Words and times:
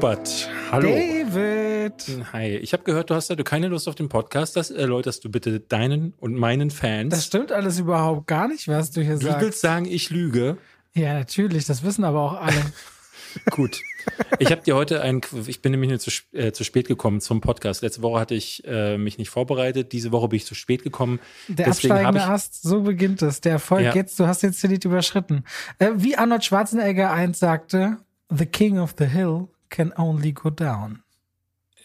Robert, 0.00 0.48
hallo. 0.72 0.88
David. 0.88 1.92
Hi, 2.32 2.56
ich 2.56 2.72
habe 2.72 2.84
gehört, 2.84 3.10
du 3.10 3.14
hast 3.14 3.28
heute 3.28 3.44
keine 3.44 3.68
Lust 3.68 3.86
auf 3.86 3.94
den 3.94 4.08
Podcast. 4.08 4.56
Das 4.56 4.70
erläuterst 4.70 5.22
du 5.26 5.30
bitte 5.30 5.60
deinen 5.60 6.14
und 6.16 6.34
meinen 6.36 6.70
Fans. 6.70 7.10
Das 7.10 7.26
stimmt 7.26 7.52
alles 7.52 7.78
überhaupt 7.78 8.26
gar 8.26 8.48
nicht, 8.48 8.66
was 8.66 8.90
du 8.92 9.02
hier 9.02 9.16
du 9.18 9.26
sagst. 9.26 9.40
willst 9.42 9.60
sagen, 9.60 9.84
ich 9.84 10.08
lüge? 10.08 10.56
Ja, 10.94 11.12
natürlich, 11.12 11.66
das 11.66 11.82
wissen 11.82 12.04
aber 12.04 12.22
auch 12.22 12.40
alle. 12.40 12.56
Gut. 13.50 13.82
Ich 14.38 14.50
habe 14.50 14.62
dir 14.62 14.74
heute 14.74 15.02
ein, 15.02 15.20
ich 15.46 15.60
bin 15.60 15.72
nämlich 15.72 16.00
zu, 16.00 16.10
äh, 16.32 16.52
zu 16.52 16.64
spät 16.64 16.88
gekommen 16.88 17.20
zum 17.20 17.42
Podcast. 17.42 17.82
Letzte 17.82 18.00
Woche 18.00 18.20
hatte 18.20 18.34
ich 18.34 18.62
äh, 18.66 18.96
mich 18.96 19.18
nicht 19.18 19.28
vorbereitet. 19.28 19.92
Diese 19.92 20.12
Woche 20.12 20.28
bin 20.28 20.38
ich 20.38 20.46
zu 20.46 20.54
spät 20.54 20.82
gekommen. 20.82 21.20
Der 21.46 21.66
Deswegen 21.66 21.92
absteigende 21.92 22.20
ich, 22.20 22.24
Ast, 22.24 22.62
so 22.62 22.80
beginnt 22.80 23.20
es. 23.20 23.42
Der 23.42 23.52
Erfolg 23.52 23.84
Ja. 23.84 23.94
jetzt, 23.94 24.18
du 24.18 24.26
hast 24.26 24.42
den 24.42 24.54
Zenit 24.54 24.86
überschritten. 24.86 25.44
Äh, 25.78 25.90
wie 25.96 26.16
Arnold 26.16 26.42
Schwarzenegger 26.42 27.12
eins 27.12 27.38
sagte, 27.38 27.98
The 28.30 28.46
King 28.46 28.78
of 28.78 28.94
the 28.98 29.04
Hill 29.04 29.48
can 29.70 29.92
only 29.96 30.32
go 30.32 30.50
down. 30.50 31.02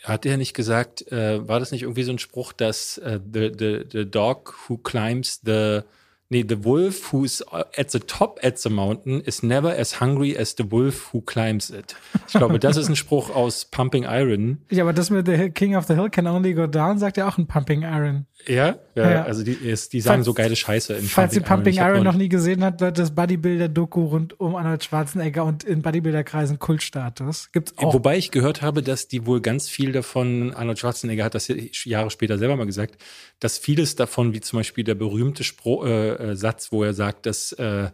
Hat 0.03 0.25
er 0.25 0.37
nicht 0.37 0.53
gesagt, 0.53 1.11
äh, 1.11 1.47
war 1.47 1.59
das 1.59 1.71
nicht 1.71 1.81
irgendwie 1.81 2.03
so 2.03 2.11
ein 2.11 2.19
Spruch, 2.19 2.53
dass 2.53 2.97
äh, 2.99 3.19
the, 3.33 3.51
the, 3.57 3.85
the 3.91 4.09
dog 4.09 4.53
who 4.67 4.77
climbs 4.77 5.41
the, 5.43 5.81
nee, 6.29 6.43
the 6.47 6.63
wolf 6.63 7.11
who's 7.13 7.43
at 7.77 7.91
the 7.91 7.99
top 7.99 8.39
at 8.43 8.57
the 8.59 8.69
mountain 8.69 9.21
is 9.21 9.43
never 9.43 9.69
as 9.77 9.99
hungry 10.01 10.35
as 10.37 10.55
the 10.57 10.69
wolf 10.71 11.13
who 11.13 11.21
climbs 11.21 11.69
it. 11.69 11.95
Ich 12.27 12.33
glaube, 12.33 12.59
das 12.59 12.77
ist 12.77 12.89
ein 12.89 12.95
Spruch 12.95 13.29
aus 13.33 13.65
Pumping 13.65 14.03
Iron. 14.03 14.59
Ja, 14.71 14.83
aber 14.83 14.93
das 14.93 15.09
mit 15.09 15.27
The 15.27 15.49
King 15.51 15.75
of 15.75 15.85
the 15.87 15.93
Hill 15.93 16.09
can 16.09 16.27
only 16.27 16.53
go 16.53 16.67
down, 16.67 16.97
sagt 16.97 17.17
ja 17.17 17.27
auch 17.27 17.37
ein 17.37 17.47
Pumping 17.47 17.83
Iron. 17.83 18.25
Ja, 18.47 18.75
ja, 18.95 19.09
Ja. 19.11 19.23
also 19.23 19.43
die, 19.43 19.53
ist, 19.53 19.93
die 19.93 20.01
sagen 20.01 20.17
Falls- 20.21 20.25
so 20.25 20.33
geile 20.33 20.55
Scheiße 20.55 20.93
in 20.93 21.05
Falls 21.05 21.33
ihr 21.35 21.41
Pumping 21.41 21.79
hab 21.79 21.89
Iron 21.93 22.03
noch 22.03 22.13
nie 22.15 22.29
gesehen 22.29 22.63
habt, 22.63 22.79
Leute, 22.81 23.01
das 23.01 23.11
Bodybuilder-Doku 23.15 24.03
rund 24.05 24.39
um 24.39 24.55
Arnold 24.55 24.83
Schwarzenegger 24.83 25.43
und 25.45 25.63
in 25.63 25.81
Bodybuilder-Kreisen 25.81 26.59
Kultstatus. 26.59 27.49
Gibt's 27.53 27.73
auch. 27.77 27.93
Wobei 27.93 28.17
ich 28.17 28.31
gehört 28.31 28.61
habe, 28.61 28.83
dass 28.83 29.07
die 29.07 29.25
wohl 29.25 29.41
ganz 29.41 29.67
viel 29.69 29.91
davon, 29.91 30.53
Arnold 30.53 30.77
Schwarzenegger 30.79 31.23
hat 31.23 31.33
das 31.35 31.47
Jahre 31.85 32.11
später 32.11 32.37
selber 32.37 32.55
mal 32.55 32.65
gesagt, 32.65 32.97
dass 33.39 33.57
vieles 33.57 33.95
davon, 33.95 34.33
wie 34.33 34.41
zum 34.41 34.59
Beispiel 34.59 34.83
der 34.83 34.95
berühmte 34.95 35.43
Spro 35.43 35.85
äh, 35.85 36.14
äh, 36.19 36.35
Satz, 36.35 36.71
wo 36.71 36.83
er 36.83 36.93
sagt, 36.93 37.25
dass 37.25 37.51
äh, 37.53 37.89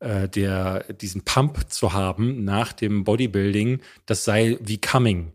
äh, 0.00 0.28
der 0.28 0.84
diesen 0.92 1.22
Pump 1.22 1.70
zu 1.72 1.92
haben 1.92 2.44
nach 2.44 2.72
dem 2.72 3.04
Bodybuilding, 3.04 3.80
das 4.06 4.24
sei 4.24 4.58
wie 4.60 4.78
coming. 4.78 5.32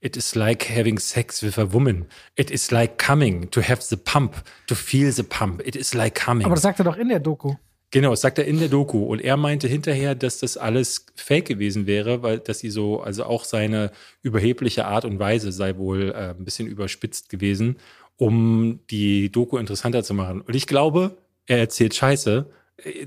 It 0.00 0.16
is 0.16 0.34
like 0.34 0.68
having 0.68 0.98
sex 0.98 1.42
with 1.42 1.58
a 1.58 1.72
woman. 1.72 2.06
It 2.36 2.50
is 2.50 2.70
like 2.70 2.98
coming 2.98 3.50
to 3.50 3.60
have 3.62 3.82
the 3.82 3.96
pump, 3.96 4.36
to 4.66 4.74
feel 4.74 5.10
the 5.10 5.22
pump. 5.22 5.66
It 5.66 5.74
is 5.74 5.94
like 5.94 6.14
coming. 6.14 6.44
aber 6.44 6.54
das 6.54 6.62
sagt 6.62 6.78
er 6.80 6.84
doch 6.84 6.96
in 6.96 7.08
der 7.08 7.20
Doku. 7.20 7.54
Genau, 7.90 8.10
das 8.10 8.20
sagt 8.20 8.38
er 8.38 8.44
in 8.44 8.58
der 8.58 8.68
Doku. 8.68 9.04
Und 9.04 9.20
er 9.20 9.36
meinte 9.36 9.68
hinterher, 9.68 10.14
dass 10.14 10.38
das 10.38 10.56
alles 10.56 11.06
fake 11.14 11.46
gewesen 11.46 11.86
wäre, 11.86 12.22
weil 12.22 12.38
dass 12.40 12.58
sie 12.58 12.70
so, 12.70 13.00
also 13.00 13.24
auch 13.24 13.44
seine 13.44 13.90
überhebliche 14.22 14.86
Art 14.86 15.04
und 15.04 15.18
Weise 15.18 15.52
sei 15.52 15.76
wohl 15.76 16.10
äh, 16.10 16.30
ein 16.30 16.44
bisschen 16.44 16.66
überspitzt 16.66 17.28
gewesen, 17.28 17.76
um 18.16 18.80
die 18.90 19.30
Doku 19.30 19.56
interessanter 19.56 20.02
zu 20.02 20.14
machen. 20.14 20.40
Und 20.40 20.54
ich 20.54 20.66
glaube, 20.66 21.16
er 21.46 21.58
erzählt 21.58 21.94
Scheiße. 21.94 22.50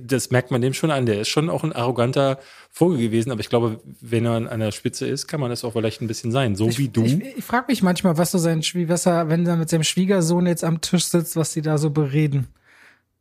Das 0.02 0.32
merkt 0.32 0.50
man 0.50 0.62
dem 0.62 0.74
schon 0.74 0.90
an. 0.90 1.06
Der 1.06 1.22
ist 1.22 1.30
schon 1.30 1.50
auch 1.50 1.64
ein 1.64 1.74
arroganter 1.74 2.40
Vogel 2.72 2.98
gewesen, 2.98 3.32
aber 3.32 3.42
ich 3.42 3.50
glaube, 3.50 3.80
wenn 4.02 4.26
er 4.26 4.52
an 4.52 4.60
der 4.60 4.72
Spitze 4.72 5.06
ist, 5.08 5.28
kann 5.28 5.40
man 5.40 5.52
das 5.52 5.64
auch 5.64 5.74
vielleicht 5.74 6.02
ein 6.02 6.08
bisschen 6.08 6.32
sein. 6.32 6.56
So 6.56 6.76
wie 6.78 6.88
du. 6.88 7.04
Ich, 7.04 7.38
ich 7.38 7.46
frage 7.46 7.66
mich 7.68 7.84
manchmal, 7.84 8.18
was 8.18 8.32
so 8.32 8.40
sein 8.40 8.64
Schwie 8.64 8.90
was 8.90 9.06
er, 9.06 9.30
wenn 9.30 9.46
er 9.46 9.58
mit 9.58 9.70
seinem 9.70 9.84
Schwiegersohn 9.84 10.48
jetzt 10.48 10.64
am 10.64 10.82
Tisch 10.82 11.06
sitzt, 11.06 11.36
was 11.36 11.54
die 11.54 11.62
da 11.62 11.78
so 11.78 11.92
bereden. 11.92 12.48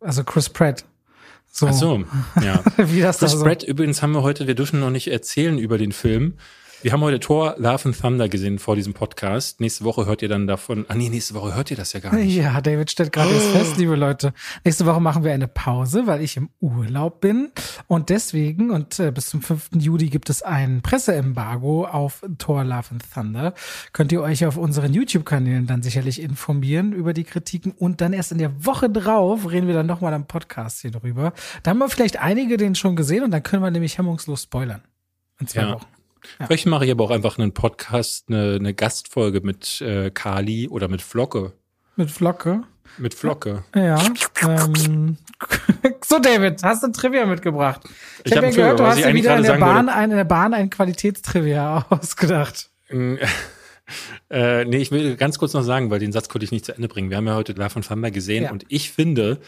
Also 0.00 0.24
Chris 0.24 0.48
Pratt. 0.48 0.84
So, 1.50 1.66
Ach 1.66 1.72
so, 1.72 2.04
ja. 2.42 2.62
wie 2.76 3.00
das 3.00 3.18
da 3.18 3.26
Chris 3.26 3.38
so. 3.38 3.44
Pratt, 3.44 3.62
übrigens 3.62 4.00
haben 4.00 4.12
wir 4.12 4.22
heute, 4.22 4.46
wir 4.46 4.54
dürfen 4.54 4.80
noch 4.80 4.90
nicht 4.90 5.08
erzählen 5.08 5.58
über 5.58 5.76
den 5.76 5.92
Film. 5.92 6.34
Wir 6.80 6.92
haben 6.92 7.00
heute 7.00 7.18
Thor 7.18 7.56
Love 7.58 7.86
and 7.88 8.00
Thunder 8.00 8.28
gesehen 8.28 8.60
vor 8.60 8.76
diesem 8.76 8.94
Podcast. 8.94 9.60
Nächste 9.60 9.82
Woche 9.84 10.06
hört 10.06 10.22
ihr 10.22 10.28
dann 10.28 10.46
davon. 10.46 10.86
Ah 10.88 10.94
nee, 10.94 11.08
nächste 11.08 11.34
Woche 11.34 11.56
hört 11.56 11.72
ihr 11.72 11.76
das 11.76 11.92
ja 11.92 11.98
gar 11.98 12.14
nicht. 12.14 12.36
Ja, 12.36 12.60
David 12.60 12.88
stellt 12.88 13.12
gerade 13.12 13.30
jetzt 13.34 13.48
fest, 13.48 13.76
liebe 13.78 13.96
Leute. 13.96 14.32
Nächste 14.64 14.86
Woche 14.86 15.00
machen 15.00 15.24
wir 15.24 15.32
eine 15.32 15.48
Pause, 15.48 16.06
weil 16.06 16.22
ich 16.22 16.36
im 16.36 16.50
Urlaub 16.60 17.20
bin. 17.20 17.50
Und 17.88 18.10
deswegen, 18.10 18.70
und 18.70 19.00
äh, 19.00 19.10
bis 19.10 19.26
zum 19.26 19.42
5. 19.42 19.70
Juli 19.74 20.08
gibt 20.08 20.30
es 20.30 20.42
ein 20.42 20.80
Presseembargo 20.82 21.84
auf 21.84 22.22
Thor 22.38 22.62
Love 22.62 22.90
and 22.92 23.04
Thunder. 23.12 23.54
Könnt 23.92 24.12
ihr 24.12 24.22
euch 24.22 24.46
auf 24.46 24.56
unseren 24.56 24.94
YouTube-Kanälen 24.94 25.66
dann 25.66 25.82
sicherlich 25.82 26.22
informieren 26.22 26.92
über 26.92 27.12
die 27.12 27.24
Kritiken. 27.24 27.72
Und 27.72 28.00
dann 28.00 28.12
erst 28.12 28.30
in 28.30 28.38
der 28.38 28.64
Woche 28.64 28.88
drauf 28.88 29.50
reden 29.50 29.66
wir 29.66 29.74
dann 29.74 29.86
nochmal 29.86 30.14
am 30.14 30.28
Podcast 30.28 30.82
hier 30.82 30.92
drüber. 30.92 31.32
Da 31.64 31.70
haben 31.72 31.78
wir 31.78 31.88
vielleicht 31.88 32.20
einige 32.20 32.56
den 32.56 32.76
schon 32.76 32.94
gesehen 32.94 33.24
und 33.24 33.32
dann 33.32 33.42
können 33.42 33.64
wir 33.64 33.70
nämlich 33.72 33.98
hemmungslos 33.98 34.44
spoilern. 34.44 34.82
In 35.40 35.48
zwei 35.48 35.62
Ja. 35.62 35.72
Wochen. 35.74 35.86
Vielleicht 36.46 36.66
mache 36.66 36.84
ich 36.84 36.90
aber 36.90 37.04
auch 37.04 37.10
einfach 37.10 37.38
einen 37.38 37.52
Podcast, 37.52 38.26
eine, 38.28 38.54
eine 38.56 38.74
Gastfolge 38.74 39.40
mit 39.40 39.80
äh, 39.80 40.10
Kali 40.10 40.68
oder 40.68 40.88
mit 40.88 41.02
Flocke. 41.02 41.52
Mit 41.96 42.10
Flocke. 42.10 42.62
Mit 42.96 43.14
Flocke. 43.14 43.64
Ja. 43.74 44.02
Ähm. 44.42 45.16
so, 46.04 46.18
David, 46.18 46.62
hast 46.62 46.82
du 46.82 46.88
ein 46.88 46.92
Trivia 46.92 47.26
mitgebracht? 47.26 47.82
Ich 48.24 48.32
Ich, 48.32 48.32
hab 48.32 48.38
habe 48.38 48.46
ja 48.46 48.52
ein 48.52 48.56
gehört, 48.56 48.80
du 48.80 48.86
hast 48.86 48.98
dir 48.98 49.14
wieder 49.14 49.36
in 49.36 49.42
der, 49.42 49.58
Bahn 49.58 49.88
ein, 49.88 50.10
in 50.10 50.16
der 50.16 50.24
Bahn 50.24 50.54
ein 50.54 50.70
Qualitätstrivia 50.70 51.86
ausgedacht. 51.90 52.70
Äh, 54.30 54.66
nee, 54.66 54.76
ich 54.78 54.90
will 54.90 55.16
ganz 55.16 55.38
kurz 55.38 55.54
noch 55.54 55.62
sagen, 55.62 55.90
weil 55.90 55.98
den 55.98 56.12
Satz 56.12 56.28
konnte 56.28 56.44
ich 56.44 56.52
nicht 56.52 56.66
zu 56.66 56.74
Ende 56.74 56.88
bringen. 56.88 57.08
Wir 57.08 57.16
haben 57.16 57.26
ja 57.26 57.34
heute 57.34 57.54
Love 57.54 57.76
and 57.76 57.88
Thunder 57.88 58.10
gesehen 58.10 58.44
Ja. 58.44 58.50
und 58.50 58.66
ich 58.68 58.90
finde, 58.90 59.40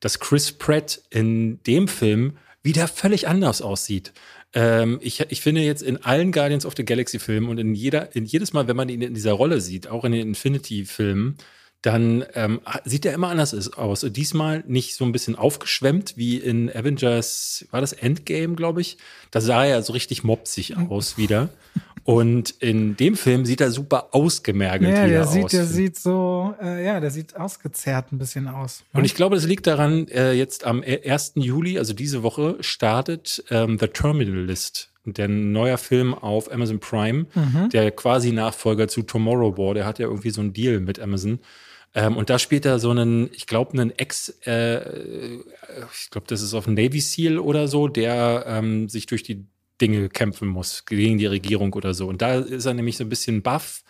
dass 0.00 0.20
Chris 0.20 0.52
Pratt 0.52 1.00
in 1.08 1.62
dem 1.62 1.88
Film 1.88 2.36
wieder 2.62 2.88
völlig 2.88 3.26
anders 3.26 3.62
aussieht. 3.62 4.12
Ähm, 4.52 4.98
ich, 5.02 5.20
ich 5.28 5.40
finde 5.40 5.60
jetzt 5.62 5.82
in 5.82 6.02
allen 6.04 6.32
Guardians 6.32 6.66
of 6.66 6.74
the 6.76 6.84
Galaxy 6.84 7.18
Filmen 7.18 7.48
und 7.48 7.58
in 7.58 7.74
jeder, 7.74 8.14
in 8.14 8.24
jedes 8.24 8.52
Mal, 8.52 8.68
wenn 8.68 8.76
man 8.76 8.88
ihn 8.88 9.02
in 9.02 9.14
dieser 9.14 9.32
Rolle 9.32 9.60
sieht, 9.60 9.88
auch 9.88 10.04
in 10.04 10.12
den 10.12 10.28
Infinity-Filmen, 10.28 11.36
dann 11.82 12.24
ähm, 12.34 12.60
sieht 12.84 13.06
er 13.06 13.14
immer 13.14 13.28
anders 13.28 13.72
aus. 13.74 14.00
Diesmal 14.08 14.64
nicht 14.66 14.96
so 14.96 15.04
ein 15.04 15.12
bisschen 15.12 15.36
aufgeschwemmt 15.36 16.16
wie 16.16 16.36
in 16.36 16.68
Avengers, 16.74 17.66
war 17.70 17.80
das 17.80 17.92
Endgame, 17.92 18.56
glaube 18.56 18.80
ich? 18.80 18.98
Da 19.30 19.40
sah 19.40 19.64
er 19.64 19.82
so 19.82 19.92
richtig 19.92 20.24
mopsig 20.24 20.76
aus 20.76 21.16
wieder. 21.16 21.50
Und 22.06 22.50
in 22.60 22.96
dem 22.96 23.16
Film 23.16 23.44
sieht 23.44 23.60
er 23.60 23.70
super 23.72 24.08
ausgemergelt 24.12 24.96
Ja, 24.96 25.06
der 25.06 25.22
aus. 25.24 25.32
sieht, 25.32 25.52
der 25.52 25.64
sieht 25.66 25.96
so, 25.96 26.54
äh, 26.62 26.84
ja, 26.84 27.00
der 27.00 27.10
sieht 27.10 27.36
ausgezerrt 27.36 28.12
ein 28.12 28.18
bisschen 28.18 28.46
aus. 28.48 28.84
Und 28.92 29.04
ich 29.04 29.14
glaube, 29.16 29.34
das 29.34 29.44
liegt 29.44 29.66
daran, 29.66 30.06
äh, 30.08 30.32
jetzt 30.32 30.64
am 30.64 30.82
1. 30.82 31.32
Juli, 31.36 31.78
also 31.78 31.92
diese 31.94 32.22
Woche, 32.22 32.56
startet 32.60 33.44
ähm, 33.50 33.76
The 33.80 33.88
Terminal 33.88 34.44
List. 34.44 34.90
Der 35.04 35.28
neuer 35.28 35.78
Film 35.78 36.14
auf 36.14 36.50
Amazon 36.52 36.78
Prime, 36.80 37.26
Mhm. 37.34 37.70
der 37.70 37.90
quasi 37.90 38.32
Nachfolger 38.32 38.88
zu 38.88 39.02
Tomorrow 39.02 39.56
War, 39.58 39.74
der 39.74 39.84
hat 39.84 39.98
ja 39.98 40.06
irgendwie 40.06 40.30
so 40.30 40.40
einen 40.40 40.52
Deal 40.52 40.80
mit 40.80 40.98
Amazon. 41.00 41.40
Ähm, 41.94 42.16
und 42.16 42.28
da 42.30 42.38
spielt 42.38 42.66
er 42.66 42.78
so 42.78 42.90
einen, 42.90 43.30
ich 43.32 43.46
glaube, 43.46 43.72
einen 43.72 43.90
Ex, 43.98 44.28
äh, 44.46 45.36
ich 45.92 46.10
glaube, 46.10 46.26
das 46.28 46.42
ist 46.42 46.54
auf 46.54 46.66
Navy 46.66 47.00
SEAL 47.00 47.38
oder 47.38 47.68
so, 47.68 47.88
der 47.88 48.44
ähm, 48.46 48.88
sich 48.88 49.06
durch 49.06 49.22
die 49.22 49.46
Dinge 49.80 50.08
kämpfen 50.08 50.48
muss, 50.48 50.84
gegen 50.86 51.18
die 51.18 51.26
Regierung 51.26 51.72
oder 51.74 51.94
so. 51.94 52.08
Und 52.08 52.22
da 52.22 52.36
ist 52.36 52.66
er 52.66 52.74
nämlich 52.74 52.96
so 52.96 53.04
ein 53.04 53.08
bisschen 53.08 53.42
buff, 53.42 53.82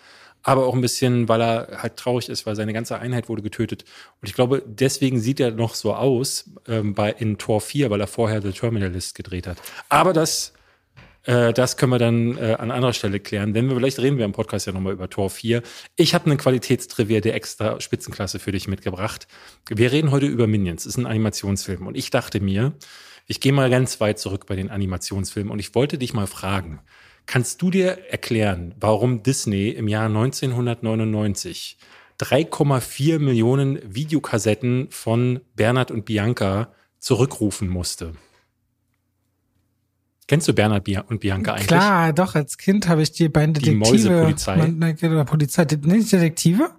aber 0.43 0.67
auch 0.67 0.75
ein 0.75 0.81
bisschen, 0.81 1.29
weil 1.29 1.41
er 1.41 1.83
halt 1.83 1.97
traurig 1.97 2.29
ist, 2.29 2.47
weil 2.47 2.55
seine 2.55 2.73
ganze 2.73 2.99
Einheit 2.99 3.29
wurde 3.29 3.43
getötet. 3.43 3.85
Und 4.21 4.29
ich 4.29 4.35
glaube, 4.35 4.63
deswegen 4.65 5.19
sieht 5.19 5.41
er 5.41 5.51
noch 5.51 5.75
so 5.75 5.95
aus 5.95 6.51
ähm, 6.69 6.95
bei 6.95 7.11
in 7.11 7.37
Tor 7.37 7.61
4, 7.61 7.91
weil 7.91 8.01
er 8.01 8.07
vorher 8.07 8.41
The 8.41 8.53
Terminalist 8.53 9.17
gedreht 9.17 9.49
hat. 9.49 9.59
Aber 9.89 10.13
das, 10.13 10.53
äh, 11.25 11.53
das 11.53 11.77
können 11.77 11.91
wir 11.91 11.99
dann 11.99 12.39
äh, 12.39 12.55
an 12.61 12.71
anderer 12.71 12.93
Stelle 12.93 13.19
klären. 13.19 13.55
Wir, 13.55 13.69
vielleicht 13.69 13.99
reden 13.99 14.19
wir 14.19 14.25
im 14.25 14.31
Podcast 14.31 14.69
ja 14.69 14.73
nochmal 14.73 14.93
über 14.93 15.11
Tor 15.11 15.31
4. 15.31 15.63
Ich 15.97 16.15
habe 16.15 16.27
einen 16.27 16.39
Qualitätstrivia 16.39 17.21
der 17.21 17.35
extra 17.35 17.81
Spitzenklasse 17.81 18.39
für 18.39 18.53
dich 18.53 18.69
mitgebracht. 18.69 19.27
Wir 19.69 19.91
reden 19.91 20.13
heute 20.13 20.27
über 20.27 20.47
Minions. 20.47 20.83
Es 20.83 20.91
ist 20.91 20.97
ein 20.97 21.07
Animationsfilm. 21.07 21.89
Und 21.89 21.97
ich 21.97 22.11
dachte 22.11 22.39
mir, 22.39 22.73
ich 23.27 23.41
gehe 23.41 23.53
mal 23.53 23.71
ganz 23.71 24.01
weit 24.01 24.19
zurück 24.19 24.47
bei 24.47 24.57
den 24.57 24.71
Animationsfilmen 24.71 25.53
und 25.53 25.59
ich 25.59 25.75
wollte 25.75 25.99
dich 25.99 26.15
mal 26.15 26.27
fragen, 26.27 26.81
kannst 27.27 27.61
du 27.61 27.71
dir 27.71 27.99
erklären, 28.11 28.75
warum 28.79 29.23
Disney 29.23 29.71
im 29.71 29.89
Jahr 29.89 30.07
1999 30.07 31.79
3,4 32.21 33.19
Millionen 33.19 33.79
Videokassetten 33.85 34.89
von 34.91 35.41
Bernhard 35.55 35.91
und 35.91 36.05
Bianca 36.05 36.73
zurückrufen 36.99 37.69
musste? 37.69 38.15
Kennst 40.29 40.49
du 40.49 40.55
Bernhard 40.55 40.89
und 41.09 41.21
Bianca 41.21 41.53
eigentlich? 41.53 41.67
Klar, 41.69 42.13
doch, 42.13 42.35
als 42.35 42.59
Kind 42.59 42.89
habe 42.89 43.03
ich 43.03 43.13
die 43.13 43.29
beiden 43.29 43.55
Detektive. 43.55 43.77
Mäusepolizei? 43.77 44.57
Man, 44.57 44.79
ne, 44.79 44.97
oder 45.03 45.25
Polizei, 45.25 45.65
nicht 45.83 46.13
Detektive? 46.13 46.71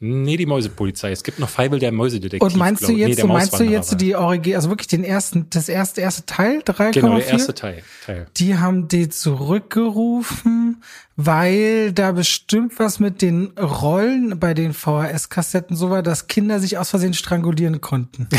Nee, 0.00 0.36
die 0.36 0.46
Mäusepolizei. 0.46 1.12
Es 1.12 1.22
gibt 1.22 1.38
noch 1.38 1.48
Feibel 1.48 1.78
der 1.78 1.92
Mäusedetektiv. 1.92 2.42
Und 2.42 2.56
meinst 2.56 2.82
du 2.82 2.92
nee, 2.92 3.06
jetzt, 3.06 3.20
so 3.20 3.26
meinst 3.26 3.58
du 3.58 3.64
jetzt 3.64 4.00
die 4.00 4.14
Origi, 4.16 4.54
also 4.54 4.68
wirklich 4.68 4.88
den 4.88 5.04
ersten, 5.04 5.48
das 5.50 5.68
erste, 5.68 6.00
erste 6.00 6.26
Teil, 6.26 6.58
3,4? 6.58 6.92
Genau, 6.92 7.16
der 7.16 7.28
erste 7.28 7.54
Teil. 7.54 7.82
Teil. 8.04 8.26
Die 8.36 8.58
haben 8.58 8.88
die 8.88 9.08
zurückgerufen, 9.08 10.82
weil 11.16 11.92
da 11.92 12.12
bestimmt 12.12 12.78
was 12.78 13.00
mit 13.00 13.22
den 13.22 13.52
Rollen 13.58 14.38
bei 14.38 14.52
den 14.52 14.74
VHS-Kassetten 14.74 15.76
so 15.76 15.90
war, 15.90 16.02
dass 16.02 16.26
Kinder 16.26 16.60
sich 16.60 16.76
aus 16.76 16.90
Versehen 16.90 17.14
strangulieren 17.14 17.80
konnten. 17.80 18.28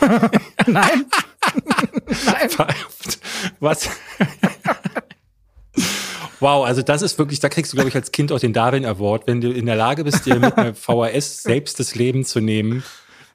Nein? 0.66 1.04
Nein? 2.26 2.48
Was? 3.60 3.90
Wow, 6.44 6.66
also 6.66 6.82
das 6.82 7.00
ist 7.00 7.18
wirklich, 7.18 7.40
da 7.40 7.48
kriegst 7.48 7.72
du, 7.72 7.76
glaube 7.76 7.88
ich, 7.88 7.94
als 7.94 8.12
Kind 8.12 8.30
auch 8.30 8.38
den 8.38 8.52
Darwin 8.52 8.84
Award, 8.84 9.26
wenn 9.26 9.40
du 9.40 9.50
in 9.50 9.64
der 9.64 9.76
Lage 9.76 10.04
bist, 10.04 10.26
dir 10.26 10.38
mit 10.38 10.58
einer 10.58 10.74
VHS 10.74 11.42
selbst 11.42 11.80
das 11.80 11.94
Leben 11.94 12.22
zu 12.26 12.40
nehmen. 12.40 12.84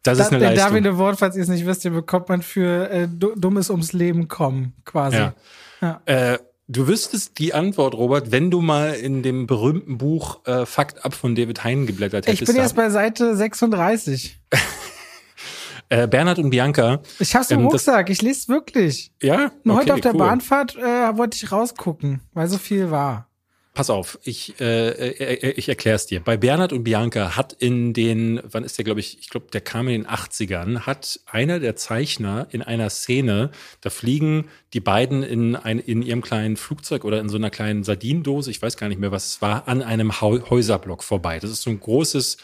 Das, 0.04 0.20
das 0.20 0.28
ist 0.28 0.34
eine 0.34 0.40
der 0.42 0.52
Leistung. 0.52 0.76
Darwin 0.76 0.88
Award, 0.88 1.18
falls 1.18 1.36
ihr 1.36 1.42
es 1.42 1.50
nicht 1.50 1.66
wisst, 1.66 1.84
den 1.84 1.94
bekommt 1.94 2.30
man 2.30 2.44
für 2.44 2.88
äh, 2.92 3.08
Dummes 3.08 3.72
ums 3.72 3.94
Leben 3.94 4.28
kommen, 4.28 4.74
quasi. 4.86 5.18
Ja. 5.18 5.34
ja. 5.82 6.02
Äh, 6.06 6.38
du 6.68 6.88
wüsstest 6.88 7.40
die 7.40 7.56
Antwort, 7.56 7.96
Robert, 7.96 8.32
wenn 8.32 8.52
du 8.52 8.62
mal 8.62 8.94
in 8.94 9.24
dem 9.24 9.48
berühmten 9.48 9.98
Buch 9.98 10.46
äh, 10.46 10.68
Fakt 10.68 11.04
ab 11.04 11.16
von 11.16 11.34
David 11.34 11.64
Hein 11.64 11.88
geblättert 11.88 12.28
hättest. 12.28 12.44
Ich 12.44 12.48
bin 12.48 12.58
jetzt 12.58 12.76
bei 12.76 12.92
Seite 12.92 13.36
36. 13.36 14.38
Äh, 15.90 16.08
Bernhard 16.08 16.38
und 16.38 16.52
Bianca. 16.52 17.02
Ich 17.18 17.36
hab's 17.36 17.50
im 17.50 17.62
ähm, 17.62 17.68
Rucksack, 17.68 18.12
ich 18.12 18.22
lese 18.22 18.48
wirklich. 18.48 19.12
Ja? 19.22 19.46
Okay, 19.46 19.54
Und 19.64 19.76
heute 19.76 19.94
auf 19.96 20.02
der 20.02 20.14
cool. 20.14 20.20
Bahnfahrt 20.20 20.76
äh, 20.76 21.18
wollte 21.18 21.36
ich 21.36 21.52
rausgucken, 21.52 22.22
weil 22.34 22.48
so 22.48 22.60
viel 22.60 22.92
war. 22.92 23.30
Pass 23.74 23.90
auf, 23.90 24.20
ich, 24.24 24.60
äh, 24.60 24.90
äh, 24.90 25.52
ich 25.52 25.70
erkläre 25.70 25.96
es 25.96 26.06
dir. 26.06 26.20
Bei 26.20 26.38
Bernhard 26.38 26.74
und 26.74 26.84
Bianca 26.84 27.36
hat 27.36 27.54
in 27.54 27.94
den, 27.94 28.42
wann 28.44 28.64
ist 28.64 28.78
der, 28.78 28.86
glaube 28.86 29.00
ich, 29.00 29.20
ich 29.20 29.30
glaube, 29.30 29.48
der 29.54 29.62
kam 29.62 29.88
in 29.88 30.04
den 30.04 30.08
80ern, 30.08 30.82
hat 30.82 31.20
einer 31.26 31.60
der 31.60 31.76
Zeichner 31.76 32.48
in 32.52 32.62
einer 32.62 32.90
Szene, 32.90 33.52
da 33.82 33.90
fliegen 33.90 34.50
die 34.74 34.80
beiden 34.82 35.24
in, 35.24 35.56
ein, 35.56 35.80
in 35.80 36.02
ihrem 36.02 36.22
kleinen 36.22 36.58
Flugzeug 36.58 37.06
oder 37.06 37.20
in 37.20 37.30
so 37.30 37.38
einer 37.38 37.52
kleinen 37.52 37.84
Sardinendose, 37.84 38.52
ich 38.52 38.62
weiß 38.62 38.76
gar 38.76 38.90
nicht 38.90 39.00
mehr, 39.00 39.12
was 39.12 39.28
es 39.28 39.42
war, 39.42 39.68
an 39.68 39.82
einem 39.82 40.20
Häuserblock 40.20 41.04
vorbei. 41.04 41.40
Das 41.40 41.50
ist 41.50 41.62
so 41.62 41.70
ein 41.70 41.80
großes 41.80 42.38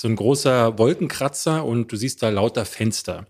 so 0.00 0.08
ein 0.08 0.16
großer 0.16 0.78
Wolkenkratzer 0.78 1.62
und 1.62 1.92
du 1.92 1.96
siehst 1.96 2.22
da 2.22 2.30
lauter 2.30 2.64
Fenster. 2.64 3.26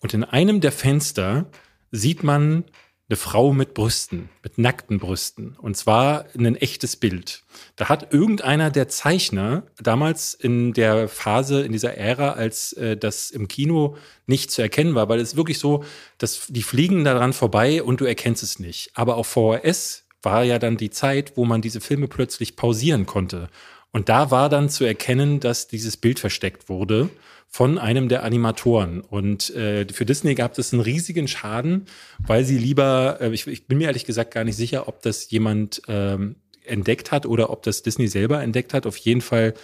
Und 0.00 0.12
in 0.12 0.24
einem 0.24 0.60
der 0.60 0.72
Fenster 0.72 1.46
sieht 1.92 2.24
man 2.24 2.64
eine 3.08 3.16
Frau 3.16 3.52
mit 3.52 3.74
Brüsten, 3.74 4.28
mit 4.42 4.58
nackten 4.58 4.98
Brüsten. 4.98 5.56
Und 5.56 5.76
zwar 5.76 6.24
ein 6.36 6.56
echtes 6.56 6.96
Bild. 6.96 7.44
Da 7.76 7.88
hat 7.88 8.12
irgendeiner 8.12 8.72
der 8.72 8.88
Zeichner 8.88 9.62
damals 9.80 10.34
in 10.34 10.72
der 10.72 11.08
Phase, 11.08 11.62
in 11.62 11.70
dieser 11.70 11.96
Ära, 11.96 12.32
als 12.32 12.72
äh, 12.72 12.96
das 12.96 13.30
im 13.30 13.46
Kino 13.46 13.96
nicht 14.26 14.50
zu 14.50 14.62
erkennen 14.62 14.96
war, 14.96 15.08
weil 15.08 15.20
es 15.20 15.36
wirklich 15.36 15.60
so, 15.60 15.84
dass 16.18 16.48
die 16.48 16.64
fliegen 16.64 17.04
daran 17.04 17.32
vorbei 17.32 17.84
und 17.84 18.00
du 18.00 18.04
erkennst 18.04 18.42
es 18.42 18.58
nicht. 18.58 18.90
Aber 18.94 19.16
auf 19.16 19.28
VHS 19.28 20.08
war 20.22 20.42
ja 20.42 20.58
dann 20.58 20.76
die 20.76 20.90
Zeit, 20.90 21.36
wo 21.36 21.44
man 21.44 21.62
diese 21.62 21.80
Filme 21.80 22.08
plötzlich 22.08 22.56
pausieren 22.56 23.06
konnte. 23.06 23.48
Und 23.92 24.08
da 24.08 24.30
war 24.30 24.48
dann 24.48 24.68
zu 24.68 24.84
erkennen, 24.84 25.40
dass 25.40 25.68
dieses 25.68 25.96
Bild 25.96 26.18
versteckt 26.18 26.68
wurde 26.68 27.10
von 27.48 27.78
einem 27.78 28.08
der 28.08 28.22
Animatoren. 28.22 29.00
Und 29.00 29.50
äh, 29.56 29.86
für 29.92 30.06
Disney 30.06 30.36
gab 30.36 30.56
es 30.56 30.72
einen 30.72 30.82
riesigen 30.82 31.26
Schaden, 31.26 31.86
weil 32.24 32.44
sie 32.44 32.56
lieber, 32.56 33.18
äh, 33.20 33.30
ich, 33.30 33.46
ich 33.48 33.66
bin 33.66 33.78
mir 33.78 33.88
ehrlich 33.88 34.04
gesagt 34.04 34.32
gar 34.32 34.44
nicht 34.44 34.56
sicher, 34.56 34.86
ob 34.86 35.02
das 35.02 35.28
jemand 35.30 35.82
ähm, 35.88 36.36
entdeckt 36.64 37.10
hat 37.10 37.26
oder 37.26 37.50
ob 37.50 37.64
das 37.64 37.82
Disney 37.82 38.06
selber 38.06 38.40
entdeckt 38.40 38.72
hat. 38.72 38.86
Auf 38.86 38.96
jeden 38.96 39.20
Fall, 39.20 39.54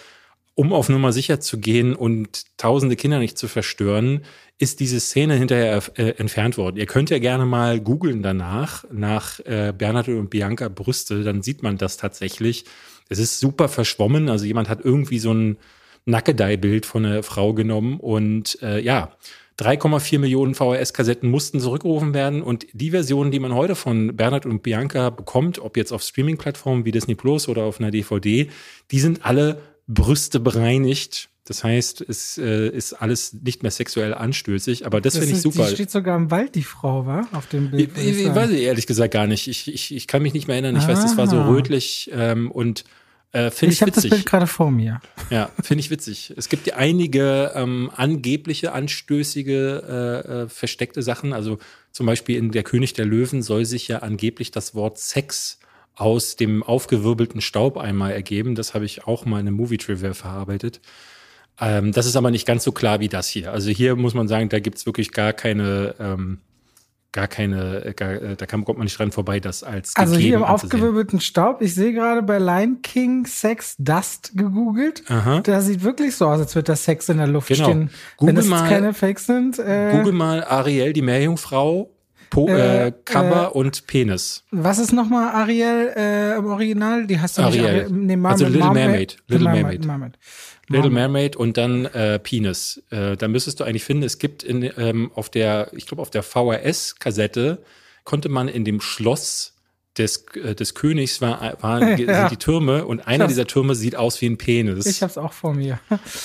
um 0.53 0.73
auf 0.73 0.89
Nummer 0.89 1.13
sicher 1.13 1.39
zu 1.39 1.59
gehen 1.59 1.95
und 1.95 2.57
tausende 2.57 2.97
Kinder 2.97 3.19
nicht 3.19 3.37
zu 3.37 3.47
verstören, 3.47 4.25
ist 4.57 4.81
diese 4.81 4.99
Szene 4.99 5.35
hinterher 5.35 5.81
äh, 5.95 6.09
entfernt 6.17 6.57
worden. 6.57 6.75
Ihr 6.75 6.87
könnt 6.87 7.09
ja 7.09 7.19
gerne 7.19 7.45
mal 7.45 7.79
googeln 7.79 8.21
danach, 8.21 8.83
nach 8.91 9.39
äh, 9.41 9.73
Bernhard 9.77 10.09
und 10.09 10.29
Bianca 10.29 10.67
Brüste, 10.67 11.23
dann 11.23 11.41
sieht 11.41 11.63
man 11.63 11.77
das 11.77 11.95
tatsächlich. 11.95 12.65
Es 13.09 13.19
ist 13.19 13.39
super 13.39 13.69
verschwommen. 13.69 14.29
Also 14.29 14.45
jemand 14.45 14.69
hat 14.69 14.83
irgendwie 14.83 15.19
so 15.19 15.33
ein 15.33 15.57
Nackedei-Bild 16.05 16.85
von 16.85 17.05
einer 17.05 17.23
Frau 17.23 17.53
genommen 17.53 17.99
und 17.99 18.57
äh, 18.61 18.79
ja, 18.79 19.11
3,4 19.59 20.19
Millionen 20.19 20.53
VHS-Kassetten 20.53 21.29
mussten 21.29 21.59
zurückgerufen 21.59 22.13
werden 22.13 22.43
und 22.43 22.67
die 22.73 22.91
Versionen, 22.91 23.31
die 23.31 23.39
man 23.39 23.55
heute 23.55 23.75
von 23.75 24.15
Bernhard 24.15 24.45
und 24.45 24.61
Bianca 24.61 25.09
bekommt, 25.09 25.59
ob 25.59 25.77
jetzt 25.77 25.91
auf 25.91 26.03
Streaming-Plattformen 26.03 26.85
wie 26.85 26.91
Disney 26.91 27.15
Plus 27.15 27.49
oder 27.49 27.63
auf 27.63 27.79
einer 27.79 27.89
DVD, 27.89 28.49
die 28.91 28.99
sind 28.99 29.25
alle 29.25 29.59
Brüste 29.87 30.39
bereinigt. 30.39 31.29
Das 31.45 31.63
heißt, 31.63 32.01
es 32.01 32.37
äh, 32.37 32.67
ist 32.67 32.93
alles 32.93 33.33
nicht 33.33 33.63
mehr 33.63 33.71
sexuell 33.71 34.13
anstößig, 34.13 34.85
aber 34.85 34.99
das, 34.99 35.13
das 35.13 35.23
finde 35.23 35.37
ich 35.37 35.41
super. 35.41 35.65
Die 35.69 35.75
steht 35.75 35.91
sogar 35.91 36.17
im 36.17 36.29
Wald, 36.29 36.55
die 36.55 36.63
Frau, 36.63 37.05
war 37.05 37.25
auf 37.31 37.47
dem 37.47 37.71
Bild. 37.71 37.97
Ich, 37.97 38.19
ich, 38.19 38.35
weiß 38.35 38.49
ich 38.49 38.63
ehrlich 38.63 38.85
gesagt 38.85 39.13
gar 39.13 39.27
nicht. 39.27 39.47
Ich, 39.47 39.73
ich, 39.73 39.95
ich 39.95 40.07
kann 40.07 40.21
mich 40.21 40.33
nicht 40.33 40.47
mehr 40.47 40.55
erinnern. 40.55 40.75
Ich 40.75 40.83
ah. 40.83 40.89
weiß, 40.89 41.01
das 41.01 41.15
war 41.15 41.27
so 41.27 41.41
rötlich 41.41 42.11
ähm, 42.13 42.51
und 42.51 42.83
äh, 43.31 43.49
finde 43.49 43.73
ich, 43.73 43.81
ich 43.81 43.87
witzig. 43.87 44.05
Ich 44.05 44.05
habe 44.05 44.09
das 44.09 44.09
Bild 44.09 44.25
gerade 44.25 44.47
vor 44.47 44.71
mir. 44.71 44.99
Ja, 45.29 45.49
finde 45.61 45.79
ich 45.79 45.89
witzig. 45.89 46.33
Es 46.35 46.49
gibt 46.49 46.67
ja 46.67 46.75
einige 46.75 47.53
ähm, 47.55 47.91
angebliche, 47.95 48.73
anstößige, 48.73 49.83
äh, 49.87 50.31
äh, 50.43 50.49
versteckte 50.49 51.01
Sachen. 51.01 51.31
Also 51.31 51.59
zum 51.91 52.05
Beispiel 52.05 52.37
in 52.37 52.51
Der 52.51 52.63
König 52.63 52.93
der 52.93 53.05
Löwen 53.05 53.41
soll 53.41 53.63
sich 53.63 53.87
ja 53.87 53.99
angeblich 53.99 54.51
das 54.51 54.75
Wort 54.75 54.97
Sex 54.97 55.59
aus 55.97 56.35
dem 56.35 56.63
aufgewirbelten 56.63 57.41
Staub 57.41 57.77
einmal 57.77 58.11
ergeben. 58.11 58.55
Das 58.55 58.73
habe 58.73 58.85
ich 58.85 59.05
auch 59.05 59.25
mal 59.25 59.39
in 59.39 59.47
einem 59.47 59.57
Movie 59.57 59.77
Trivia 59.77 60.13
verarbeitet. 60.13 60.79
Ähm, 61.59 61.91
das 61.91 62.05
ist 62.05 62.15
aber 62.15 62.31
nicht 62.31 62.45
ganz 62.45 62.63
so 62.63 62.71
klar 62.71 62.99
wie 62.99 63.09
das 63.09 63.27
hier. 63.27 63.51
Also 63.51 63.69
hier 63.71 63.95
muss 63.95 64.13
man 64.13 64.27
sagen, 64.27 64.49
da 64.49 64.59
gibt 64.59 64.77
es 64.77 64.85
wirklich 64.85 65.11
gar 65.11 65.33
keine 65.33 65.95
ähm, 65.99 66.39
gar 67.17 67.27
keine, 67.27 67.83
äh, 67.83 67.93
gar, 67.93 68.11
äh, 68.11 68.35
da 68.35 68.45
kann, 68.45 68.63
kommt 68.63 68.77
man 68.77 68.85
nicht 68.85 68.99
dran 68.99 69.11
vorbei, 69.11 69.39
das 69.39 69.63
als 69.63 69.95
Also 69.95 70.17
hier 70.17 70.35
im 70.35 70.43
aufgewirbelten 70.43 71.19
Staub, 71.19 71.63
ich 71.63 71.73
sehe 71.73 71.91
gerade 71.91 72.21
bei 72.21 72.37
Lion 72.37 72.83
King 72.83 73.25
Sex 73.25 73.75
Dust 73.79 74.33
gegoogelt. 74.35 75.03
Aha. 75.07 75.41
Da 75.41 75.61
sieht 75.61 75.83
wirklich 75.83 76.15
so 76.15 76.27
aus, 76.27 76.39
als 76.39 76.53
würde 76.53 76.65
da 76.65 76.75
Sex 76.75 77.09
in 77.09 77.17
der 77.17 77.25
Luft 77.25 77.47
genau. 77.47 77.63
stehen. 77.63 77.89
Google 78.17 78.35
Wenn 78.35 78.35
das 78.35 78.45
mal, 78.45 78.69
keine 78.69 78.93
Fakes 78.93 79.25
sind. 79.25 79.57
Äh, 79.57 79.93
Google 79.97 80.13
mal 80.13 80.43
Ariel, 80.43 80.93
die 80.93 81.01
Meerjungfrau, 81.01 81.89
po, 82.29 82.47
äh, 82.47 82.87
äh, 82.87 82.93
Cover 83.05 83.51
äh, 83.53 83.57
und 83.57 83.87
Penis. 83.87 84.43
Was 84.51 84.79
ist 84.79 84.93
nochmal 84.93 85.33
Ariel 85.33 85.93
äh, 85.95 86.37
im 86.37 86.45
Original? 86.45 87.07
Die 87.07 87.19
hast 87.19 87.37
du 87.37 87.43
Ariel. 87.43 87.61
nicht 87.61 87.69
Ariel, 87.69 87.91
nee, 87.91 88.15
Marmel, 88.15 88.31
also 88.31 88.45
Little 88.45 88.73
Mermaid. 88.73 88.75
Mermaid. 88.75 89.17
Little 89.27 89.49
Mermaid. 89.51 89.85
Mermaid. 89.85 90.17
Little 90.69 90.89
Mermaid 90.89 91.35
und 91.35 91.57
dann 91.57 91.85
äh, 91.85 92.19
Penis. 92.19 92.83
Äh, 92.89 93.15
da 93.15 93.27
müsstest 93.27 93.59
du 93.59 93.63
eigentlich 93.63 93.85
finden, 93.85 94.03
es 94.03 94.19
gibt 94.19 94.43
in, 94.43 94.69
ähm, 94.77 95.11
auf 95.15 95.29
der, 95.29 95.69
ich 95.73 95.85
glaube, 95.85 96.01
auf 96.01 96.09
der 96.09 96.23
VHS-Kassette 96.23 97.63
konnte 98.03 98.29
man 98.29 98.47
in 98.47 98.65
dem 98.65 98.81
Schloss 98.81 99.53
des, 99.97 100.25
äh, 100.35 100.55
des 100.55 100.73
Königs 100.73 101.21
war, 101.21 101.61
waren 101.61 101.97
ja. 102.07 102.29
die 102.29 102.37
Türme 102.37 102.85
und 102.85 103.07
einer 103.07 103.27
dieser 103.27 103.47
Türme 103.47 103.75
sieht 103.75 103.95
aus 103.95 104.21
wie 104.21 104.27
ein 104.27 104.37
Penis. 104.37 104.85
Ich 104.85 105.01
hab's 105.01 105.17
auch 105.17 105.33
vor 105.33 105.53
mir. 105.53 105.79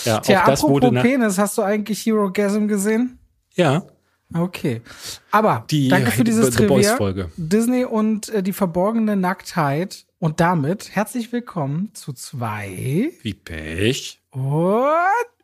Ja, 0.04 0.20
Tja, 0.20 0.44
apropos 0.44 0.90
Penis, 1.02 1.38
hast 1.38 1.59
du 1.59 1.62
eigentlich 1.62 2.04
Hero 2.04 2.30
Gasm 2.32 2.66
gesehen? 2.66 3.18
Ja. 3.54 3.85
Okay. 4.34 4.82
Aber 5.30 5.64
die, 5.70 5.88
danke 5.88 6.10
für 6.10 6.24
dieses 6.24 6.54
The 6.54 6.66
Trivia. 6.66 6.96
Folge. 6.96 7.30
Disney 7.36 7.84
und 7.84 8.28
äh, 8.28 8.42
die 8.42 8.52
verborgene 8.52 9.16
Nacktheit. 9.16 10.04
Und 10.18 10.38
damit 10.38 10.94
herzlich 10.94 11.32
willkommen 11.32 11.90
zu 11.94 12.12
zwei. 12.12 13.10
Wie 13.22 13.34
Pech. 13.34 14.20
Und 14.30 14.42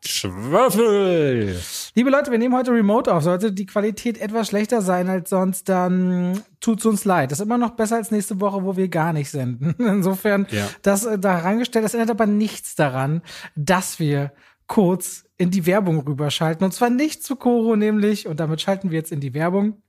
Schwaffel. 0.01 1.59
Liebe 1.95 2.09
Leute, 2.09 2.31
wir 2.31 2.37
nehmen 2.37 2.55
heute 2.55 2.71
Remote 2.71 3.13
auf. 3.13 3.23
Sollte 3.23 3.51
die 3.51 3.65
Qualität 3.65 4.19
etwas 4.19 4.47
schlechter 4.47 4.81
sein 4.81 5.09
als 5.09 5.29
sonst, 5.29 5.67
dann 5.67 6.41
tut's 6.61 6.85
uns 6.85 7.05
leid. 7.05 7.31
Das 7.31 7.39
ist 7.39 7.45
immer 7.45 7.57
noch 7.57 7.71
besser 7.71 7.97
als 7.97 8.09
nächste 8.09 8.39
Woche, 8.39 8.63
wo 8.63 8.77
wir 8.77 8.87
gar 8.87 9.13
nicht 9.13 9.29
senden. 9.29 9.75
Insofern, 9.79 10.47
ja. 10.49 10.67
das 10.81 11.05
äh, 11.05 11.19
da 11.19 11.39
reingestellt, 11.39 11.85
das 11.85 11.93
ändert 11.93 12.11
aber 12.11 12.25
nichts 12.25 12.75
daran, 12.75 13.21
dass 13.55 13.99
wir 13.99 14.31
kurz 14.67 15.25
in 15.39 15.49
die 15.49 15.65
Werbung 15.65 16.01
rüberschalten. 16.01 16.63
Und 16.65 16.73
zwar 16.73 16.91
nicht 16.91 17.23
zu 17.23 17.35
Koro, 17.35 17.75
nämlich, 17.75 18.27
und 18.27 18.39
damit 18.39 18.61
schalten 18.61 18.91
wir 18.91 18.99
jetzt 18.99 19.11
in 19.11 19.21
die 19.21 19.33
Werbung. 19.33 19.81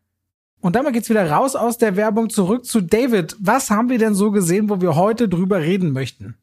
Und 0.61 0.77
damit 0.77 0.93
geht's 0.93 1.11
wieder 1.11 1.29
raus 1.29 1.57
aus 1.57 1.77
der 1.77 1.97
Werbung 1.97 2.31
zurück 2.31 2.65
zu 2.65 2.81
David. 2.81 3.37
Was 3.41 3.69
haben 3.69 3.91
wir 3.91 3.99
denn 3.99 4.15
so 4.15 4.31
gesehen, 4.31 4.71
wo 4.71 4.81
wir 4.81 4.95
heute 4.95 5.29
drüber 5.29 5.61
reden 5.61 5.93
möchten? 5.93 6.37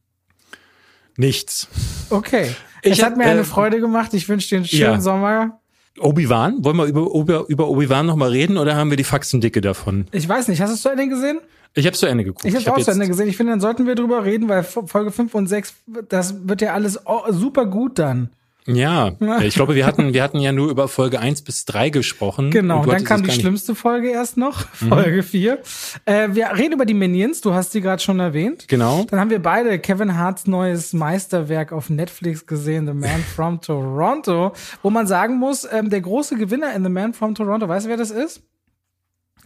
Nichts. 1.15 1.67
Okay. 2.09 2.53
Ich 2.83 2.99
es 2.99 3.03
hat 3.03 3.15
mir 3.15 3.23
äh, 3.23 3.29
eine 3.29 3.45
Freude 3.45 3.79
gemacht. 3.79 4.13
Ich 4.13 4.27
wünsche 4.27 4.49
dir 4.49 4.57
einen 4.57 4.65
schönen 4.65 4.81
ja. 4.81 5.01
Sommer. 5.01 5.61
Obi-Wan? 5.99 6.63
Wollen 6.65 6.77
wir 6.77 6.85
über, 6.85 7.09
über, 7.13 7.45
über 7.47 7.69
Obi-Wan 7.69 8.05
nochmal 8.05 8.29
reden 8.29 8.57
oder 8.57 8.75
haben 8.75 8.89
wir 8.89 8.97
die 8.97 9.03
Faxendicke 9.05 9.61
davon? 9.61 10.07
Ich 10.11 10.27
weiß 10.27 10.49
nicht. 10.49 10.61
Hast 10.61 10.69
du 10.69 10.75
es 10.75 10.81
zu 10.81 10.89
Ende 10.89 11.07
gesehen? 11.07 11.39
Ich 11.75 11.85
habe 11.85 11.95
zu 11.95 12.07
Ende 12.07 12.25
geguckt. 12.25 12.43
Ich 12.43 12.53
habe 12.55 12.63
es 12.63 12.67
auch 12.67 12.83
zu 12.83 12.91
Ende 12.91 13.07
gesehen. 13.07 13.29
Ich 13.29 13.37
finde, 13.37 13.53
dann 13.53 13.61
sollten 13.61 13.87
wir 13.87 13.95
drüber 13.95 14.25
reden, 14.25 14.49
weil 14.49 14.63
Folge 14.63 15.11
5 15.11 15.33
und 15.33 15.47
6, 15.47 15.75
das 16.09 16.47
wird 16.47 16.61
ja 16.61 16.73
alles 16.73 16.99
super 17.29 17.65
gut 17.65 17.99
dann. 17.99 18.31
Ja, 18.67 19.13
ich 19.41 19.55
glaube, 19.55 19.75
wir 19.75 19.86
hatten, 19.86 20.13
wir 20.13 20.21
hatten 20.21 20.39
ja 20.39 20.51
nur 20.51 20.69
über 20.69 20.88
Folge 20.88 21.19
eins 21.19 21.41
bis 21.41 21.65
drei 21.65 21.89
gesprochen. 21.89 22.51
Genau, 22.51 22.86
dann 22.86 23.03
kam 23.03 23.24
die 23.24 23.31
schlimmste 23.31 23.75
Folge 23.75 24.09
erst 24.09 24.36
noch, 24.38 24.65
mhm. 24.81 24.89
Folge 24.89 25.24
vier. 25.24 25.59
Äh, 26.05 26.29
wir 26.33 26.50
reden 26.55 26.74
über 26.74 26.86
die 26.86 26.93
Minions, 26.93 27.41
du 27.41 27.53
hast 27.53 27.71
sie 27.71 27.81
gerade 27.81 28.01
schon 28.01 28.19
erwähnt. 28.19 28.67
Genau. 28.67 29.05
Dann 29.09 29.19
haben 29.19 29.29
wir 29.29 29.41
beide 29.41 29.79
Kevin 29.79 30.17
Harts 30.17 30.47
neues 30.47 30.91
Meisterwerk 30.91 31.71
auf 31.71 31.89
Netflix 31.89 32.45
gesehen, 32.45 32.86
The 32.86 32.93
Man 32.93 33.21
from 33.36 33.62
Toronto, 33.62 34.53
wo 34.83 34.89
man 34.89 35.07
sagen 35.07 35.38
muss, 35.38 35.65
ähm, 35.71 35.89
der 35.89 36.01
große 36.01 36.36
Gewinner 36.36 36.74
in 36.75 36.83
The 36.83 36.89
Man 36.89 37.13
from 37.13 37.36
Toronto, 37.36 37.67
weißt 37.67 37.86
du, 37.86 37.89
wer 37.89 37.97
das 37.97 38.12
ist? 38.12 38.41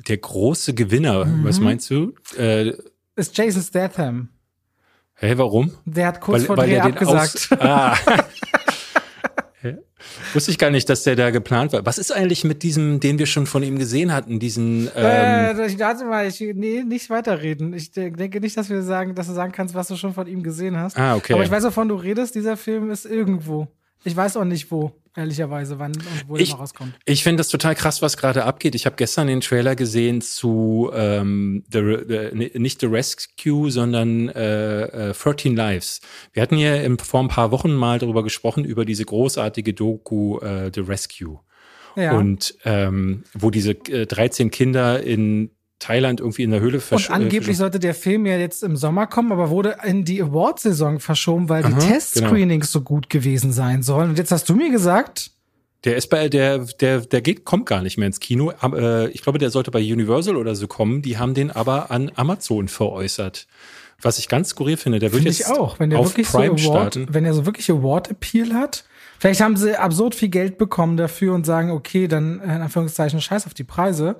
Der 0.07 0.17
große 0.17 0.73
Gewinner, 0.73 1.25
mhm. 1.25 1.45
was 1.45 1.59
meinst 1.59 1.89
du? 1.91 2.13
Äh, 2.37 2.73
ist 3.15 3.37
Jason 3.37 3.61
Statham. 3.61 4.29
Hä, 5.13 5.27
hey, 5.27 5.37
warum? 5.37 5.71
Der 5.85 6.07
hat 6.07 6.21
kurz 6.21 6.39
weil, 6.39 6.47
vor 6.47 6.57
weil 6.57 6.69
Dreh 6.69 6.79
abgesagt. 6.79 7.49
ah. 7.59 7.95
Wusste 10.33 10.51
ich 10.51 10.57
gar 10.57 10.71
nicht, 10.71 10.89
dass 10.89 11.03
der 11.03 11.15
da 11.15 11.29
geplant 11.29 11.73
war. 11.73 11.85
Was 11.85 11.97
ist 11.97 12.11
eigentlich 12.11 12.43
mit 12.43 12.63
diesem, 12.63 12.99
den 12.99 13.19
wir 13.19 13.27
schon 13.27 13.45
von 13.45 13.61
ihm 13.61 13.77
gesehen 13.77 14.11
hatten, 14.11 14.39
diesen 14.39 14.89
ähm 14.95 15.59
äh, 15.59 15.67
ich 15.67 15.77
dachte 15.77 16.05
mal, 16.05 16.27
ich 16.27 16.39
nee, 16.39 16.83
nicht 16.83 17.09
weiterreden. 17.09 17.73
Ich 17.73 17.91
denke 17.91 18.39
nicht, 18.39 18.57
dass 18.57 18.69
wir 18.69 18.81
sagen, 18.81 19.13
dass 19.13 19.27
du 19.27 19.33
sagen 19.33 19.51
kannst, 19.51 19.75
was 19.75 19.87
du 19.87 19.95
schon 19.95 20.13
von 20.13 20.27
ihm 20.27 20.41
gesehen 20.41 20.77
hast. 20.77 20.97
Ah, 20.97 21.15
okay. 21.15 21.33
Aber 21.33 21.43
ich 21.43 21.51
weiß, 21.51 21.63
wovon 21.63 21.87
du 21.87 21.95
redest, 21.95 22.35
dieser 22.35 22.57
Film 22.57 22.89
ist 22.89 23.05
irgendwo. 23.05 23.67
Ich 24.03 24.15
weiß 24.15 24.37
auch 24.37 24.45
nicht 24.45 24.71
wo, 24.71 24.91
ehrlicherweise, 25.15 25.77
wann 25.79 25.91
und 25.91 26.25
wo 26.27 26.37
ich, 26.37 26.49
der 26.49 26.55
mal 26.55 26.61
rauskommt. 26.61 26.93
Ich 27.05 27.23
finde 27.23 27.37
das 27.37 27.49
total 27.49 27.75
krass, 27.75 28.01
was 28.01 28.17
gerade 28.17 28.45
abgeht. 28.45 28.75
Ich 28.75 28.85
habe 28.85 28.95
gestern 28.95 29.27
den 29.27 29.41
Trailer 29.41 29.75
gesehen 29.75 30.21
zu 30.21 30.89
ähm, 30.93 31.63
the, 31.71 31.97
the, 32.07 32.59
nicht 32.59 32.81
The 32.81 32.87
Rescue, 32.87 33.69
sondern 33.69 34.29
äh, 34.29 35.09
äh, 35.09 35.13
13 35.13 35.55
Lives. 35.55 36.01
Wir 36.33 36.41
hatten 36.41 36.57
ja 36.57 36.75
im, 36.75 36.97
vor 36.97 37.21
ein 37.21 37.27
paar 37.27 37.51
Wochen 37.51 37.73
mal 37.73 37.99
darüber 37.99 38.23
gesprochen, 38.23 38.65
über 38.65 38.85
diese 38.85 39.05
großartige 39.05 39.73
Doku 39.73 40.39
äh, 40.39 40.71
The 40.73 40.81
Rescue. 40.81 41.39
Ja. 41.95 42.17
Und 42.17 42.55
ähm, 42.63 43.23
wo 43.33 43.49
diese 43.49 43.71
äh, 43.71 44.05
13 44.05 44.49
Kinder 44.49 45.03
in 45.03 45.51
Thailand 45.81 46.19
irgendwie 46.19 46.43
in 46.43 46.51
der 46.51 46.59
Höhle 46.59 46.79
verschoben. 46.79 47.15
Und 47.15 47.23
angeblich 47.23 47.57
sollte 47.57 47.79
der 47.79 47.93
Film 47.93 48.25
ja 48.25 48.37
jetzt 48.37 48.63
im 48.63 48.77
Sommer 48.77 49.07
kommen, 49.07 49.31
aber 49.31 49.49
wurde 49.49 49.77
in 49.83 50.05
die 50.05 50.21
Award-Saison 50.21 50.99
verschoben, 50.99 51.49
weil 51.49 51.63
die 51.63 51.73
Test-Screenings 51.73 52.71
genau. 52.71 52.79
so 52.79 52.81
gut 52.81 53.09
gewesen 53.09 53.51
sein 53.51 53.81
sollen. 53.81 54.11
Und 54.11 54.17
jetzt 54.17 54.31
hast 54.31 54.47
du 54.47 54.55
mir 54.55 54.71
gesagt, 54.71 55.31
der 55.83 55.95
ist 55.95 56.11
bei 56.11 56.29
der 56.29 56.59
der 56.59 56.99
der 56.99 57.21
geht 57.21 57.43
kommt 57.43 57.65
gar 57.65 57.81
nicht 57.81 57.97
mehr 57.97 58.05
ins 58.05 58.19
Kino. 58.19 58.51
Äh, 58.61 59.09
ich 59.09 59.23
glaube, 59.23 59.39
der 59.39 59.49
sollte 59.49 59.71
bei 59.71 59.79
Universal 59.79 60.37
oder 60.37 60.53
so 60.53 60.67
kommen. 60.67 61.01
Die 61.01 61.17
haben 61.17 61.33
den 61.33 61.49
aber 61.49 61.89
an 61.89 62.11
Amazon 62.15 62.67
veräußert. 62.67 63.47
Was 64.03 64.19
ich 64.19 64.27
ganz 64.27 64.49
skurril 64.49 64.77
finde, 64.77 64.99
der 64.99 65.11
wird 65.11 65.23
find 65.23 65.37
jetzt 65.37 65.49
auch, 65.51 65.79
wenn 65.79 65.89
der 65.89 65.99
auf 65.99 66.09
wirklich 66.09 66.27
Prime 66.27 66.57
so 66.57 66.71
Award, 66.71 66.93
starten. 66.93 67.13
Wenn 67.13 67.25
er 67.25 67.33
so 67.33 67.45
wirklich 67.47 67.69
Award 67.71 68.11
Appeal 68.11 68.53
hat, 68.53 68.83
vielleicht 69.19 69.41
haben 69.41 69.57
sie 69.57 69.75
absurd 69.75 70.13
viel 70.13 70.29
Geld 70.29 70.59
bekommen 70.59 70.97
dafür 70.97 71.33
und 71.33 71.45
sagen, 71.45 71.71
okay, 71.71 72.07
dann 72.07 72.39
in 72.39 72.49
Anführungszeichen 72.49 73.19
Scheiß 73.19 73.47
auf 73.47 73.55
die 73.55 73.63
Preise 73.63 74.17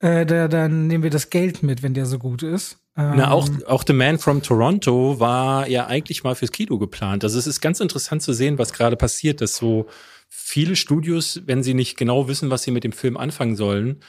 äh, 0.00 0.26
da, 0.26 0.48
dann 0.48 0.86
nehmen 0.86 1.02
wir 1.02 1.10
das 1.10 1.30
Geld 1.30 1.62
mit, 1.62 1.82
wenn 1.82 1.94
der 1.94 2.06
so 2.06 2.18
gut 2.18 2.42
ist. 2.42 2.78
Ähm, 2.96 3.12
Na, 3.16 3.30
auch, 3.30 3.48
auch 3.66 3.84
The 3.86 3.92
Man 3.92 4.18
from 4.18 4.42
Toronto 4.42 5.20
war 5.20 5.68
ja 5.68 5.86
eigentlich 5.86 6.24
mal 6.24 6.34
fürs 6.34 6.52
Kino 6.52 6.78
geplant. 6.78 7.22
Also 7.24 7.38
es 7.38 7.46
ist 7.46 7.60
ganz 7.60 7.80
interessant 7.80 8.22
zu 8.22 8.32
sehen, 8.32 8.58
was 8.58 8.72
gerade 8.72 8.96
passiert, 8.96 9.40
dass 9.40 9.56
so 9.56 9.86
viele 10.28 10.76
Studios, 10.76 11.42
wenn 11.46 11.62
sie 11.62 11.74
nicht 11.74 11.96
genau 11.96 12.28
wissen, 12.28 12.50
was 12.50 12.62
sie 12.62 12.70
mit 12.70 12.84
dem 12.84 12.92
Film 12.92 13.16
anfangen 13.16 13.56
sollen, 13.56 14.00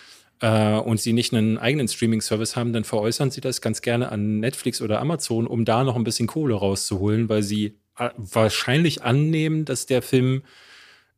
äh, 0.41 0.74
und 0.77 1.00
sie 1.00 1.13
nicht 1.13 1.33
einen 1.33 1.57
eigenen 1.57 1.88
Streaming-Service 1.88 2.55
haben, 2.55 2.74
dann 2.74 2.83
veräußern 2.83 3.31
sie 3.31 3.41
das 3.41 3.62
ganz 3.62 3.81
gerne 3.81 4.12
an 4.12 4.39
Netflix 4.39 4.81
oder 4.81 5.00
Amazon, 5.00 5.48
um 5.48 5.65
da 5.65 5.83
noch 5.83 5.95
ein 5.95 6.03
bisschen 6.03 6.27
Kohle 6.27 6.55
rauszuholen, 6.55 7.29
weil 7.29 7.43
sie 7.43 7.77
äh, 7.98 8.10
wahrscheinlich 8.17 9.03
annehmen, 9.03 9.65
dass 9.65 9.86
der 9.86 10.01
Film 10.01 10.43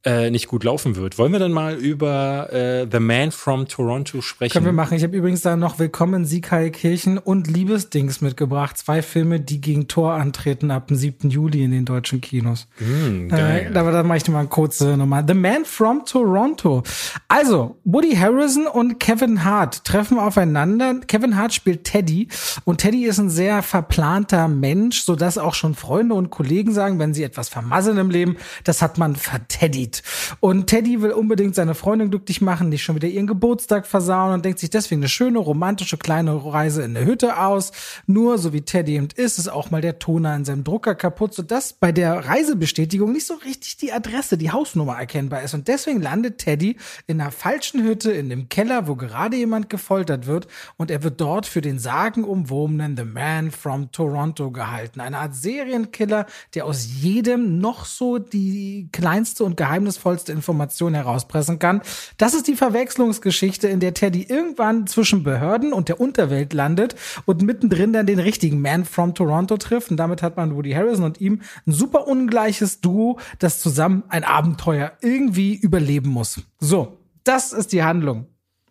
äh, 0.06 0.30
nicht 0.30 0.48
gut 0.48 0.64
laufen 0.64 0.96
wird. 0.96 1.18
Wollen 1.18 1.32
wir 1.32 1.40
dann 1.40 1.52
mal 1.52 1.76
über 1.76 2.52
äh, 2.52 2.88
The 2.92 3.00
Man 3.00 3.32
from 3.32 3.68
Toronto 3.68 4.22
sprechen? 4.22 4.52
Können 4.52 4.66
wir 4.66 4.74
machen. 4.74 4.98
Ich 4.98 5.04
habe 5.04 5.16
übrigens 5.16 5.42
da 5.42 5.56
noch 5.56 5.80
Willkommen 5.80 6.28
Kirchen 6.72 7.18
und 7.18 7.48
Liebesdings 7.48 8.22
mitgebracht. 8.22 8.78
Zwei 8.78 9.02
Filme, 9.02 9.40
die 9.40 9.62
gegen 9.62 9.88
Tor 9.88 10.14
antreten 10.14 10.72
ab 10.72 10.88
dem 10.88 10.98
7. 10.98 11.30
Juli 11.30 11.64
in 11.64 11.72
den 11.72 11.86
deutschen 11.86 12.20
Kinos. 12.20 12.68
Mm, 12.80 13.30
geil. 13.30 13.72
Äh, 13.74 13.78
aber 13.78 13.92
da 13.92 14.04
mache 14.04 14.18
ich 14.18 14.28
mal 14.28 14.40
eine 14.40 14.50
kurze 14.50 14.98
Nummer. 14.98 15.24
The 15.26 15.34
Man 15.34 15.64
from 15.64 16.06
Toronto. 16.06 16.84
Also, 17.30 17.78
Woody 17.86 18.16
Harrison 18.16 18.68
und 18.68 19.00
Kevin 19.00 19.46
Hart 19.46 19.86
treffen 19.86 20.20
aufeinander. 20.20 20.96
Kevin 21.08 21.38
Hart 21.38 21.54
spielt 21.54 21.86
Teddy 21.86 22.28
und 22.66 22.80
Teddy 22.80 23.06
ist 23.06 23.20
ein 23.20 23.30
sehr 23.30 23.64
verplanter 23.64 24.50
Mensch, 24.50 25.04
sodass 25.04 25.38
auch 25.38 25.54
schon 25.54 25.76
Freunde 25.76 26.16
und 26.16 26.30
Kollegen 26.30 26.74
sagen, 26.74 27.00
wenn 27.00 27.14
sie 27.14 27.24
etwas 27.24 27.48
vermasseln 27.48 27.98
im 27.98 28.10
Leben, 28.10 28.36
das 28.66 28.82
hat 28.82 28.98
man 28.98 29.16
verteddy 29.16 29.93
sieht. 29.94 30.04
Und 30.40 30.68
Teddy 30.68 31.02
will 31.02 31.12
unbedingt 31.12 31.56
seine 31.56 31.76
Freundin 31.76 32.10
glücklich 32.10 32.42
machen, 32.42 32.70
nicht 32.70 32.84
schon 32.84 32.96
wieder 32.96 33.08
ihren 33.08 33.28
Geburtstag 33.28 33.86
versauen 33.86 34.34
und 34.34 34.46
denkt 34.46 34.60
sich 34.60 34.70
deswegen 34.70 35.02
eine 35.02 35.10
schöne, 35.10 35.40
romantische 35.40 35.98
kleine 35.98 36.34
Reise 36.34 36.84
in 36.84 36.94
der 36.94 37.06
Hütte 37.06 37.40
aus. 37.40 37.72
Nur, 38.08 38.38
so 38.38 38.54
wie 38.54 38.62
Teddy 38.62 38.96
eben 38.96 39.10
ist, 39.16 39.40
ist 39.40 39.50
auch 39.50 39.72
mal 39.72 39.82
der 39.82 40.00
Toner 40.00 40.36
in 40.36 40.46
seinem 40.46 40.64
Drucker 40.64 40.96
kaputt, 40.96 41.34
sodass 41.34 41.74
bei 41.74 41.92
der 41.92 42.26
Reisebestätigung 42.28 43.12
nicht 43.12 43.28
so 43.28 43.36
richtig 43.36 43.78
die 43.78 43.92
Adresse, 43.92 44.38
die 44.38 44.52
Hausnummer 44.52 44.98
erkennbar 44.98 45.44
ist. 45.44 45.54
Und 45.54 45.68
deswegen 45.68 46.02
landet 46.02 46.40
Teddy 46.40 46.78
in 47.08 47.22
einer 47.22 47.32
falschen 47.32 47.84
Hütte 47.84 48.12
in 48.12 48.30
dem 48.30 48.50
Keller, 48.50 48.88
wo 48.88 48.96
gerade 48.96 49.38
jemand 49.38 49.70
gefoltert 49.70 50.28
wird. 50.28 50.48
Und 50.78 50.92
er 50.92 51.04
wird 51.04 51.20
dort 51.22 51.46
für 51.46 51.62
den 51.62 51.80
sagenumwobenen 51.80 52.98
The 52.98 53.06
Man 53.06 53.52
from 53.52 53.92
Toronto 53.92 54.52
gehalten. 54.52 55.02
Eine 55.02 55.18
Art 55.18 55.36
Serienkiller, 55.36 56.26
der 56.54 56.66
aus 56.66 56.88
jedem 57.02 57.60
noch 57.60 57.86
so 57.86 58.20
die 58.20 58.90
kleinste 58.92 59.44
und 59.44 59.58
geheimnisvollste 59.58 59.83
geheimnisvollste 59.84 60.32
Information 60.32 60.94
herauspressen 60.94 61.60
kann. 61.60 61.82
Das 62.18 62.34
ist 62.34 62.48
die 62.48 62.56
Verwechslungsgeschichte, 62.56 63.68
in 63.68 63.80
der 63.80 63.94
Teddy 63.94 64.24
irgendwann 64.24 64.88
zwischen 64.88 65.24
Behörden 65.24 65.74
und 65.74 65.90
der 65.90 66.00
Unterwelt 66.00 66.54
landet 66.54 66.96
und 67.26 67.42
mittendrin 67.42 67.94
dann 67.94 68.06
den 68.06 68.20
richtigen 68.20 68.62
Man 68.62 68.86
from 68.86 69.14
Toronto 69.14 69.58
trifft. 69.58 69.92
Und 69.92 69.98
damit 69.98 70.22
hat 70.22 70.38
man 70.38 70.56
Woody 70.56 70.72
Harrison 70.72 71.06
und 71.06 71.20
ihm 71.20 71.42
ein 71.68 71.74
super 71.74 72.08
ungleiches 72.08 72.82
Duo, 72.82 73.20
das 73.40 73.60
zusammen 73.60 74.04
ein 74.10 74.24
Abenteuer 74.24 74.94
irgendwie 75.02 75.56
überleben 75.56 76.10
muss. 76.10 76.42
So, 76.60 76.98
das 77.24 77.54
ist 77.54 77.74
die 77.74 77.84
Handlung. 77.84 78.28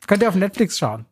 Könnt 0.07 0.23
ihr 0.23 0.29
auf 0.29 0.35
Netflix 0.35 0.79
schauen. 0.79 1.07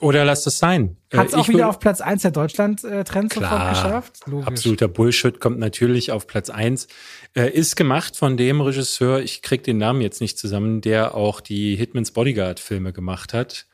Oder 0.00 0.24
lass 0.24 0.46
es 0.46 0.58
sein. 0.58 0.96
Hat 1.12 1.28
es 1.28 1.32
äh, 1.32 1.36
auch 1.36 1.48
wieder 1.48 1.68
auf 1.68 1.78
Platz 1.78 2.00
eins 2.00 2.22
der 2.22 2.30
Deutschland-Trends 2.30 3.34
sofort 3.34 3.68
geschafft? 3.70 4.20
Logisch. 4.26 4.46
Absoluter 4.46 4.88
Bullshit 4.88 5.40
kommt 5.40 5.58
natürlich 5.58 6.12
auf 6.12 6.26
Platz 6.26 6.50
eins. 6.50 6.88
Äh, 7.34 7.50
ist 7.50 7.76
gemacht 7.76 8.16
von 8.16 8.36
dem 8.36 8.60
Regisseur, 8.60 9.20
ich 9.20 9.42
krieg 9.42 9.62
den 9.62 9.78
Namen 9.78 10.00
jetzt 10.00 10.20
nicht 10.20 10.38
zusammen, 10.38 10.80
der 10.80 11.14
auch 11.14 11.40
die 11.40 11.76
Hitman's 11.76 12.10
Bodyguard-Filme 12.10 12.92
gemacht 12.92 13.32
hat. 13.32 13.66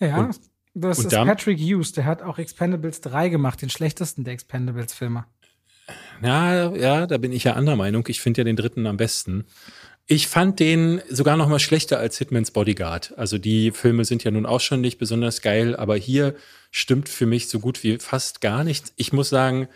Ja, 0.00 0.18
und, 0.18 0.40
das 0.74 0.98
und 0.98 1.06
ist 1.06 1.12
Patrick 1.12 1.58
Hughes, 1.58 1.92
der 1.92 2.04
hat 2.04 2.22
auch 2.22 2.38
Expendables 2.38 3.00
3 3.00 3.28
gemacht, 3.28 3.62
den 3.62 3.70
schlechtesten 3.70 4.24
der 4.24 4.34
Expendables-Filme. 4.34 5.24
Ja, 6.22 6.74
ja, 6.74 7.06
da 7.06 7.18
bin 7.18 7.32
ich 7.32 7.44
ja 7.44 7.52
anderer 7.52 7.76
Meinung. 7.76 8.04
Ich 8.08 8.20
finde 8.20 8.40
ja 8.40 8.44
den 8.44 8.56
dritten 8.56 8.86
am 8.86 8.96
besten. 8.96 9.44
Ich 10.08 10.28
fand 10.28 10.60
den 10.60 11.02
sogar 11.08 11.36
noch 11.36 11.48
mal 11.48 11.58
schlechter 11.58 11.98
als 11.98 12.16
Hitman's 12.18 12.52
Bodyguard. 12.52 13.14
Also 13.16 13.38
die 13.38 13.72
Filme 13.72 14.04
sind 14.04 14.22
ja 14.22 14.30
nun 14.30 14.46
auch 14.46 14.60
schon 14.60 14.80
nicht 14.80 14.98
besonders 14.98 15.42
geil, 15.42 15.74
aber 15.74 15.96
hier 15.96 16.36
stimmt 16.70 17.08
für 17.08 17.26
mich 17.26 17.48
so 17.48 17.58
gut 17.58 17.82
wie 17.82 17.98
fast 17.98 18.40
gar 18.40 18.62
nichts. 18.62 18.92
Ich 18.96 19.12
muss 19.12 19.30
sagen, 19.30 19.68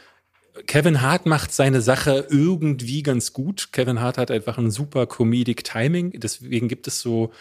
Kevin 0.66 1.00
Hart 1.00 1.26
macht 1.26 1.52
seine 1.52 1.80
Sache 1.80 2.26
irgendwie 2.30 3.02
ganz 3.02 3.32
gut. 3.32 3.72
Kevin 3.72 4.00
Hart 4.00 4.18
hat 4.18 4.30
einfach 4.30 4.56
ein 4.56 4.70
super 4.70 5.06
Comedic 5.06 5.64
Timing. 5.64 6.12
Deswegen 6.20 6.68
gibt 6.68 6.86
es 6.86 7.00
so 7.00 7.32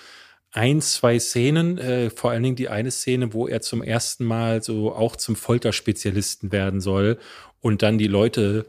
ein, 0.52 0.82
zwei 0.82 1.20
Szenen, 1.20 1.78
äh, 1.78 2.10
vor 2.10 2.32
allen 2.32 2.42
Dingen 2.42 2.56
die 2.56 2.70
eine 2.70 2.90
Szene, 2.90 3.34
wo 3.34 3.48
er 3.48 3.62
zum 3.62 3.84
ersten 3.84 4.26
Mal 4.26 4.64
so 4.64 4.96
auch 4.96 5.16
zum 5.16 5.36
Folterspezialisten 5.36 6.52
werden 6.52 6.82
soll 6.82 7.20
und 7.62 7.84
dann 7.84 8.00
die 8.00 8.08
Leute 8.08 8.66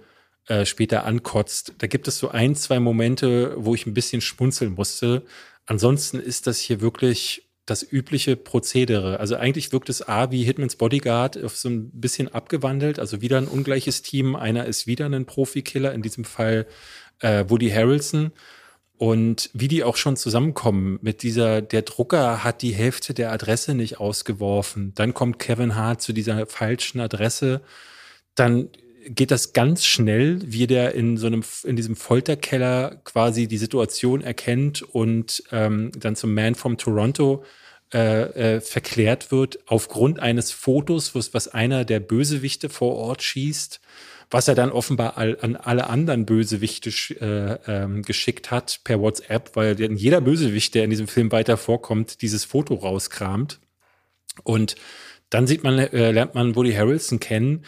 äh, 0.51 0.67
später 0.67 1.05
ankotzt. 1.05 1.75
Da 1.79 1.87
gibt 1.87 2.09
es 2.09 2.19
so 2.19 2.29
ein, 2.31 2.57
zwei 2.57 2.81
Momente, 2.81 3.55
wo 3.57 3.73
ich 3.77 3.87
ein 3.87 3.95
bisschen 3.95 4.21
schmunzeln 4.21 4.75
musste. 4.75 5.23
Ansonsten 5.65 6.19
ist 6.19 6.49
das 6.49 6.59
hier 6.59 6.81
wirklich 6.81 7.49
das 7.67 7.85
übliche 7.89 8.35
Prozedere. 8.35 9.21
Also 9.21 9.37
eigentlich 9.37 9.71
wirkt 9.71 9.89
es 9.89 10.09
A 10.09 10.33
wie 10.33 10.43
Hitmans 10.43 10.75
Bodyguard 10.75 11.41
auf 11.45 11.57
so 11.57 11.69
ein 11.69 11.93
bisschen 11.93 12.27
abgewandelt. 12.27 12.99
Also 12.99 13.21
wieder 13.21 13.39
ein 13.39 13.47
ungleiches 13.47 14.03
Team. 14.03 14.35
Einer 14.35 14.67
ist 14.67 14.89
wieder 14.89 15.07
ein 15.07 15.25
Profikiller, 15.25 15.95
in 15.95 16.03
diesem 16.03 16.25
Fall 16.25 16.67
äh, 17.21 17.45
Woody 17.47 17.71
Harrelson. 17.71 18.33
Und 18.97 19.51
wie 19.53 19.69
die 19.69 19.85
auch 19.85 19.97
schon 19.97 20.17
zusammenkommen 20.17 20.99
mit 21.01 21.23
dieser, 21.23 21.63
der 21.63 21.83
Drucker 21.83 22.43
hat 22.43 22.61
die 22.63 22.75
Hälfte 22.75 23.15
der 23.15 23.31
Adresse 23.31 23.77
nicht 23.77 24.01
ausgeworfen. 24.01 24.97
Dann 24.97 25.15
kommt 25.15 25.39
Kevin 25.39 25.77
Hart 25.77 26.03
zu 26.03 26.13
dieser 26.13 26.45
falschen 26.47 26.99
Adresse. 26.99 27.61
Dann 28.35 28.71
geht 29.07 29.31
das 29.31 29.53
ganz 29.53 29.85
schnell, 29.85 30.41
wie 30.45 30.67
der 30.67 30.95
in 30.95 31.17
so 31.17 31.27
einem, 31.27 31.43
in 31.65 31.77
diesem 31.77 31.97
Folterkeller 31.97 33.01
quasi 33.05 33.49
die 33.49 33.59
Situation 33.59 34.23
erkennt 34.23 34.83
und 34.83 35.43
ähm, 35.53 35.91
dann 35.99 36.17
zum 36.17 36.35
Man 36.35 36.55
from 36.55 36.77
Toronto 36.77 37.45
äh, 37.93 38.57
äh, 38.57 38.61
verklärt 38.61 39.33
wird 39.33 39.59
aufgrund 39.67 40.21
eines 40.21 40.53
Fotos, 40.53 41.15
was, 41.15 41.35
was 41.35 41.49
einer 41.49 41.85
der 41.85 41.99
Bösewichte 41.99 42.69
vor 42.69 42.95
Ort 42.95 43.23
schießt, 43.23 43.81
was 44.31 44.47
er 44.47 44.55
dann 44.55 44.71
offenbar 44.71 45.19
all, 45.19 45.37
an 45.41 45.57
alle 45.57 45.89
anderen 45.89 46.25
Bösewichte 46.25 46.91
äh, 47.21 47.59
ähm, 47.67 48.03
geschickt 48.03 48.51
hat 48.51 48.81
per 48.85 49.01
WhatsApp, 49.01 49.57
weil 49.57 49.81
jeder 49.81 50.21
Bösewicht, 50.21 50.75
der 50.75 50.85
in 50.85 50.91
diesem 50.91 51.09
Film 51.09 51.33
weiter 51.33 51.57
vorkommt, 51.57 52.23
dieses 52.23 52.45
Foto 52.45 52.75
rauskramt. 52.75 53.61
Und 54.45 54.77
dann 55.31 55.47
sieht 55.47 55.65
man, 55.65 55.79
äh, 55.79 56.13
lernt 56.13 56.35
man 56.35 56.55
Woody 56.55 56.73
Harrelson 56.73 57.19
kennen, 57.19 57.65